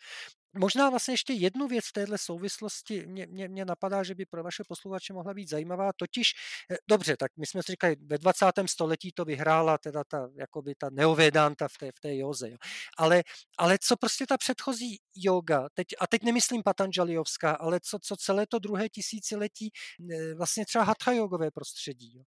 Možná 0.53 0.89
vlastně 0.89 1.13
ještě 1.13 1.33
jednu 1.33 1.67
věc 1.67 1.85
v 1.85 1.91
téhle 1.93 2.17
souvislosti 2.17 3.05
mě, 3.07 3.27
mě, 3.27 3.47
mě 3.47 3.65
napadá, 3.65 4.03
že 4.03 4.15
by 4.15 4.25
pro 4.25 4.43
vaše 4.43 4.63
posluchače 4.67 5.13
mohla 5.13 5.33
být 5.33 5.49
zajímavá, 5.49 5.91
totiž, 5.93 6.33
eh, 6.71 6.77
dobře, 6.87 7.17
tak 7.17 7.31
my 7.37 7.45
jsme 7.45 7.63
si 7.63 7.71
říkali, 7.71 7.95
ve 8.05 8.17
20. 8.17 8.67
století 8.67 9.11
to 9.11 9.25
vyhrála 9.25 9.77
teda 9.77 10.03
ta, 10.03 10.29
jakoby 10.35 10.75
ta 10.75 10.89
neovedanta 10.89 11.67
v 11.67 11.77
té, 11.77 11.91
v 11.95 11.99
té 11.99 12.15
józe, 12.15 12.49
jo. 12.49 12.57
Ale, 12.97 13.23
ale 13.57 13.77
co 13.81 13.97
prostě 13.97 14.25
ta 14.27 14.37
předchozí 14.37 14.99
yoga, 15.15 15.69
teď, 15.73 15.87
a 15.99 16.07
teď 16.07 16.23
nemyslím 16.23 16.63
Patanjaliovská, 16.63 17.51
ale 17.51 17.79
co, 17.83 17.99
co 17.99 18.15
celé 18.15 18.47
to 18.47 18.59
druhé 18.59 18.89
tisíciletí, 18.89 19.71
eh, 20.13 20.33
vlastně 20.35 20.65
třeba 20.65 20.83
hatha 20.83 21.11
jogové 21.11 21.51
prostředí. 21.51 22.13
Jo. 22.17 22.23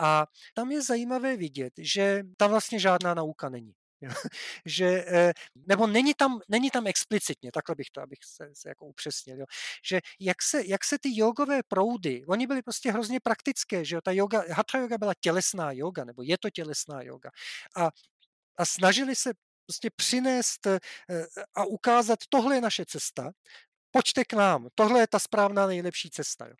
A 0.00 0.26
tam 0.54 0.72
je 0.72 0.82
zajímavé 0.82 1.36
vidět, 1.36 1.72
že 1.78 2.22
tam 2.36 2.50
vlastně 2.50 2.78
žádná 2.80 3.14
nauka 3.14 3.48
není. 3.48 3.72
že, 4.66 5.04
eh, 5.06 5.32
nebo 5.68 5.86
není 5.86 6.14
tam, 6.14 6.40
není 6.48 6.70
tam 6.70 6.86
explicitně, 6.86 7.52
takhle 7.52 7.74
bych 7.74 7.90
to, 7.90 8.00
abych 8.02 8.18
se, 8.24 8.50
se 8.54 8.68
jako 8.68 8.86
upřesnil, 8.86 9.38
jo, 9.40 9.46
že 9.84 10.00
jak 10.20 10.42
se, 10.42 10.66
jak 10.66 10.84
se 10.84 10.98
ty 10.98 11.18
jogové 11.18 11.62
proudy, 11.68 12.24
oni 12.28 12.46
byly 12.46 12.62
prostě 12.62 12.92
hrozně 12.92 13.20
praktické, 13.20 13.84
že 13.84 13.94
jo, 13.96 14.00
ta 14.04 14.12
yoga, 14.12 14.44
hatha 14.52 14.78
yoga 14.78 14.98
byla 14.98 15.12
tělesná 15.20 15.72
yoga, 15.72 16.04
nebo 16.04 16.22
je 16.22 16.38
to 16.38 16.50
tělesná 16.50 17.02
yoga 17.02 17.30
a, 17.76 17.90
a 18.58 18.66
snažili 18.66 19.16
se 19.16 19.32
prostě 19.66 19.90
přinést 19.96 20.66
eh, 20.66 20.78
a 21.54 21.64
ukázat, 21.64 22.18
tohle 22.28 22.54
je 22.54 22.60
naše 22.60 22.84
cesta, 22.86 23.30
pojďte 23.90 24.24
k 24.24 24.32
nám, 24.32 24.68
tohle 24.74 25.00
je 25.00 25.06
ta 25.06 25.18
správná 25.18 25.66
nejlepší 25.66 26.10
cesta. 26.10 26.46
Jo. 26.46 26.54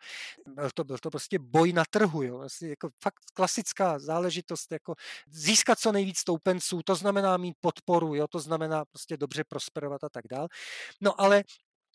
Byl, 0.47 0.69
to, 0.73 0.83
byl 0.83 0.97
to 0.97 1.09
prostě 1.09 1.39
boj 1.39 1.73
na 1.73 1.83
trhu, 1.89 2.23
jo. 2.23 2.39
Asi 2.39 2.67
jako 2.67 2.89
fakt 3.03 3.19
klasická 3.33 3.99
záležitost, 3.99 4.71
jako 4.71 4.95
získat 5.29 5.79
co 5.79 5.91
nejvíc 5.91 6.17
stoupenců, 6.17 6.81
to 6.85 6.95
znamená 6.95 7.37
mít 7.37 7.55
podporu, 7.61 8.15
jo. 8.15 8.27
to 8.27 8.39
znamená 8.39 8.85
prostě 8.85 9.17
dobře 9.17 9.43
prosperovat 9.43 10.03
a 10.03 10.09
tak 10.09 10.25
dál. 10.29 10.47
No 11.01 11.21
ale 11.21 11.43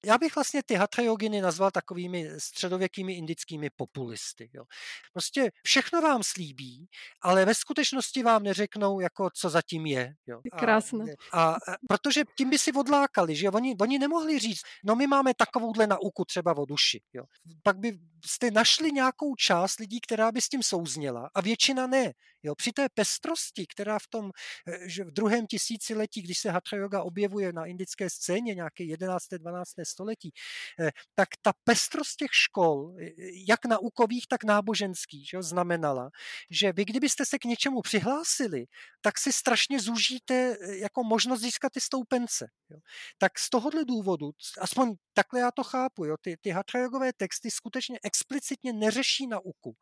já 0.04 0.18
bych 0.18 0.34
vlastně 0.34 0.62
ty 0.62 0.74
hatha 0.74 1.02
yoginy 1.02 1.40
nazval 1.40 1.70
takovými 1.70 2.30
středověkými 2.38 3.12
indickými 3.12 3.70
populisty. 3.70 4.50
Jo. 4.54 4.64
Prostě 5.12 5.50
všechno 5.62 6.00
vám 6.00 6.22
slíbí, 6.22 6.88
ale 7.22 7.44
ve 7.44 7.54
skutečnosti 7.54 8.22
vám 8.22 8.42
neřeknou, 8.42 9.00
jako 9.00 9.30
co 9.34 9.50
zatím 9.50 9.86
je. 9.86 10.14
Jo. 10.26 10.40
A, 10.52 10.58
Krásné. 10.58 11.04
A, 11.32 11.50
a, 11.50 11.56
protože 11.88 12.22
tím 12.36 12.50
by 12.50 12.58
si 12.58 12.72
odlákali, 12.72 13.36
že 13.36 13.50
oni, 13.50 13.76
oni 13.80 13.98
nemohli 13.98 14.38
říct, 14.38 14.62
no 14.84 14.96
my 14.96 15.06
máme 15.06 15.34
takovouhle 15.34 15.86
nauku 15.86 16.24
třeba 16.24 16.56
o 16.56 16.64
duši. 16.64 17.00
Jo. 17.12 17.24
Pak 17.62 17.78
by 17.78 17.98
jste 18.24 18.50
našli 18.50 18.92
nějakou 18.92 19.34
část 19.34 19.78
lidí, 19.78 20.00
která 20.00 20.32
by 20.32 20.40
s 20.40 20.48
tím 20.48 20.62
souzněla 20.62 21.30
a 21.34 21.40
většina 21.40 21.86
ne. 21.86 22.12
Jo. 22.42 22.54
Při 22.54 22.72
té 22.72 22.88
pestrosti, 22.88 23.66
která 23.66 23.98
v 23.98 24.06
tom 24.06 24.30
eh, 24.68 24.88
že 24.88 25.04
v 25.04 25.10
druhém 25.10 25.46
tisíciletí, 25.46 26.22
když 26.22 26.38
se 26.38 26.50
hatha 26.50 26.76
yoga 26.76 27.02
objevuje 27.02 27.52
na 27.52 27.66
indické 27.66 28.10
scéně, 28.10 28.54
nějaké 28.54 28.84
11. 28.84 29.28
12 29.38 29.68
století, 29.82 30.32
eh, 30.80 30.90
tak 31.14 31.28
ta 31.42 31.52
pestrost 31.64 32.16
těch 32.16 32.30
škol, 32.32 32.96
eh, 33.00 33.10
jak 33.48 33.64
naukových, 33.64 34.26
tak 34.28 34.44
náboženských, 34.44 35.28
že, 35.28 35.42
znamenala, 35.42 36.10
že 36.50 36.72
vy 36.72 36.84
kdybyste 36.84 37.26
se 37.26 37.38
k 37.38 37.44
něčemu 37.44 37.82
přihlásili, 37.82 38.64
tak 39.00 39.18
si 39.18 39.32
strašně 39.32 39.80
zúžíte 39.80 40.56
jako 40.80 41.04
možnost 41.04 41.40
získat 41.40 41.72
ty 41.72 41.80
stoupence. 41.80 42.46
Jo. 42.70 42.78
Tak 43.18 43.38
z 43.38 43.50
tohohle 43.50 43.84
důvodu, 43.84 44.30
aspoň 44.60 44.94
takhle 45.14 45.40
já 45.40 45.50
to 45.50 45.64
chápu, 45.64 46.04
jo, 46.04 46.16
ty, 46.20 46.36
ty 46.40 46.50
hatrajogové 46.50 47.12
texty 47.12 47.50
skutečně 47.50 47.98
explicitně 48.02 48.72
neřeší 48.72 49.26
nauku 49.26 49.76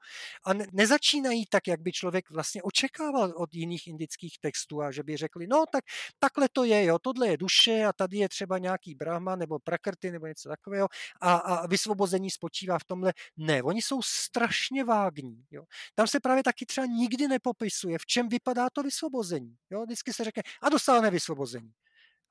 a 0.44 0.52
ne, 0.52 0.66
nezačínají 0.72 1.46
tak, 1.46 1.66
jak 1.66 1.80
by 1.80 1.92
člověk 1.92 2.30
vlastně 2.30 2.43
očekával 2.62 3.32
od 3.36 3.54
jiných 3.54 3.86
indických 3.86 4.38
textů 4.40 4.82
a 4.82 4.92
že 4.92 5.02
by 5.02 5.16
řekli, 5.16 5.46
no 5.46 5.64
tak 5.72 5.84
takhle 6.18 6.48
to 6.52 6.64
je, 6.64 6.84
jo, 6.84 6.98
tohle 6.98 7.28
je 7.28 7.36
duše 7.36 7.84
a 7.84 7.92
tady 7.92 8.16
je 8.18 8.28
třeba 8.28 8.58
nějaký 8.58 8.94
brahma 8.94 9.36
nebo 9.36 9.58
prakrty 9.58 10.10
nebo 10.10 10.26
něco 10.26 10.48
takového 10.48 10.88
a, 11.20 11.34
a 11.34 11.66
vysvobození 11.66 12.30
spočívá 12.30 12.78
v 12.78 12.84
tomhle. 12.84 13.12
Ne, 13.36 13.62
oni 13.62 13.82
jsou 13.82 14.02
strašně 14.02 14.84
vágní. 14.84 15.44
Jo. 15.50 15.64
Tam 15.94 16.06
se 16.06 16.20
právě 16.20 16.42
taky 16.42 16.66
třeba 16.66 16.86
nikdy 16.86 17.28
nepopisuje, 17.28 17.98
v 17.98 18.06
čem 18.06 18.28
vypadá 18.28 18.70
to 18.70 18.82
vysvobození. 18.82 19.56
Jo. 19.70 19.84
Vždycky 19.84 20.12
se 20.12 20.24
řekne, 20.24 20.42
a 20.62 20.68
dosáhne 20.68 21.10
vysvobození 21.10 21.72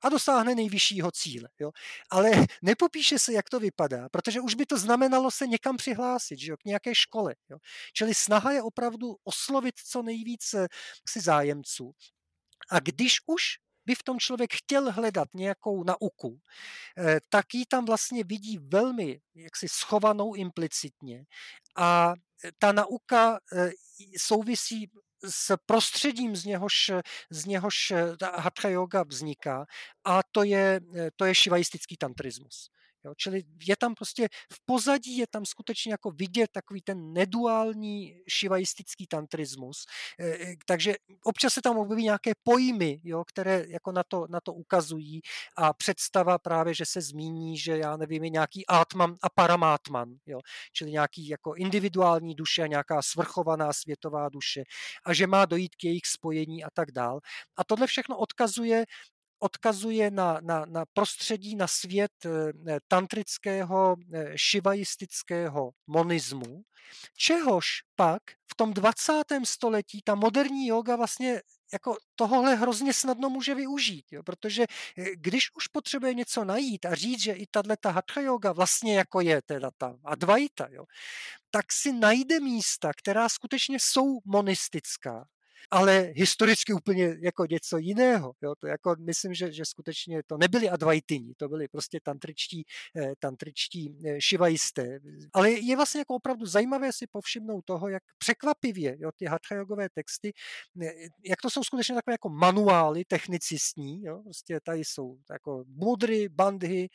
a 0.04 0.08
dosáhne 0.08 0.54
nejvyššího 0.54 1.10
cíle. 1.10 1.48
Jo? 1.60 1.70
Ale 2.10 2.30
nepopíše 2.62 3.18
se, 3.18 3.32
jak 3.32 3.48
to 3.50 3.60
vypadá, 3.60 4.08
protože 4.08 4.40
už 4.40 4.54
by 4.54 4.66
to 4.66 4.78
znamenalo 4.78 5.30
se 5.30 5.46
někam 5.46 5.76
přihlásit, 5.76 6.38
že 6.38 6.50
jo? 6.50 6.56
k 6.56 6.64
nějaké 6.64 6.94
škole. 6.94 7.34
Jo? 7.50 7.58
Čili 7.92 8.14
snaha 8.14 8.52
je 8.52 8.62
opravdu 8.62 9.16
oslovit 9.24 9.74
co 9.86 10.02
nejvíce 10.02 10.68
si 11.08 11.20
zájemců. 11.20 11.92
A 12.70 12.80
když 12.80 13.16
už 13.26 13.42
by 13.86 13.94
v 13.94 14.02
tom 14.02 14.18
člověk 14.18 14.54
chtěl 14.54 14.92
hledat 14.92 15.28
nějakou 15.34 15.84
nauku, 15.84 16.40
eh, 16.98 17.20
tak 17.28 17.54
ji 17.54 17.66
tam 17.66 17.84
vlastně 17.84 18.24
vidí 18.24 18.58
velmi 18.58 19.20
jaksi 19.34 19.68
schovanou 19.68 20.34
implicitně 20.34 21.24
a 21.76 22.14
ta 22.58 22.72
nauka 22.72 23.38
eh, 23.52 23.70
souvisí 24.18 24.90
s 25.28 25.56
prostředím, 25.66 26.36
z 26.36 26.44
něhož, 26.44 26.90
z 27.30 27.44
něhož 27.46 27.92
ta 28.18 28.40
hatha 28.40 28.68
yoga 28.68 29.02
vzniká 29.02 29.66
a 30.04 30.20
to 30.32 30.42
je, 30.42 30.80
to 31.16 31.24
je 31.24 31.34
šivaistický 31.34 31.96
tantrismus. 31.96 32.70
Jo, 33.04 33.12
čili 33.16 33.42
je 33.66 33.76
tam 33.76 33.94
prostě 33.94 34.28
v 34.52 34.66
pozadí 34.66 35.16
je 35.16 35.26
tam 35.26 35.44
skutečně 35.44 35.92
jako 35.92 36.10
vidět 36.10 36.50
takový 36.52 36.82
ten 36.82 37.12
neduální 37.12 38.14
šivaistický 38.28 39.06
tantrismus. 39.06 39.84
E, 40.20 40.26
e, 40.26 40.56
takže 40.66 40.94
občas 41.24 41.52
se 41.52 41.62
tam 41.62 41.78
objeví 41.78 42.02
nějaké 42.02 42.32
pojmy, 42.42 43.00
jo, 43.04 43.24
které 43.24 43.64
jako 43.68 43.92
na 43.92 44.02
to, 44.08 44.26
na 44.30 44.40
to 44.40 44.52
ukazují 44.52 45.20
a 45.56 45.72
představa 45.72 46.38
právě, 46.38 46.74
že 46.74 46.84
se 46.86 47.00
zmíní, 47.00 47.58
že 47.58 47.78
já 47.78 47.96
nevím, 47.96 48.24
je 48.24 48.30
nějaký 48.30 48.66
atman 48.66 49.14
a 49.22 49.28
paramátman, 49.30 50.08
jo, 50.26 50.40
čili 50.72 50.90
nějaký 50.90 51.28
jako 51.28 51.54
individuální 51.54 52.34
duše 52.34 52.62
a 52.62 52.66
nějaká 52.66 53.02
svrchovaná 53.02 53.72
světová 53.72 54.28
duše 54.28 54.62
a 55.04 55.14
že 55.14 55.26
má 55.26 55.44
dojít 55.44 55.76
k 55.76 55.84
jejich 55.84 56.06
spojení 56.06 56.64
a 56.64 56.68
tak 56.74 56.92
dál. 56.92 57.20
A 57.56 57.64
tohle 57.64 57.86
všechno 57.86 58.18
odkazuje 58.18 58.84
odkazuje 59.44 60.10
na, 60.10 60.40
na, 60.40 60.64
na 60.64 60.84
prostředí, 60.92 61.56
na 61.56 61.66
svět 61.66 62.12
eh, 62.26 62.78
tantrického, 62.88 63.96
šivaistického 64.36 65.70
monismu, 65.86 66.62
čehož 67.16 67.66
pak 67.96 68.22
v 68.52 68.54
tom 68.56 68.74
20. 68.74 69.12
století 69.44 70.02
ta 70.04 70.14
moderní 70.14 70.66
yoga 70.66 70.96
vlastně 70.96 71.42
jako 71.72 71.96
tohle 72.14 72.54
hrozně 72.54 72.92
snadno 72.94 73.30
může 73.30 73.54
využít, 73.54 74.04
jo, 74.12 74.22
protože 74.22 74.64
eh, 74.98 75.04
když 75.16 75.50
už 75.56 75.68
potřebuje 75.68 76.14
něco 76.14 76.44
najít 76.44 76.86
a 76.86 76.94
říct, 76.94 77.20
že 77.20 77.32
i 77.32 77.46
tato 77.46 77.92
hatha 77.92 78.20
yoga 78.20 78.52
vlastně 78.52 78.96
jako 78.96 79.20
je 79.20 79.42
teda 79.42 79.70
ta 79.78 79.96
advaita, 80.04 80.68
jo, 80.70 80.84
tak 81.50 81.72
si 81.72 81.92
najde 81.92 82.40
místa, 82.40 82.90
která 82.96 83.28
skutečně 83.28 83.78
jsou 83.80 84.18
monistická 84.24 85.26
ale 85.70 86.12
historicky 86.14 86.72
úplně 86.72 87.16
jako 87.20 87.46
něco 87.46 87.78
jiného. 87.78 88.32
Jo? 88.42 88.54
To 88.58 88.66
jako 88.66 88.96
myslím, 88.98 89.34
že, 89.34 89.52
že 89.52 89.64
skutečně 89.64 90.22
to 90.26 90.36
nebyli 90.36 90.68
advaitini, 90.68 91.34
to 91.36 91.48
byli 91.48 91.68
prostě 91.68 92.00
tantričtí, 92.02 92.64
eh, 92.96 93.12
tantričtí 93.18 93.96
eh, 94.06 94.20
šivajisté. 94.20 94.98
Ale 95.32 95.50
je 95.50 95.76
vlastně 95.76 95.98
jako 95.98 96.14
opravdu 96.14 96.46
zajímavé 96.46 96.92
si 96.92 97.06
povšimnout 97.06 97.64
toho, 97.64 97.88
jak 97.88 98.02
překvapivě 98.18 98.96
jo, 98.98 99.10
ty 99.16 99.24
hatha 99.24 99.64
texty, 99.94 100.32
eh, 100.82 100.92
jak 101.24 101.40
to 101.42 101.50
jsou 101.50 101.64
skutečně 101.64 101.94
takové 101.94 102.14
jako 102.14 102.28
manuály 102.28 103.04
technicistní, 103.04 104.04
jo? 104.04 104.20
prostě 104.24 104.60
tady 104.60 104.78
jsou 104.78 105.18
jako 105.30 105.64
mudry, 105.66 106.28
bandhy, 106.28 106.88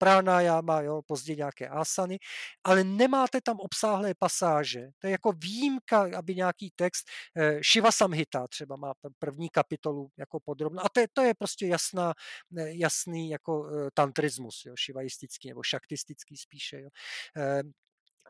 pránájáma, 0.00 0.80
jo, 0.80 1.02
později 1.06 1.36
nějaké 1.36 1.68
asany, 1.68 2.18
ale 2.64 2.84
nemáte 2.84 3.40
tam 3.40 3.56
obsáhlé 3.60 4.14
pasáže. 4.18 4.88
To 4.98 5.06
je 5.06 5.10
jako 5.10 5.32
výjimka, 5.32 6.08
aby 6.16 6.34
nějaký 6.34 6.72
text, 6.76 7.04
eh, 7.36 7.60
Shiva 7.72 7.92
Samhita 7.92 8.48
třeba 8.48 8.76
má 8.76 8.92
první 9.18 9.48
kapitolu 9.48 10.08
jako 10.18 10.40
podrobno, 10.40 10.84
a 10.84 10.88
to 10.88 11.00
je, 11.00 11.06
to 11.12 11.22
je 11.22 11.34
prostě 11.34 11.66
jasná, 11.66 12.14
jasný 12.56 13.30
jako 13.30 13.70
tantrismus, 13.94 14.62
jo, 14.66 14.74
šivaistický 14.76 15.48
nebo 15.48 15.62
šaktistický 15.62 16.36
spíše. 16.36 16.80
Jo. 16.80 16.88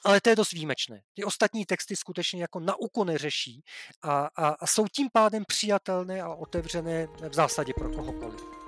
Ale 0.05 0.21
to 0.21 0.31
je 0.31 0.37
dost 0.37 0.53
výjimečné. 0.53 1.03
Ty 1.15 1.25
ostatní 1.25 1.67
texty 1.67 1.97
skutečně 1.97 2.43
jako 2.43 2.61
nauku 2.61 3.05
neřeší 3.05 3.63
a, 4.03 4.29
a, 4.37 4.49
a 4.49 4.67
jsou 4.67 4.87
tím 4.89 5.09
pádem 5.13 5.45
přijatelné 5.49 6.23
a 6.23 6.35
otevřené 6.35 7.07
v 7.07 7.35
zásadě 7.35 7.73
pro 7.79 7.91
kohokoliv. 7.91 8.60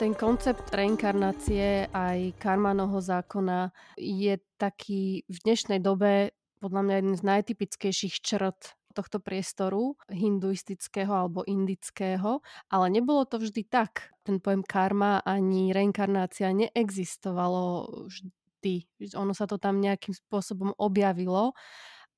Ten 0.00 0.16
koncept 0.16 0.72
reinkarnácie 0.72 1.92
aj 1.92 2.32
karmanoho 2.40 3.04
zákona 3.04 3.68
je 4.00 4.40
taký 4.56 5.28
v 5.28 5.36
dnešnej 5.44 5.76
dobe 5.76 6.32
podľa 6.56 6.80
mňa 6.88 6.94
jeden 6.96 7.14
z 7.20 7.22
najtypickejších 7.28 8.24
črt 8.24 8.80
tohto 8.96 9.20
priestoru 9.20 10.00
hinduistického 10.08 11.12
alebo 11.12 11.44
indického, 11.44 12.40
ale 12.72 12.86
nebolo 12.88 13.28
to 13.28 13.44
vždy 13.44 13.68
tak. 13.68 14.08
Ten 14.24 14.40
pojem 14.40 14.64
karma 14.64 15.20
ani 15.20 15.76
reinkarnácia 15.76 16.48
neexistovalo 16.48 18.08
vždy. 18.08 19.04
Ono 19.20 19.36
sa 19.36 19.44
to 19.44 19.60
tam 19.60 19.84
nejakým 19.84 20.16
spôsobom 20.16 20.72
objavilo 20.80 21.52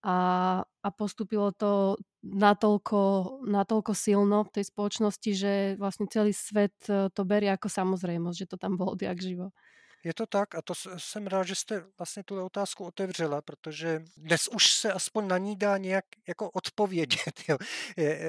a, 0.07 0.19
a 0.63 0.89
postupilo 0.95 1.51
to 1.51 1.99
natoľko, 2.23 3.01
natoľko 3.47 3.93
silno 3.95 4.47
v 4.47 4.53
tej 4.55 4.65
spoločnosti, 4.71 5.31
že 5.35 5.53
vlastne 5.77 6.07
celý 6.07 6.31
svet 6.31 6.75
e, 6.87 7.11
to 7.11 7.23
berie 7.27 7.51
ako 7.51 7.67
samozrejmosť, 7.67 8.39
že 8.39 8.51
to 8.51 8.57
tam 8.59 8.79
bolo 8.79 8.95
odjak 8.97 9.19
živo. 9.19 9.51
Je 10.05 10.15
to 10.15 10.27
tak 10.27 10.55
a 10.55 10.63
to 10.63 10.75
jsem 10.97 11.27
rád, 11.27 11.43
že 11.47 11.55
jste 11.55 11.85
vlastně 11.99 12.23
tu 12.25 12.45
otázku 12.45 12.85
otevřela, 12.85 13.43
protože 13.43 14.03
dnes 14.17 14.49
už 14.49 14.73
se 14.73 14.93
aspoň 14.93 15.29
na 15.29 15.39
ní 15.39 15.57
dá 15.57 15.77
nějak 15.77 16.05
jako 16.29 16.51
odpovědět. 16.51 17.23
Jo. 17.49 17.59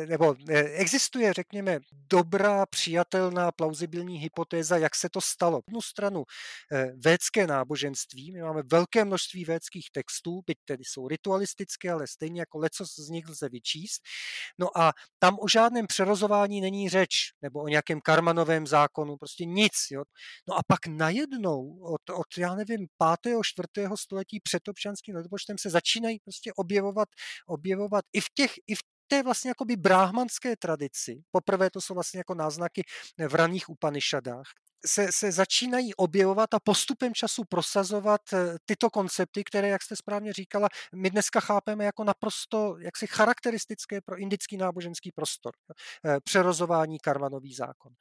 Nebo 0.08 0.36
e, 0.50 0.60
existuje, 0.64 1.34
řekněme, 1.34 1.80
dobrá, 1.92 2.66
přijatelná, 2.66 3.52
plauzibilní 3.52 4.18
hypotéza, 4.18 4.78
jak 4.78 4.96
se 4.96 5.10
to 5.10 5.22
stalo. 5.22 5.62
Jednu 5.68 5.82
stranu 5.82 6.24
e, 6.72 6.92
védské 7.06 7.48
náboženství, 7.48 8.32
my 8.32 8.42
máme 8.42 8.62
velké 8.72 9.06
množství 9.06 9.46
védských 9.46 9.92
textů, 9.92 10.42
byť 10.48 10.58
tedy 10.66 10.84
jsou 10.84 11.08
ritualistické, 11.08 11.92
ale 11.92 12.08
stejně 12.08 12.40
jako 12.42 12.58
leco 12.58 12.86
z 12.86 13.10
nich 13.10 13.30
lze 13.30 13.50
vyčíst. 13.50 14.02
No 14.60 14.78
a 14.78 14.94
tam 15.20 15.38
o 15.40 15.48
žádném 15.48 15.88
přerozování 15.88 16.62
není 16.62 16.90
řeč, 16.90 17.16
nebo 17.42 17.62
o 17.62 17.68
nějakém 17.68 18.02
karmanovém 18.02 18.68
zákonu, 18.68 19.18
prostě 19.18 19.46
nic. 19.46 19.74
Jo. 19.92 20.04
No 20.48 20.58
a 20.58 20.62
pak 20.68 20.88
najednou 20.88 21.63
od, 21.82 22.10
od 22.10 22.38
já 22.38 22.56
nevím, 22.56 22.88
pátého, 22.98 23.42
čtvrtého 23.44 23.98
století 23.98 24.40
před 24.40 24.68
občanským 24.68 25.16
letopočtem 25.16 25.58
se 25.58 25.70
začínají 25.70 26.20
prostě 26.20 26.54
objevovat, 26.56 27.10
objevovat 27.48 28.06
i 28.14 28.22
v 28.22 28.26
těch, 28.34 28.52
i 28.68 28.76
v 28.76 28.80
té 29.08 29.24
vlastně 29.24 29.50
jakoby 29.50 29.76
bráhmanské 29.76 30.56
tradici, 30.56 31.22
poprvé 31.32 31.70
to 31.70 31.82
jsou 31.82 31.94
vlastně 31.94 32.18
jako 32.18 32.36
náznaky 32.36 32.84
v 33.28 33.36
raných 33.36 33.70
Upanishadách, 33.70 34.48
se, 34.86 35.08
se 35.12 35.32
začínají 35.32 35.96
objevovat 35.96 36.54
a 36.54 36.60
postupem 36.60 37.14
času 37.14 37.44
prosazovat 37.50 38.22
eh, 38.34 38.56
tyto 38.66 38.90
koncepty, 38.90 39.44
které, 39.44 39.68
jak 39.68 39.82
jste 39.82 39.96
správně 39.96 40.34
říkala, 40.34 40.70
my 40.96 41.10
dneska 41.10 41.40
chápeme 41.40 41.86
jako 41.86 42.04
naprosto 42.04 42.76
jaksi 42.80 43.08
charakteristické 43.08 44.02
pro 44.02 44.18
indický 44.18 44.58
náboženský 44.58 45.12
prostor. 45.12 45.54
Eh, 46.06 46.18
přerozování 46.24 47.00
karmanový 47.00 47.54
zákon. 47.54 47.94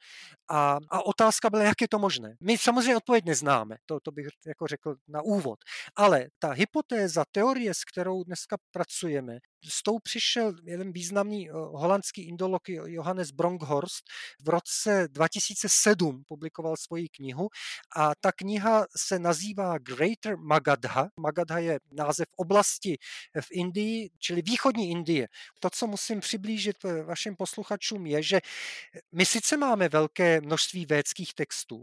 A, 0.51 0.79
a 0.91 1.07
otázka 1.07 1.51
byla, 1.51 1.63
jak 1.63 1.81
je 1.81 1.89
to 1.89 1.99
možné. 1.99 2.37
My 2.41 2.59
samozřejmě 2.59 2.97
odpověď 2.97 3.25
neznáme, 3.25 3.77
to, 3.87 4.01
to 4.01 4.13
bych 4.13 4.27
jako 4.47 4.67
řekl 4.67 4.95
na 5.09 5.23
úvod, 5.23 5.59
ale 5.97 6.27
ta 6.39 6.51
hypotéza, 6.51 7.25
teorie, 7.33 7.75
s 7.75 7.85
kterou 7.85 8.25
dneska 8.25 8.57
pracujeme, 8.71 9.39
s 9.69 9.83
tou 9.83 9.99
přišel 9.99 10.55
jeden 10.65 10.93
významný 10.93 11.51
eh, 11.51 11.53
holandský 11.53 12.23
indolog 12.29 12.69
Johannes 12.69 13.31
Bronkhorst 13.31 14.05
v 14.45 14.49
roce 14.49 15.09
2007 15.11 16.23
publikoval 16.29 16.77
svoji 16.77 17.09
knihu 17.09 17.49
a 17.97 18.13
ta 18.21 18.33
kniha 18.33 18.87
se 18.97 19.19
nazývá 19.19 19.79
Greater 19.79 20.37
Magadha. 20.37 21.09
Magadha 21.17 21.59
je 21.59 21.81
název 21.93 22.27
oblasti 22.37 22.99
v 23.41 23.47
Indii, 23.51 24.11
čili 24.19 24.43
východní 24.43 24.91
Indie. 24.91 25.29
To, 25.61 25.71
co 25.71 25.87
musím 25.87 26.21
přiblížit 26.21 26.77
eh, 26.85 27.03
vašim 27.03 27.37
posluchačům, 27.37 28.07
je, 28.07 28.23
že 28.23 28.41
my 29.13 29.27
sice 29.27 29.57
máme 29.57 29.89
velké 29.89 30.41
množství 30.41 30.87
védských 30.87 31.35
textů, 31.35 31.83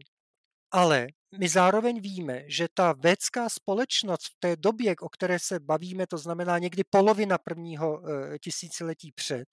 ale 0.71 1.07
my 1.37 1.49
zároveň 1.49 2.01
víme, 2.01 2.43
že 2.47 2.67
ta 2.73 2.93
védská 2.93 3.49
společnost 3.49 4.25
v 4.25 4.39
té 4.39 4.55
době, 4.55 4.95
o 5.01 5.09
které 5.09 5.39
se 5.39 5.59
bavíme, 5.59 6.07
to 6.07 6.17
znamená 6.17 6.59
někdy 6.59 6.83
polovina 6.89 7.37
prvního 7.37 8.01
eh, 8.01 8.39
tisíciletí 8.39 9.11
před, 9.11 9.47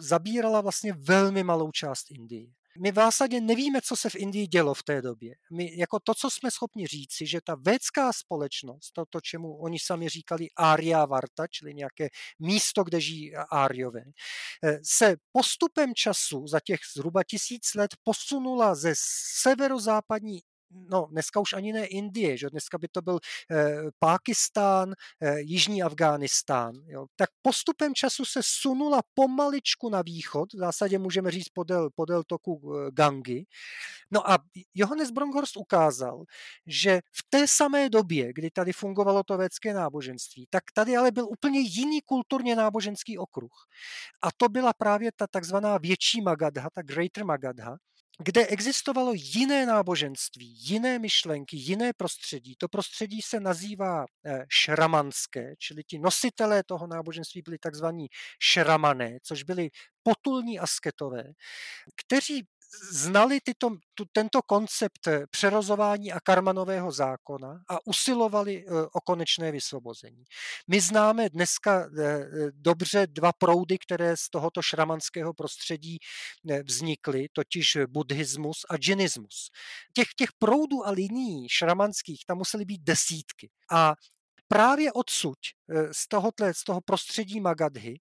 zabírala 0.00 0.60
vlastně 0.60 0.92
velmi 0.92 1.44
malou 1.44 1.70
část 1.72 2.10
Indie. 2.10 2.46
My 2.78 2.92
v 2.92 2.94
zásadě 2.94 3.40
nevíme, 3.40 3.80
co 3.82 3.96
se 3.96 4.10
v 4.10 4.14
Indii 4.16 4.46
dělo 4.46 4.74
v 4.74 4.82
té 4.82 5.02
době. 5.02 5.34
My 5.52 5.78
jako 5.78 6.00
to, 6.00 6.14
co 6.14 6.30
jsme 6.30 6.50
schopni 6.50 6.86
říci, 6.86 7.26
že 7.26 7.40
ta 7.44 7.54
védská 7.54 8.12
společnost, 8.12 8.90
to, 8.92 9.04
to 9.10 9.20
čemu 9.20 9.56
oni 9.56 9.78
sami 9.78 10.08
říkali 10.08 10.46
Arya 10.56 11.06
Varta, 11.06 11.46
čili 11.46 11.74
nějaké 11.74 12.08
místo, 12.38 12.84
kde 12.84 13.00
žijí 13.00 13.34
Áriové, 13.34 14.02
eh, 14.64 14.78
se 14.82 15.16
postupem 15.32 15.94
času 15.94 16.46
za 16.46 16.60
těch 16.60 16.80
zhruba 16.96 17.22
tisíc 17.24 17.74
let 17.74 17.90
posunula 18.04 18.74
ze 18.74 18.92
severozápadní 19.42 20.40
no 20.90 21.06
dneska 21.10 21.40
už 21.40 21.52
ani 21.52 21.72
ne 21.72 21.86
Indie, 21.86 22.36
že 22.36 22.50
dneska 22.50 22.78
by 22.78 22.88
to 22.88 23.02
byl 23.02 23.18
eh, 23.50 23.82
Pákistán, 23.98 24.94
eh, 25.20 25.40
Jižní 25.40 25.82
Afghánistán. 25.82 26.74
Jo. 26.86 27.06
Tak 27.16 27.30
postupem 27.42 27.94
času 27.94 28.24
se 28.24 28.40
sunula 28.42 29.00
pomaličku 29.14 29.88
na 29.90 30.02
východ, 30.02 30.52
v 30.52 30.58
zásadě 30.58 30.98
můžeme 30.98 31.30
říct 31.30 31.48
podél, 31.48 31.90
podél 31.94 32.22
toku 32.26 32.72
eh. 32.88 33.44
No 34.10 34.30
a 34.30 34.38
Johannes 34.74 35.10
Bronkhorst 35.10 35.56
ukázal, 35.56 36.24
že 36.66 37.00
v 37.12 37.22
té 37.30 37.48
samé 37.48 37.88
době, 37.88 38.32
kdy 38.32 38.50
tady 38.50 38.72
fungovalo 38.72 39.22
to 39.22 39.36
védské 39.36 39.74
náboženství, 39.74 40.46
tak 40.50 40.64
tady 40.74 40.96
ale 40.96 41.10
byl 41.10 41.28
úplně 41.28 41.60
jiný 41.60 42.00
kulturně 42.02 42.56
náboženský 42.56 43.18
okruh. 43.18 43.52
A 44.22 44.28
to 44.36 44.48
byla 44.48 44.72
právě 44.72 45.12
ta 45.16 45.26
takzvaná 45.26 45.78
větší 45.78 46.20
Magadha, 46.20 46.68
ta 46.74 46.82
Greater 46.82 47.24
Magadha, 47.24 47.76
kde 48.18 48.46
existovalo 48.46 49.12
jiné 49.14 49.66
náboženství, 49.66 50.54
jiné 50.58 50.98
myšlenky, 50.98 51.56
jiné 51.56 51.92
prostředí. 51.92 52.54
To 52.58 52.68
prostředí 52.68 53.22
se 53.22 53.40
nazývá 53.40 54.04
eh, 54.26 54.44
šramanské, 54.48 55.54
čili 55.58 55.82
ti 55.84 55.98
nositelé 55.98 56.62
toho 56.64 56.86
náboženství 56.86 57.42
byli 57.42 57.58
takzvaní 57.58 58.06
šramané, 58.42 59.18
což 59.22 59.42
byli 59.42 59.68
potulní 60.02 60.58
asketové, 60.58 61.24
kteří 61.96 62.42
znali 62.90 63.40
tyto, 63.40 63.70
tu, 63.94 64.04
tento 64.12 64.42
koncept 64.42 65.06
eh, 65.06 65.26
přerozování 65.30 66.12
a 66.12 66.20
karmanového 66.20 66.92
zákona 66.92 67.60
a 67.68 67.86
usilovali 67.86 68.64
eh, 68.66 68.72
o 68.92 69.00
konečné 69.00 69.52
vysvobození. 69.52 70.24
My 70.68 70.80
známe 70.80 71.28
dneska 71.28 71.86
eh, 71.98 72.26
dobře 72.52 73.06
dva 73.06 73.32
proudy, 73.32 73.78
které 73.78 74.16
z 74.16 74.30
tohoto 74.30 74.62
šramanského 74.62 75.34
prostředí 75.34 75.98
vznikly, 76.68 77.26
totiž 77.32 77.78
buddhismus 77.88 78.60
a 78.70 78.76
džinismus. 78.76 79.50
Těch, 79.94 80.08
těch 80.16 80.28
proudů 80.38 80.86
a 80.86 80.90
linií 80.90 81.48
šramanských 81.48 82.24
tam 82.26 82.38
musely 82.38 82.64
být 82.64 82.82
desítky. 82.82 83.50
A 83.70 83.94
právě 84.48 84.92
odsud, 84.92 85.38
z, 85.92 86.08
tohohle, 86.08 86.54
z 86.54 86.64
toho 86.64 86.80
prostředí 86.80 87.40
Magadhy, 87.40 88.00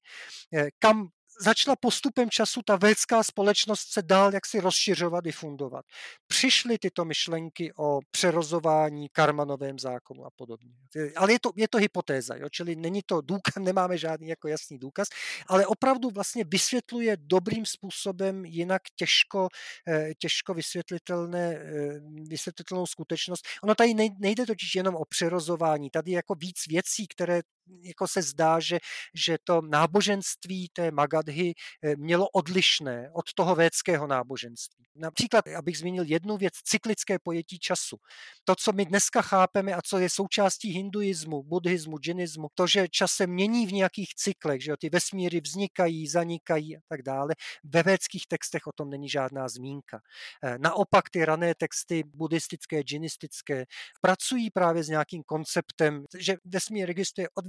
kam 0.80 1.10
začala 1.42 1.76
postupem 1.76 2.30
času 2.30 2.62
ta 2.66 2.76
védská 2.76 3.24
společnost 3.24 3.92
se 3.92 4.02
dál 4.02 4.34
jaksi 4.34 4.60
rozšiřovat, 4.60 5.24
difundovat. 5.24 5.86
Přišly 6.28 6.78
tyto 6.78 7.06
myšlenky 7.06 7.74
o 7.78 8.00
přerozování 8.12 9.10
karmanovém 9.10 9.80
zákonu 9.80 10.26
a 10.26 10.30
podobně. 10.36 10.72
Ale 11.16 11.32
je 11.32 11.40
to, 11.40 11.52
je 11.56 11.68
to 11.68 11.78
hypotéza, 11.78 12.36
jo? 12.36 12.50
čili 12.50 12.76
není 12.76 13.02
to 13.06 13.22
důkaz, 13.22 13.54
nemáme 13.60 13.98
žádný 13.98 14.28
jako 14.28 14.48
jasný 14.48 14.78
důkaz, 14.80 15.08
ale 15.48 15.68
opravdu 15.68 16.10
vlastně 16.10 16.44
vysvětluje 16.44 17.18
dobrým 17.20 17.66
způsobem 17.66 18.46
jinak 18.46 18.82
těžko, 18.96 19.48
eh, 19.88 20.14
těžko 20.18 20.54
vysvětlitelné, 20.54 21.56
eh, 21.56 22.00
vysvětlitelnou 22.30 22.86
skutečnost. 22.86 23.48
Ono 23.64 23.76
tady 23.76 23.94
nejde 24.20 24.46
totiž 24.46 24.76
jenom 24.76 24.96
o 24.96 25.06
přerozování, 25.06 25.90
tady 25.90 26.12
jako 26.12 26.36
víc 26.36 26.68
věcí, 26.68 27.08
které 27.08 27.42
jako 27.82 28.08
se 28.08 28.22
zdá, 28.22 28.60
že, 28.60 28.80
že 29.14 29.38
to 29.44 29.62
náboženství 29.62 30.70
té 30.74 30.92
Magadhy 30.92 31.54
eh, 31.84 31.96
mělo 31.96 32.30
odlišné 32.30 33.10
od 33.14 33.34
toho 33.36 33.56
védského 33.56 34.08
náboženství. 34.08 34.86
Například, 34.96 35.48
abych 35.48 35.78
zmínil 35.78 36.04
jednu 36.08 36.38
věc, 36.38 36.54
cyklické 36.64 37.20
pojetí 37.20 37.60
času. 37.60 37.98
To, 38.44 38.56
co 38.56 38.72
my 38.74 38.86
dneska 38.86 39.22
chápeme 39.22 39.74
a 39.74 39.82
co 39.82 39.98
je 39.98 40.10
součástí 40.10 40.70
hinduismu, 40.72 41.44
buddhismu, 41.44 41.98
džinismu, 41.98 42.48
to, 42.56 42.68
že 42.68 42.88
čas 42.90 43.12
se 43.12 43.28
mění 43.28 43.68
v 43.68 43.74
nějakých 43.74 44.16
cyklech, 44.16 44.64
že 44.64 44.72
jo, 44.72 44.78
ty 44.78 44.90
vesmíry 44.90 45.42
vznikají, 45.42 46.08
zanikají 46.08 46.78
a 46.78 46.80
tak 46.90 47.02
dále. 47.02 47.36
Ve 47.64 47.84
védských 47.84 48.28
textech 48.28 48.68
o 48.68 48.72
tom 48.72 48.90
není 48.90 49.10
žádná 49.10 49.48
zmínka. 49.48 50.02
Eh, 50.44 50.58
naopak 50.58 51.10
ty 51.10 51.26
rané 51.26 51.56
texty 51.56 52.04
buddhistické, 52.16 52.82
džinistické 52.82 53.66
pracují 54.02 54.50
právě 54.50 54.84
s 54.84 54.90
nějakým 54.90 55.24
konceptem, 55.24 56.06
že 56.18 56.36
vesmír 56.46 56.88
registruje 56.88 57.28
od 57.36 57.46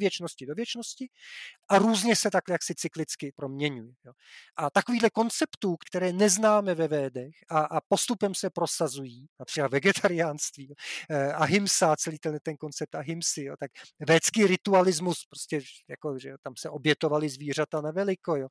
do 0.47 0.55
věčnosti 0.55 1.09
a 1.69 1.79
různě 1.79 2.17
se 2.17 2.31
tak 2.31 2.45
jaksi 2.49 2.75
cyklicky 2.75 3.33
proměňují. 3.37 3.95
Jo. 4.05 4.13
A 4.57 4.71
takovýhle 4.71 5.11
konceptů, 5.11 5.77
které 5.77 6.13
neznáme 6.13 6.75
ve 6.75 6.89
védech 6.89 7.35
a, 7.51 7.61
a 7.61 7.81
postupem 7.89 8.35
se 8.35 8.51
prosazují, 8.51 9.27
například 9.39 9.73
vegetariánství 9.73 10.75
eh, 11.11 11.33
a 11.33 11.45
himsa, 11.45 11.97
celý 11.97 12.19
ten, 12.19 12.39
ten 12.43 12.57
koncept 12.57 12.95
a 12.95 13.01
himsy, 13.01 13.45
jo, 13.45 13.55
tak 13.61 13.71
védský 14.09 14.47
ritualismus, 14.47 15.25
prostě 15.31 15.61
jako, 15.89 16.19
že 16.19 16.35
tam 16.43 16.53
se 16.59 16.71
obětovali 16.71 17.29
zvířata 17.29 17.81
na 17.81 17.91
veliko. 17.91 18.37
Jo. 18.37 18.49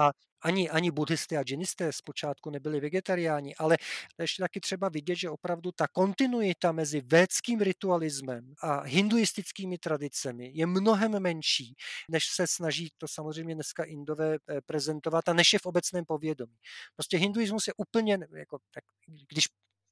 A 0.00 0.10
ani, 0.42 0.70
ani 0.70 0.90
buddhisté 0.90 1.36
a 1.36 1.42
džinisté 1.42 1.92
zpočátku 1.92 2.50
nebyli 2.50 2.80
vegetariáni, 2.80 3.54
ale 3.56 3.76
ještě 4.18 4.42
taky 4.42 4.60
třeba 4.60 4.88
vidět, 4.88 5.14
že 5.16 5.30
opravdu 5.30 5.72
ta 5.72 5.88
kontinuita 5.88 6.72
mezi 6.72 7.00
védským 7.00 7.60
ritualismem 7.60 8.54
a 8.62 8.80
hinduistickými 8.80 9.78
tradicemi 9.78 10.50
je 10.54 10.66
mnohem 10.66 11.20
menší, 11.20 11.74
než 12.08 12.24
se 12.26 12.46
snaží 12.46 12.88
to 12.98 13.08
samozřejmě 13.08 13.54
dneska 13.54 13.84
Indové 13.84 14.34
eh, 14.34 14.60
prezentovat 14.66 15.28
a 15.28 15.32
než 15.32 15.52
je 15.52 15.58
v 15.58 15.66
obecném 15.66 16.04
povědomí. 16.04 16.56
Prostě 16.96 17.16
hinduismus 17.16 17.66
je 17.66 17.72
úplně, 17.76 18.18
jako, 18.36 18.58
tak, 18.74 18.84
když 19.28 19.48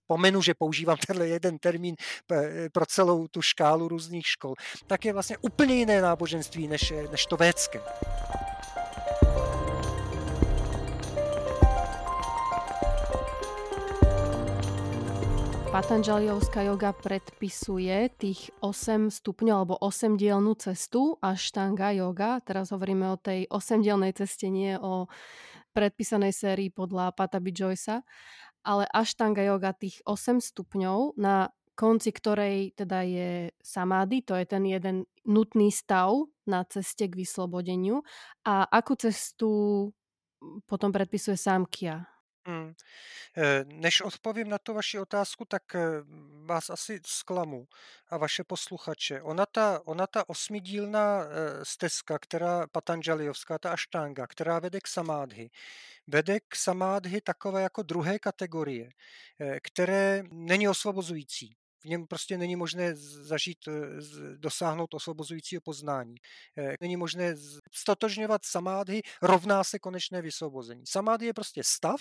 pomenu, 0.07 0.43
že 0.43 0.55
používám 0.55 0.97
tenhle 1.07 1.29
jeden 1.29 1.59
termín 1.59 1.95
eh, 2.33 2.71
pro 2.73 2.87
celou 2.87 3.29
tu 3.29 3.43
škálu 3.43 3.89
různých 3.89 4.27
škol, 4.27 4.55
tak 4.87 5.05
je 5.05 5.13
vlastně 5.13 5.39
úplně 5.39 5.75
jiné 5.75 6.03
náboženství 6.03 6.69
než, 6.69 6.93
než 7.11 7.27
to 7.27 7.37
védské. 7.37 7.81
Patanžaliovská 15.69 16.65
yoga 16.65 16.97
predpisuje 16.97 18.09
tých 18.17 18.49
8 18.65 19.13
stupňov 19.13 19.57
alebo 19.57 19.77
8 19.77 20.17
dielnú 20.17 20.57
cestu 20.57 21.21
a 21.21 21.37
štanga 21.37 21.93
yoga. 21.93 22.41
Teraz 22.41 22.73
hovoríme 22.73 23.05
o 23.13 23.21
tej 23.21 23.45
8 23.53 23.85
dielnej 23.85 24.17
ceste, 24.17 24.49
nie 24.49 24.81
o 24.81 25.13
predpísanej 25.77 26.33
sérii 26.33 26.73
podľa 26.73 27.13
Patabi 27.13 27.53
Joysa. 27.53 28.01
Ale 28.65 28.89
Ashtanga 28.89 29.45
yoga 29.45 29.77
tých 29.77 30.01
8 30.09 30.41
stupňov, 30.41 31.21
na 31.21 31.53
konci 31.77 32.17
ktorej 32.17 32.73
teda 32.73 33.05
je 33.05 33.53
samády, 33.61 34.25
to 34.25 34.41
je 34.41 34.49
ten 34.49 34.65
jeden 34.65 35.05
nutný 35.29 35.69
stav 35.69 36.17
na 36.49 36.65
ceste 36.65 37.13
k 37.13 37.15
vyslobodeniu. 37.15 38.01
A 38.49 38.65
akú 38.65 38.97
cestu 38.97 39.93
potom 40.65 40.97
predpisuje 40.97 41.37
Samkhya? 41.37 42.18
Hmm. 42.49 42.75
Eh, 43.37 43.65
než 43.65 44.01
odpovím 44.01 44.49
na 44.49 44.59
tu 44.59 44.75
vaši 44.75 44.99
otázku, 44.99 45.45
tak 45.45 45.75
eh, 45.75 45.81
vás 46.45 46.71
asi 46.71 47.01
zklamu 47.07 47.69
a 48.09 48.17
vaše 48.17 48.45
posluchače. 48.45 49.23
Ona 49.23 49.47
ta, 49.47 49.81
ona 49.85 50.07
ta 50.07 50.29
osmidílná 50.29 51.23
eh, 51.23 51.29
stezka, 51.65 52.19
která 52.19 52.67
Patanžaliovská, 52.67 53.59
ta 53.59 53.73
aštanga, 53.73 54.27
která 54.27 54.59
vede 54.59 54.81
k 54.81 54.89
samádhy, 54.89 55.51
vede 56.07 56.41
k 56.41 56.57
samádhy 56.57 57.21
takové 57.21 57.63
jako 57.63 57.83
druhé 57.83 58.19
kategorie, 58.19 58.91
které 59.63 60.23
není 60.31 60.69
osvobozující 60.69 61.57
v 61.81 61.85
něm 61.85 62.07
prostě 62.07 62.39
není 62.39 62.57
možné 62.57 62.97
zažít, 62.97 63.59
eh, 63.69 63.73
dosáhnout 64.37 64.95
osvobozujícího 64.95 65.61
poznání. 65.61 66.15
Eh, 66.59 66.75
není 66.81 66.97
možné 66.97 67.35
stotožňovat 67.73 68.45
samádhy, 68.45 69.03
rovná 69.23 69.65
se 69.65 69.79
konečné 69.79 70.23
vysvobození. 70.23 70.83
Samády 70.87 71.27
je 71.27 71.35
prostě 71.35 71.63
stav, 71.65 72.01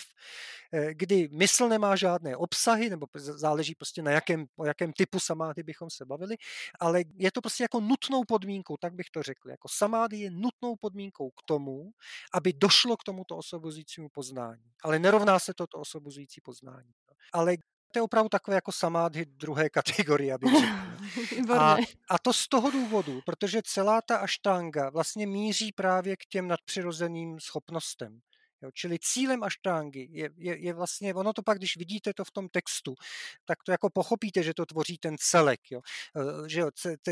eh, 0.73 0.93
kdy 0.93 1.29
mysl 1.31 1.69
nemá 1.69 1.95
žádné 1.95 2.37
obsahy, 2.37 2.89
nebo 2.89 3.07
záleží 3.15 3.75
prostě 3.75 4.01
na 4.01 4.11
jakém, 4.11 4.45
o 4.55 4.65
jakém 4.65 4.93
typu 4.93 5.19
samády 5.19 5.63
bychom 5.63 5.89
se 5.89 6.05
bavili, 6.05 6.35
ale 6.79 7.03
je 7.15 7.31
to 7.31 7.41
prostě 7.41 7.63
jako 7.63 7.79
nutnou 7.79 8.23
podmínkou, 8.23 8.77
tak 8.77 8.93
bych 8.93 9.09
to 9.09 9.23
řekl. 9.23 9.49
Jako 9.49 9.67
samády 9.71 10.17
je 10.17 10.31
nutnou 10.31 10.75
podmínkou 10.75 11.29
k 11.29 11.41
tomu, 11.45 11.91
aby 12.33 12.53
došlo 12.53 12.97
k 12.97 13.03
tomuto 13.03 13.37
osvobozujícímu 13.37 14.09
poznání. 14.09 14.71
Ale 14.83 14.99
nerovná 14.99 15.39
se 15.39 15.53
toto 15.53 15.77
osvobozující 15.77 16.41
poznání. 16.41 16.93
Ale 17.33 17.57
to 17.91 17.99
je 17.99 18.03
opravdu 18.03 18.29
takové 18.29 18.55
jako 18.55 18.71
samádhy 18.71 19.25
druhé 19.25 19.69
kategorie, 19.77 20.33
abych 20.33 20.51
řekl. 20.53 21.53
A, 21.59 21.77
a 22.09 22.19
to 22.19 22.33
z 22.33 22.47
toho 22.47 22.71
důvodu, 22.71 23.21
protože 23.25 23.61
celá 23.65 24.01
ta 24.01 24.17
aštanga 24.17 24.89
vlastně 24.89 25.27
míří 25.27 25.71
právě 25.71 26.17
k 26.17 26.25
těm 26.25 26.47
nadpřirozeným 26.47 27.39
schopnostem. 27.39 28.21
Jo, 28.61 28.69
čili 28.73 28.97
cílem 29.01 29.43
aštángy 29.43 30.07
je, 30.11 30.29
je, 30.37 30.57
je 30.57 30.73
vlastně, 30.73 31.13
ono 31.13 31.33
to 31.33 31.43
pak, 31.43 31.57
když 31.57 31.77
vidíte 31.77 32.13
to 32.13 32.25
v 32.25 32.31
tom 32.31 32.49
textu, 32.49 32.95
tak 33.45 33.63
to 33.63 33.71
jako 33.71 33.89
pochopíte, 33.89 34.43
že 34.43 34.53
to 34.53 34.65
tvoří 34.65 34.97
ten 34.97 35.15
celek. 35.19 35.59
Jo. 35.71 35.81
E, 36.45 36.49
že 36.49 36.59
jo, 36.59 36.69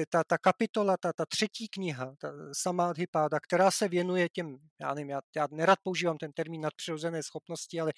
ta, 0.09 0.23
ta 0.23 0.37
kapitola, 0.37 0.97
ta, 0.97 1.13
ta 1.13 1.25
třetí 1.25 1.67
kniha, 1.67 2.15
ta 2.19 2.31
Samadhipáda, 2.53 3.39
která 3.39 3.71
se 3.71 3.87
věnuje 3.87 4.29
těm, 4.29 4.57
já 4.79 4.93
nevím, 4.93 5.09
já, 5.09 5.21
já 5.35 5.47
nerad 5.51 5.79
používám 5.83 6.17
ten 6.17 6.31
termín 6.31 6.61
nadpřirozené 6.61 7.23
schopnosti, 7.23 7.79
ale, 7.79 7.93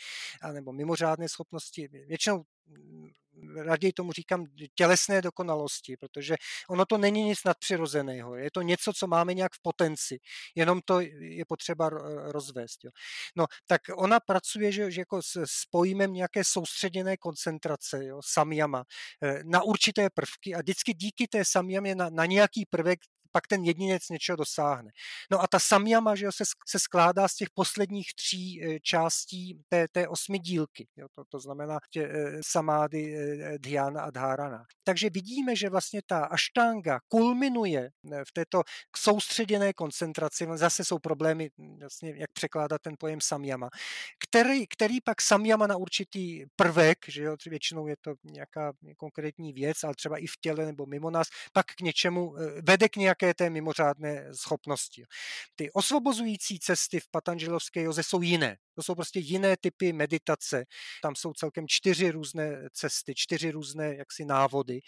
nebo 0.51 0.73
mimořádné 0.73 1.29
schopnosti, 1.29 1.87
většinou 1.87 2.43
raději 3.55 3.93
tomu 3.93 4.11
říkám 4.11 4.45
tělesné 4.75 5.21
dokonalosti, 5.21 5.97
protože 5.97 6.35
ono 6.69 6.85
to 6.85 6.97
není 6.97 7.23
nic 7.23 7.43
nadpřirozeného, 7.45 8.35
je 8.35 8.49
to 8.53 8.61
něco, 8.61 8.93
co 8.93 9.07
máme 9.07 9.33
nějak 9.33 9.53
v 9.53 9.61
potenci, 9.61 10.17
jenom 10.55 10.81
to 10.85 10.99
je 11.19 11.45
potřeba 11.47 11.89
rozvést. 12.31 12.83
Jo. 12.83 12.91
No, 13.35 13.45
tak 13.67 13.81
ona 13.95 14.19
pracuje 14.19 14.71
že, 14.71 14.91
že 14.91 15.01
jako 15.01 15.21
s, 15.21 15.65
pojmem 15.71 16.13
nějaké 16.13 16.43
soustředěné 16.43 17.17
koncentrace, 17.17 18.05
jo, 18.05 18.19
samyama, 18.25 18.83
eh, 19.23 19.43
na 19.45 19.63
určité 19.63 20.09
prvky 20.09 20.55
a 20.55 20.59
vždycky 20.59 20.93
díky 20.93 21.27
té 21.27 21.45
samyamě 21.45 21.95
na, 21.95 22.09
na 22.09 22.25
nějaký 22.25 22.65
prvek 22.69 22.99
pak 23.31 23.47
ten 23.47 23.63
jedinec 23.63 24.09
něčeho 24.09 24.35
dosáhne. 24.35 24.91
No 25.31 25.41
a 25.41 25.47
ta 25.47 25.59
samyama 25.59 26.15
že 26.15 26.25
jo, 26.25 26.31
se, 26.31 26.43
se 26.67 26.79
skládá 26.79 27.27
z 27.27 27.35
těch 27.35 27.49
posledních 27.53 28.13
tří 28.15 28.63
e, 28.63 28.79
částí 28.79 29.61
té, 29.69 29.87
té 29.91 30.07
osmi 30.07 30.39
dílky. 30.39 30.87
Jo, 30.95 31.07
to, 31.15 31.23
to 31.29 31.39
znamená 31.39 31.79
tě, 31.89 32.03
e, 32.03 32.39
samády, 32.41 33.15
e, 33.15 33.57
dhyana 33.57 34.01
a 34.01 34.09
dhárana. 34.09 34.65
Takže 34.83 35.09
vidíme, 35.09 35.55
že 35.55 35.69
vlastně 35.69 36.01
ta 36.05 36.25
aštanga 36.25 36.99
kulminuje 37.07 37.89
v 38.03 38.31
této 38.33 38.63
soustředěné 38.97 39.73
koncentraci. 39.73 40.47
Zase 40.55 40.85
jsou 40.85 40.99
problémy, 40.99 41.49
vlastně, 41.79 42.13
jak 42.17 42.31
překládat 42.31 42.81
ten 42.81 42.93
pojem 42.99 43.21
samyama, 43.21 43.69
který, 44.27 44.67
který 44.67 45.01
pak 45.01 45.21
samyama 45.21 45.67
na 45.67 45.77
určitý 45.77 46.45
prvek, 46.55 46.97
že 47.07 47.23
jo, 47.23 47.35
většinou 47.45 47.87
je 47.87 47.95
to 48.01 48.13
nějaká 48.23 48.73
konkrétní 48.97 49.53
věc, 49.53 49.83
ale 49.83 49.93
třeba 49.95 50.17
i 50.17 50.27
v 50.27 50.37
těle 50.41 50.65
nebo 50.65 50.85
mimo 50.85 51.09
nás, 51.11 51.27
pak 51.53 51.65
k 51.65 51.81
něčemu 51.81 52.35
vede 52.67 52.89
k 52.89 52.95
nějaké 52.95 53.16
nějaké 53.21 53.33
té 53.33 53.49
mimořádné 53.49 54.25
schopnosti. 54.33 55.03
Ty 55.55 55.71
osvobozující 55.71 56.59
cesty 56.59 56.99
v 56.99 57.07
Patanželovské 57.11 57.81
joze 57.81 58.03
jsou 58.03 58.21
jiné. 58.21 58.57
To 58.75 58.83
jsou 58.83 58.95
prostě 58.95 59.19
jiné 59.19 59.57
typy 59.57 59.93
meditace. 59.93 60.65
Tam 61.01 61.15
jsou 61.15 61.33
celkem 61.33 61.65
čtyři 61.67 62.11
různé 62.11 62.69
cesty, 62.73 63.13
čtyři 63.15 63.51
různé 63.51 63.95
jaksi 63.95 64.25
návody. 64.25 64.79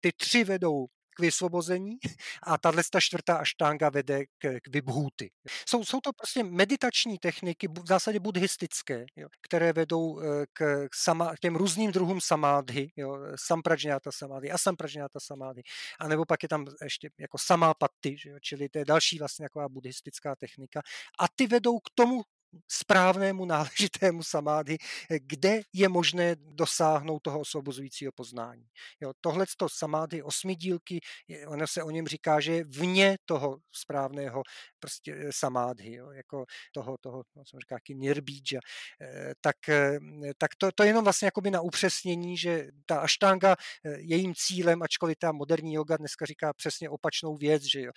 Ty 0.00 0.12
tři 0.12 0.44
vedou 0.44 0.86
k 1.16 1.20
vysvobození 1.20 1.96
a 2.42 2.58
tahle 2.58 2.82
ta 2.92 3.00
čtvrtá 3.00 3.36
aštanga 3.36 3.88
vede 3.90 4.24
k, 4.38 4.60
k 4.62 4.68
vybhůty. 4.68 5.30
Jsou, 5.68 5.84
jsou 5.84 6.00
to 6.00 6.12
prostě 6.12 6.44
meditační 6.44 7.18
techniky, 7.18 7.68
v 7.68 7.86
zásadě 7.86 8.20
buddhistické, 8.20 9.06
jo, 9.16 9.28
které 9.40 9.72
vedou 9.72 10.20
eh, 10.20 10.46
k, 10.52 10.88
sama, 10.94 11.34
k 11.36 11.38
těm 11.38 11.56
různým 11.56 11.92
druhům 11.92 12.20
samádhy, 12.20 12.88
jo, 12.96 13.18
sampražňáta 13.36 14.12
samády, 14.12 14.50
asampražňáta 14.50 15.20
samády, 15.20 15.62
a 16.00 16.08
nebo 16.08 16.24
pak 16.24 16.42
je 16.42 16.48
tam 16.48 16.66
ještě 16.82 17.10
jako 17.18 17.38
samápaty, 17.38 18.16
že 18.18 18.30
čili 18.42 18.68
to 18.68 18.78
je 18.78 18.84
další 18.84 19.18
vlastně 19.18 19.44
taková 19.44 19.68
buddhistická 19.68 20.36
technika. 20.36 20.82
A 21.18 21.28
ty 21.36 21.46
vedou 21.46 21.78
k 21.78 21.90
tomu 21.94 22.22
správnému 22.68 23.44
náležitému 23.52 24.22
samády, 24.22 24.78
kde 25.18 25.60
je 25.72 25.88
možné 25.88 26.36
dosáhnout 26.38 27.22
toho 27.22 27.40
osvobozujícího 27.40 28.12
poznání. 28.12 28.66
Jo, 29.00 29.12
tohle 29.20 29.46
to 29.56 29.68
samády 29.68 30.22
osmidílky, 30.22 31.00
ono 31.46 31.66
se 31.66 31.82
o 31.82 31.90
něm 31.90 32.06
říká, 32.06 32.40
že 32.40 32.52
je 32.52 32.64
vně 32.64 33.16
toho 33.24 33.58
správného 33.72 34.42
prostě 34.78 35.14
eh, 35.14 35.28
samády, 35.30 35.92
jo, 35.92 36.10
jako 36.10 36.44
toho, 36.72 36.96
toho 37.00 37.22
no, 37.36 37.42
jsem 37.46 37.60
říká, 37.60 37.76
nirbídža, 37.94 38.58
eh, 39.00 39.34
tak, 39.40 39.68
eh, 39.68 39.98
tak 40.38 40.50
to, 40.58 40.72
to 40.74 40.82
je 40.82 40.88
jenom 40.88 41.04
vlastně 41.04 41.30
na 41.50 41.60
upřesnění, 41.60 42.36
že 42.36 42.68
ta 42.86 42.98
aštanga 42.98 43.56
jejím 43.98 44.34
cílem, 44.36 44.82
ačkoliv 44.82 45.16
ta 45.18 45.32
moderní 45.32 45.74
yoga 45.74 45.96
dneska 45.96 46.26
říká 46.26 46.52
přesně 46.52 46.90
opačnou 46.90 47.36
věc, 47.36 47.62
že, 47.62 47.80
jo, 47.80 47.92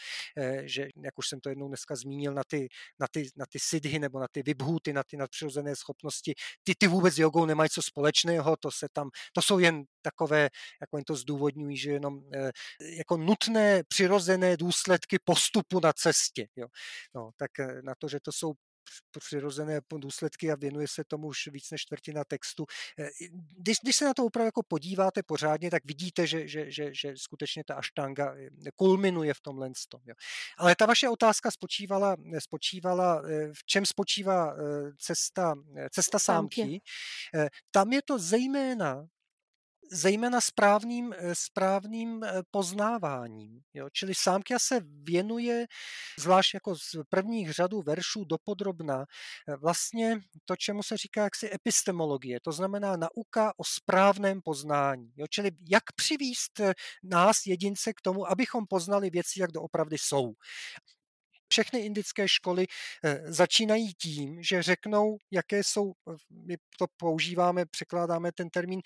že 0.64 0.88
jak 1.03 1.18
už 1.18 1.28
jsem 1.28 1.39
to 1.39 1.49
jednou 1.49 1.68
dneska 1.68 1.95
zmínil, 1.95 2.34
na 2.34 2.43
ty, 2.47 2.68
na 2.99 3.08
ty, 3.12 3.30
na 3.36 3.45
ty 3.45 3.60
sidhy 3.60 3.99
nebo 3.99 4.20
na 4.20 4.28
ty 4.32 4.43
vybhuty, 4.46 4.93
na 4.93 5.04
ty 5.04 5.18
nadpřirozené 5.18 5.76
schopnosti, 5.76 6.34
ty, 6.64 6.74
ty 6.78 6.88
vůbec 6.88 7.14
s 7.14 7.20
jogou 7.20 7.46
nemají 7.46 7.70
co 7.70 7.82
společného, 7.82 8.56
to 8.60 8.72
se 8.72 8.88
tam, 8.93 9.10
to 9.34 9.41
jsou 9.41 9.60
jen 9.60 9.84
takové, 10.02 10.41
jak 10.82 10.93
oni 10.93 11.04
to 11.04 11.16
zdůvodňují, 11.16 11.78
že 11.78 11.91
jenom 11.91 12.20
jako 12.98 13.18
nutné 13.18 13.84
přirozené 13.88 14.58
důsledky 14.58 15.18
postupu 15.24 15.80
na 15.80 15.93
cestě. 15.93 16.48
Jo. 16.56 16.68
No, 17.16 17.30
tak 17.38 17.52
na 17.84 17.93
to, 18.00 18.08
že 18.08 18.20
to 18.20 18.32
jsou 18.32 18.54
přirozené 19.19 19.81
důsledky 19.97 20.51
a 20.51 20.55
věnuje 20.55 20.88
se 20.88 21.03
tomu 21.03 21.27
už 21.27 21.47
víc 21.47 21.71
než 21.71 21.81
čtvrtina 21.81 22.23
textu. 22.23 22.65
Eh, 22.99 23.09
když, 23.57 23.77
když 23.83 23.95
se 23.95 24.05
na 24.05 24.13
to 24.13 24.25
opravdu 24.25 24.45
jako 24.47 24.63
podíváte 24.63 25.23
pořádně, 25.23 25.71
tak 25.71 25.86
vidíte, 25.86 26.27
že, 26.27 26.47
že, 26.47 26.71
že, 26.71 26.93
že 26.93 27.13
skutečně 27.17 27.63
ta 27.63 27.75
aštanga 27.75 28.36
eh, 28.36 28.49
kulminuje 28.75 29.33
v 29.33 29.41
tomhle 29.41 29.69
tom. 29.89 30.01
Jo. 30.05 30.15
Ale 30.57 30.75
ta 30.75 30.86
vaše 30.86 31.09
otázka 31.09 31.51
spočívala, 31.51 32.15
spočívala 32.39 33.23
eh, 33.25 33.53
v 33.53 33.65
čem 33.65 33.86
spočívá 33.86 34.55
cesta, 34.99 35.55
cesta 35.89 36.19
sámky. 36.19 36.81
Tam 37.71 37.93
je 37.93 38.01
to 38.01 38.19
zejména 38.19 39.07
zejména 39.91 40.41
správným, 40.41 41.13
eh, 41.17 41.36
správným 41.36 42.23
eh, 42.23 42.41
poznáváním. 42.51 43.61
Jo? 43.73 43.89
Čili 43.93 44.13
Sámkia 44.15 44.59
se 44.59 44.81
věnuje, 45.03 45.65
zvlášť 46.19 46.53
jako 46.53 46.75
z 46.75 46.95
prvních 47.09 47.51
řadů 47.51 47.81
veršů 47.81 48.25
dopodrobna, 48.25 49.05
eh, 49.49 49.55
vlastně 49.55 50.19
to, 50.45 50.55
čemu 50.55 50.83
se 50.83 50.97
říká 50.97 51.23
jaksi 51.23 51.49
epistemologie, 51.53 52.39
to 52.43 52.51
znamená 52.51 52.97
nauka 52.97 53.53
o 53.57 53.63
správném 53.63 54.41
poznání. 54.41 55.11
Jo? 55.17 55.25
Čili 55.29 55.51
jak 55.69 55.83
přivíst 55.95 56.61
nás, 57.03 57.45
jedince, 57.45 57.93
k 57.93 58.01
tomu, 58.01 58.31
abychom 58.31 58.65
poznali 58.69 59.09
věci, 59.09 59.39
jak 59.39 59.51
doopravdy 59.51 59.97
jsou 59.97 60.33
všechny 61.49 61.79
indické 61.79 62.27
školy 62.27 62.65
začínají 63.25 63.93
tím, 63.93 64.43
že 64.43 64.63
řeknou, 64.63 65.17
jaké 65.31 65.63
jsou, 65.63 65.93
my 66.31 66.57
to 66.79 66.86
používáme, 66.97 67.65
překládáme 67.65 68.31
ten 68.31 68.49
termín 68.49 68.81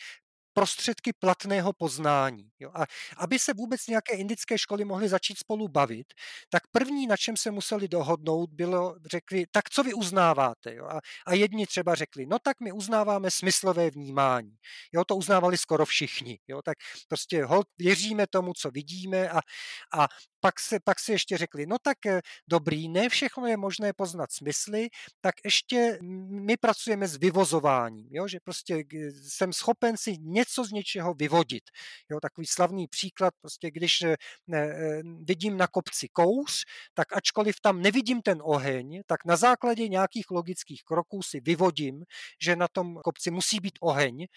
prostředky 0.60 1.14
platného 1.14 1.74
poznání. 1.74 2.50
Jo. 2.60 2.72
A 2.74 2.86
aby 3.18 3.40
se 3.40 3.54
vůbec 3.54 3.88
nějaké 3.88 4.14
indické 4.14 4.58
školy 4.58 4.86
mohly 4.86 5.10
začít 5.10 5.38
spolu 5.38 5.68
bavit, 5.68 6.14
tak 6.50 6.64
první, 6.72 7.08
na 7.08 7.18
čem 7.18 7.38
se 7.38 7.52
museli 7.52 7.88
dohodnout, 7.88 8.50
bylo, 8.50 8.96
řekli, 9.12 9.46
tak 9.52 9.70
co 9.70 9.84
vy 9.84 9.94
uznáváte? 9.94 10.76
Jo. 10.76 10.86
A, 10.86 11.00
a 11.28 11.34
jedni 11.34 11.68
třeba 11.68 11.96
řekli, 11.96 12.26
no 12.26 12.40
tak 12.40 12.60
my 12.60 12.72
uznáváme 12.72 13.32
smyslové 13.32 13.90
vnímání. 13.90 14.56
Jo, 14.94 15.04
to 15.06 15.16
uznávali 15.16 15.58
skoro 15.58 15.86
všichni. 15.86 16.40
Jo. 16.48 16.62
Tak 16.62 16.78
prostě 17.08 17.46
hold, 17.46 17.68
věříme 17.78 18.28
tomu, 18.28 18.54
co 18.54 18.72
vidíme 18.72 19.30
a, 19.30 19.40
a 19.94 20.08
pak 20.40 20.60
se, 20.60 20.80
pak 20.80 21.00
se 21.00 21.12
ještě 21.12 21.38
řekli, 21.38 21.66
no 21.66 21.78
tak 21.82 22.06
eh, 22.06 22.22
dobrý, 22.48 22.90
ne 22.90 23.10
všechno 23.10 23.48
je 23.48 23.58
možné 23.58 23.94
poznat 23.94 24.32
smysly, 24.32 24.90
tak 25.22 25.36
ještě 25.46 25.98
my 26.30 26.58
pracujeme 26.58 27.08
s 27.08 27.18
vyvozováním, 27.18 28.08
jo, 28.12 28.28
že 28.28 28.40
prostě 28.44 28.84
jsem 29.24 29.54
schopen 29.54 29.98
si 29.98 30.18
něco 30.18 30.66
z 30.66 30.72
něčeho 30.72 31.14
vyvodit. 31.14 31.64
Jo, 32.12 32.20
takový 32.20 32.48
slavný 32.48 32.88
příklad, 32.88 33.34
prostě 33.42 33.72
když 33.72 34.02
eh, 34.02 34.16
eh, 34.54 35.02
vidím 35.24 35.58
na 35.58 35.68
kopci 35.68 36.08
kouř, 36.10 36.64
tak 36.94 37.18
ačkoliv 37.18 37.56
tam 37.62 37.82
nevidím 37.82 38.22
ten 38.22 38.40
oheň, 38.44 39.02
tak 39.06 39.26
na 39.26 39.36
základě 39.36 39.88
nějakých 39.88 40.32
logických 40.32 40.84
kroků 40.84 41.24
si 41.24 41.40
vyvodím, 41.40 42.04
že 42.42 42.56
na 42.56 42.68
tom 42.68 42.96
kopci 43.04 43.32
musí 43.32 43.60
být 43.60 43.80
oheň 43.82 44.28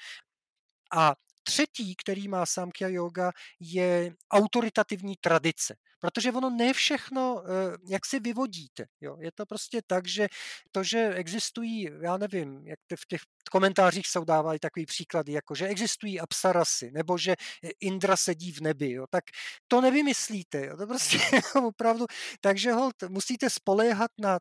a 0.93 1.15
Třetí, 1.43 1.95
který 1.97 2.29
má 2.29 2.47
Samkhya 2.47 2.89
yoga, 2.89 3.33
je 3.61 4.15
autoritativní 4.31 5.15
tradice. 5.21 5.75
Protože 6.01 6.33
ono 6.33 6.51
ne 6.51 6.73
všechno, 6.73 7.43
eh, 7.45 7.77
jak 7.89 8.07
si 8.07 8.21
vyvodíte. 8.21 8.87
Jo? 9.01 9.17
Je 9.21 9.31
to 9.35 9.47
prostě 9.47 9.81
tak, 9.87 10.09
že 10.09 10.29
to, 10.73 10.83
že 10.85 11.15
existují, 11.15 11.89
já 12.03 12.17
nevím, 12.17 12.67
jak 12.67 12.79
v 12.97 13.07
těch 13.07 13.21
komentářích 13.51 14.07
se 14.07 14.21
dávají 14.27 14.59
takový 14.61 14.87
příklady, 14.87 15.33
jako 15.33 15.55
že 15.55 15.67
existují 15.67 16.21
apsarasy, 16.21 16.91
nebo 16.91 17.19
že 17.19 17.35
Indra 17.81 18.17
sedí 18.17 18.53
v 18.53 18.61
nebi, 18.61 18.91
jo? 18.93 19.07
tak 19.11 19.25
to 19.69 19.81
nevymyslíte. 19.81 20.67
Jo? 20.67 20.77
To 20.77 20.87
prostě 20.87 21.19
opravdu, 21.67 22.07
takže 22.41 22.73
hold, 22.73 22.95
musíte 23.09 23.51
spoléhat 23.51 24.11
na 24.19 24.39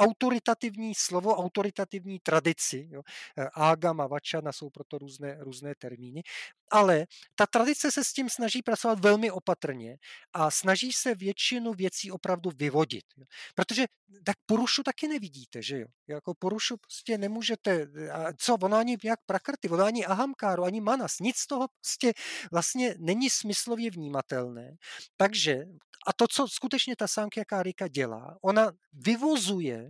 autoritativní 0.00 0.94
slovo, 0.94 1.36
autoritativní 1.36 2.18
tradici. 2.18 2.88
Jo. 2.90 3.02
E, 3.38 3.48
Ágama, 3.54 4.06
vačana 4.06 4.52
jsou 4.52 4.70
proto 4.70 4.98
různé, 4.98 5.36
různé 5.40 5.74
termíny. 5.78 6.22
Ale 6.70 7.06
ta 7.34 7.46
tradice 7.46 7.90
se 7.90 8.04
s 8.04 8.12
tím 8.12 8.30
snaží 8.30 8.62
pracovat 8.62 9.00
velmi 9.00 9.30
opatrně 9.30 9.98
a 10.32 10.50
snaží 10.50 10.92
se 10.92 11.14
většinu 11.14 11.74
věcí 11.74 12.10
opravdu 12.10 12.50
vyvodit. 12.56 13.04
Jo. 13.16 13.24
Protože 13.54 13.86
tak 14.24 14.36
porušu 14.46 14.82
taky 14.82 15.08
nevidíte, 15.08 15.62
že 15.62 15.78
jo? 15.78 15.86
Jako 16.08 16.34
porušu 16.34 16.76
prostě 16.76 17.18
nemůžete, 17.18 17.86
a 18.12 18.32
co, 18.36 18.54
ono 18.54 18.76
ani 18.76 18.96
nějak 19.04 19.20
prakrty, 19.26 19.68
ono 19.68 19.84
ani 19.84 20.06
ahamkáru, 20.06 20.64
ani 20.64 20.80
manas, 20.80 21.18
nic 21.20 21.36
z 21.36 21.46
toho 21.46 21.68
prostě 21.68 22.12
vlastně 22.52 22.94
není 22.98 23.30
smyslově 23.30 23.90
vnímatelné. 23.90 24.76
Takže, 25.16 25.64
a 26.06 26.12
to, 26.12 26.28
co 26.28 26.48
skutečně 26.48 26.96
ta 26.96 27.08
Sankhya 27.08 27.44
Karika 27.44 27.88
dělá, 27.88 28.38
ona 28.42 28.72
vyvozuje 28.92 29.89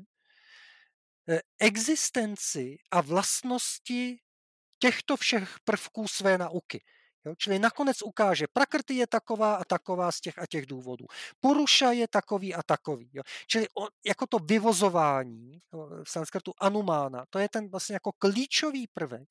existenci 1.58 2.76
a 2.90 3.00
vlastnosti 3.00 4.18
těchto 4.78 5.16
všech 5.16 5.56
prvků 5.64 6.08
své 6.08 6.38
nauky. 6.38 6.82
Jo? 7.24 7.34
Čili 7.36 7.58
nakonec 7.58 8.02
ukáže, 8.02 8.46
prakrty 8.52 8.94
je 8.94 9.06
taková 9.06 9.54
a 9.54 9.64
taková 9.64 10.12
z 10.12 10.20
těch 10.20 10.38
a 10.38 10.46
těch 10.46 10.66
důvodů. 10.66 11.06
Poruša 11.40 11.90
je 11.90 12.08
takový 12.08 12.54
a 12.54 12.62
takový. 12.62 13.10
Jo? 13.12 13.22
Čili 13.46 13.66
o, 13.78 13.88
jako 14.06 14.26
to 14.26 14.38
vyvozování 14.38 15.60
v 16.04 16.10
sanskrtu 16.10 16.52
anumána, 16.58 17.24
to 17.30 17.38
je 17.38 17.48
ten 17.48 17.68
vlastně 17.68 17.94
jako 17.94 18.12
klíčový 18.18 18.86
prvek, 18.86 19.28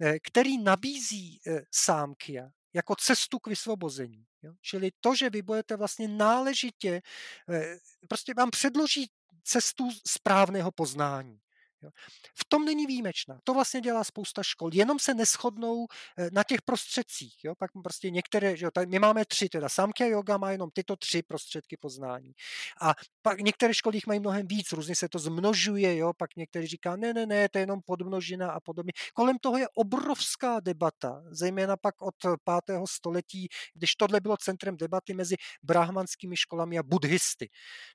eh, 0.00 0.18
který 0.20 0.58
nabízí 0.58 1.40
eh, 1.46 1.62
sámkia 1.70 2.48
jako 2.74 2.94
cestu 2.96 3.38
k 3.38 3.46
vysvobození. 3.46 4.24
Jo? 4.42 4.52
Čili 4.62 4.90
to, 5.00 5.14
že 5.14 5.30
vy 5.30 5.42
budete 5.42 5.76
vlastně 5.76 6.08
náležitě, 6.08 7.02
eh, 7.50 7.76
prostě 8.08 8.34
vám 8.34 8.50
předloží 8.50 9.10
cestu 9.44 9.88
správného 10.06 10.70
poznání. 10.72 11.40
Jo. 11.82 11.90
V 12.34 12.44
tom 12.48 12.64
není 12.64 12.86
výjimečná. 12.86 13.40
To 13.44 13.54
vlastně 13.54 13.80
dělá 13.80 14.04
spousta 14.04 14.42
škol. 14.42 14.70
Jenom 14.72 14.98
se 14.98 15.14
neschodnou 15.14 15.86
eh, 16.18 16.28
na 16.32 16.44
těch 16.44 16.62
prostředcích. 16.62 17.34
Jo. 17.44 17.54
Pak 17.58 17.70
prostě 17.82 18.10
některé, 18.10 18.56
že 18.56 18.64
jo, 18.64 18.70
my 18.88 18.98
máme 18.98 19.24
tři, 19.24 19.48
teda 19.48 19.68
Samkhya 19.68 20.06
yoga 20.06 20.36
má 20.36 20.50
jenom 20.50 20.70
tyto 20.70 20.96
tři 20.96 21.22
prostředky 21.22 21.76
poznání. 21.76 22.32
A 22.80 22.94
pak 23.22 23.40
některé 23.40 23.74
školy 23.74 23.96
jich 23.96 24.06
mají 24.06 24.20
mnohem 24.20 24.46
víc, 24.46 24.72
různě 24.72 24.96
se 24.96 25.08
to 25.08 25.18
zmnožuje, 25.18 25.96
jo. 25.96 26.12
pak 26.12 26.36
některý 26.36 26.66
říká, 26.66 26.96
ne, 26.96 27.12
ne, 27.14 27.26
ne, 27.26 27.48
to 27.48 27.58
je 27.58 27.62
jenom 27.62 27.80
podmnožina 27.86 28.50
a 28.50 28.60
podobně. 28.60 28.92
Kolem 29.14 29.38
toho 29.38 29.58
je 29.58 29.68
obrovská 29.74 30.60
debata, 30.60 31.22
zejména 31.30 31.76
pak 31.76 32.02
od 32.02 32.14
pátého 32.44 32.86
století, 32.86 33.48
když 33.74 33.94
tohle 33.94 34.20
bylo 34.20 34.36
centrem 34.36 34.76
debaty 34.76 35.14
mezi 35.14 35.36
brahmanskými 35.62 36.36
školami 36.36 36.78
a 36.78 36.82
buddhisty. 36.82 37.48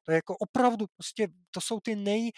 To 0.03 0.11
je 0.11 0.15
jako 0.15 0.37
opravdu, 0.37 0.85
prostě 0.97 1.27
to 1.51 1.61
jsou 1.61 1.79
ty 1.79 1.95
nej, 1.95 2.31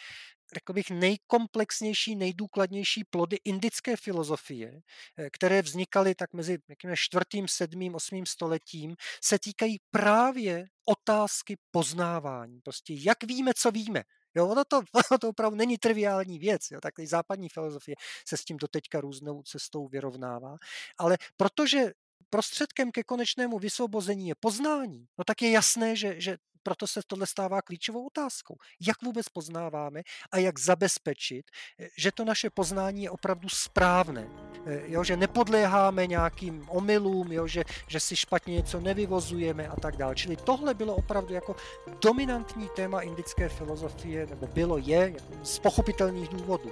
řekl 0.54 0.74
bych, 0.74 0.90
nejkomplexnější, 0.92 2.16
nejdůkladnější 2.16 3.04
plody 3.04 3.38
indické 3.44 3.96
filozofie, 3.96 4.82
eh, 5.18 5.30
které 5.30 5.62
vznikaly 5.62 6.16
tak 6.16 6.34
mezi 6.34 6.58
čtvrtým, 6.96 7.48
sedmým, 7.48 7.96
osmým 7.96 8.26
stoletím, 8.26 8.96
se 9.24 9.40
týkají 9.40 9.78
právě 9.92 10.66
otázky 10.86 11.58
poznávání. 11.72 12.60
Prostě 12.62 12.94
jak 12.98 13.24
víme, 13.24 13.52
co 13.58 13.72
víme. 13.72 14.04
Jo, 14.36 14.48
ono, 14.48 14.64
to, 14.66 14.82
ono 15.12 15.18
to 15.22 15.30
opravdu 15.30 15.58
není 15.58 15.78
triviální 15.78 16.40
věc. 16.40 16.62
Jo, 16.72 16.82
tak 16.82 16.94
západní 17.06 17.50
filozofie 17.50 17.96
se 18.28 18.38
s 18.38 18.44
tím 18.44 18.58
doteďka 18.58 19.02
různou 19.02 19.44
cestou 19.44 19.88
vyrovnává. 19.88 20.56
Ale 20.98 21.18
protože 21.38 21.92
prostředkem 22.30 22.92
ke 22.92 23.04
konečnému 23.04 23.60
vysvobození 23.60 24.28
je 24.28 24.36
poznání, 24.40 25.08
no 25.18 25.24
tak 25.24 25.42
je 25.42 25.52
jasné, 25.52 25.96
že, 25.96 26.22
že 26.22 26.38
proto 26.68 26.88
se 26.88 27.02
tohle 27.08 27.28
stává 27.28 27.62
klíčovou 27.62 28.08
otázkou. 28.08 28.56
Jak 28.88 29.02
vůbec 29.02 29.30
poznáváme 29.30 30.02
a 30.32 30.38
jak 30.38 30.60
zabezpečit, 30.60 31.46
eh, 31.80 31.88
že 31.98 32.12
to 32.12 32.26
naše 32.26 32.50
poznání 32.50 33.04
je 33.04 33.10
opravdu 33.10 33.50
správné. 33.50 34.28
Eh, 34.66 34.82
jo, 34.86 35.04
že 35.04 35.18
nepodléháme 35.18 36.08
nějakým 36.08 36.70
omylům, 36.70 37.32
jo, 37.32 37.48
že, 37.48 37.64
že 37.88 38.00
si 38.00 38.16
špatně 38.16 38.54
něco 38.54 38.80
nevyvozujeme 38.80 39.68
a 39.68 39.76
tak 39.80 39.96
dále. 39.96 40.16
Čili 40.16 40.36
tohle 40.36 40.74
bylo 40.74 40.96
opravdu 40.96 41.34
jako 41.34 41.56
dominantní 42.04 42.68
téma 42.76 43.02
indické 43.02 43.50
filozofie, 43.50 44.26
nebo 44.28 44.48
bylo, 44.48 44.78
je, 44.78 45.16
z 45.44 45.60
pochopitelných 45.60 46.30
důvodů. 46.30 46.72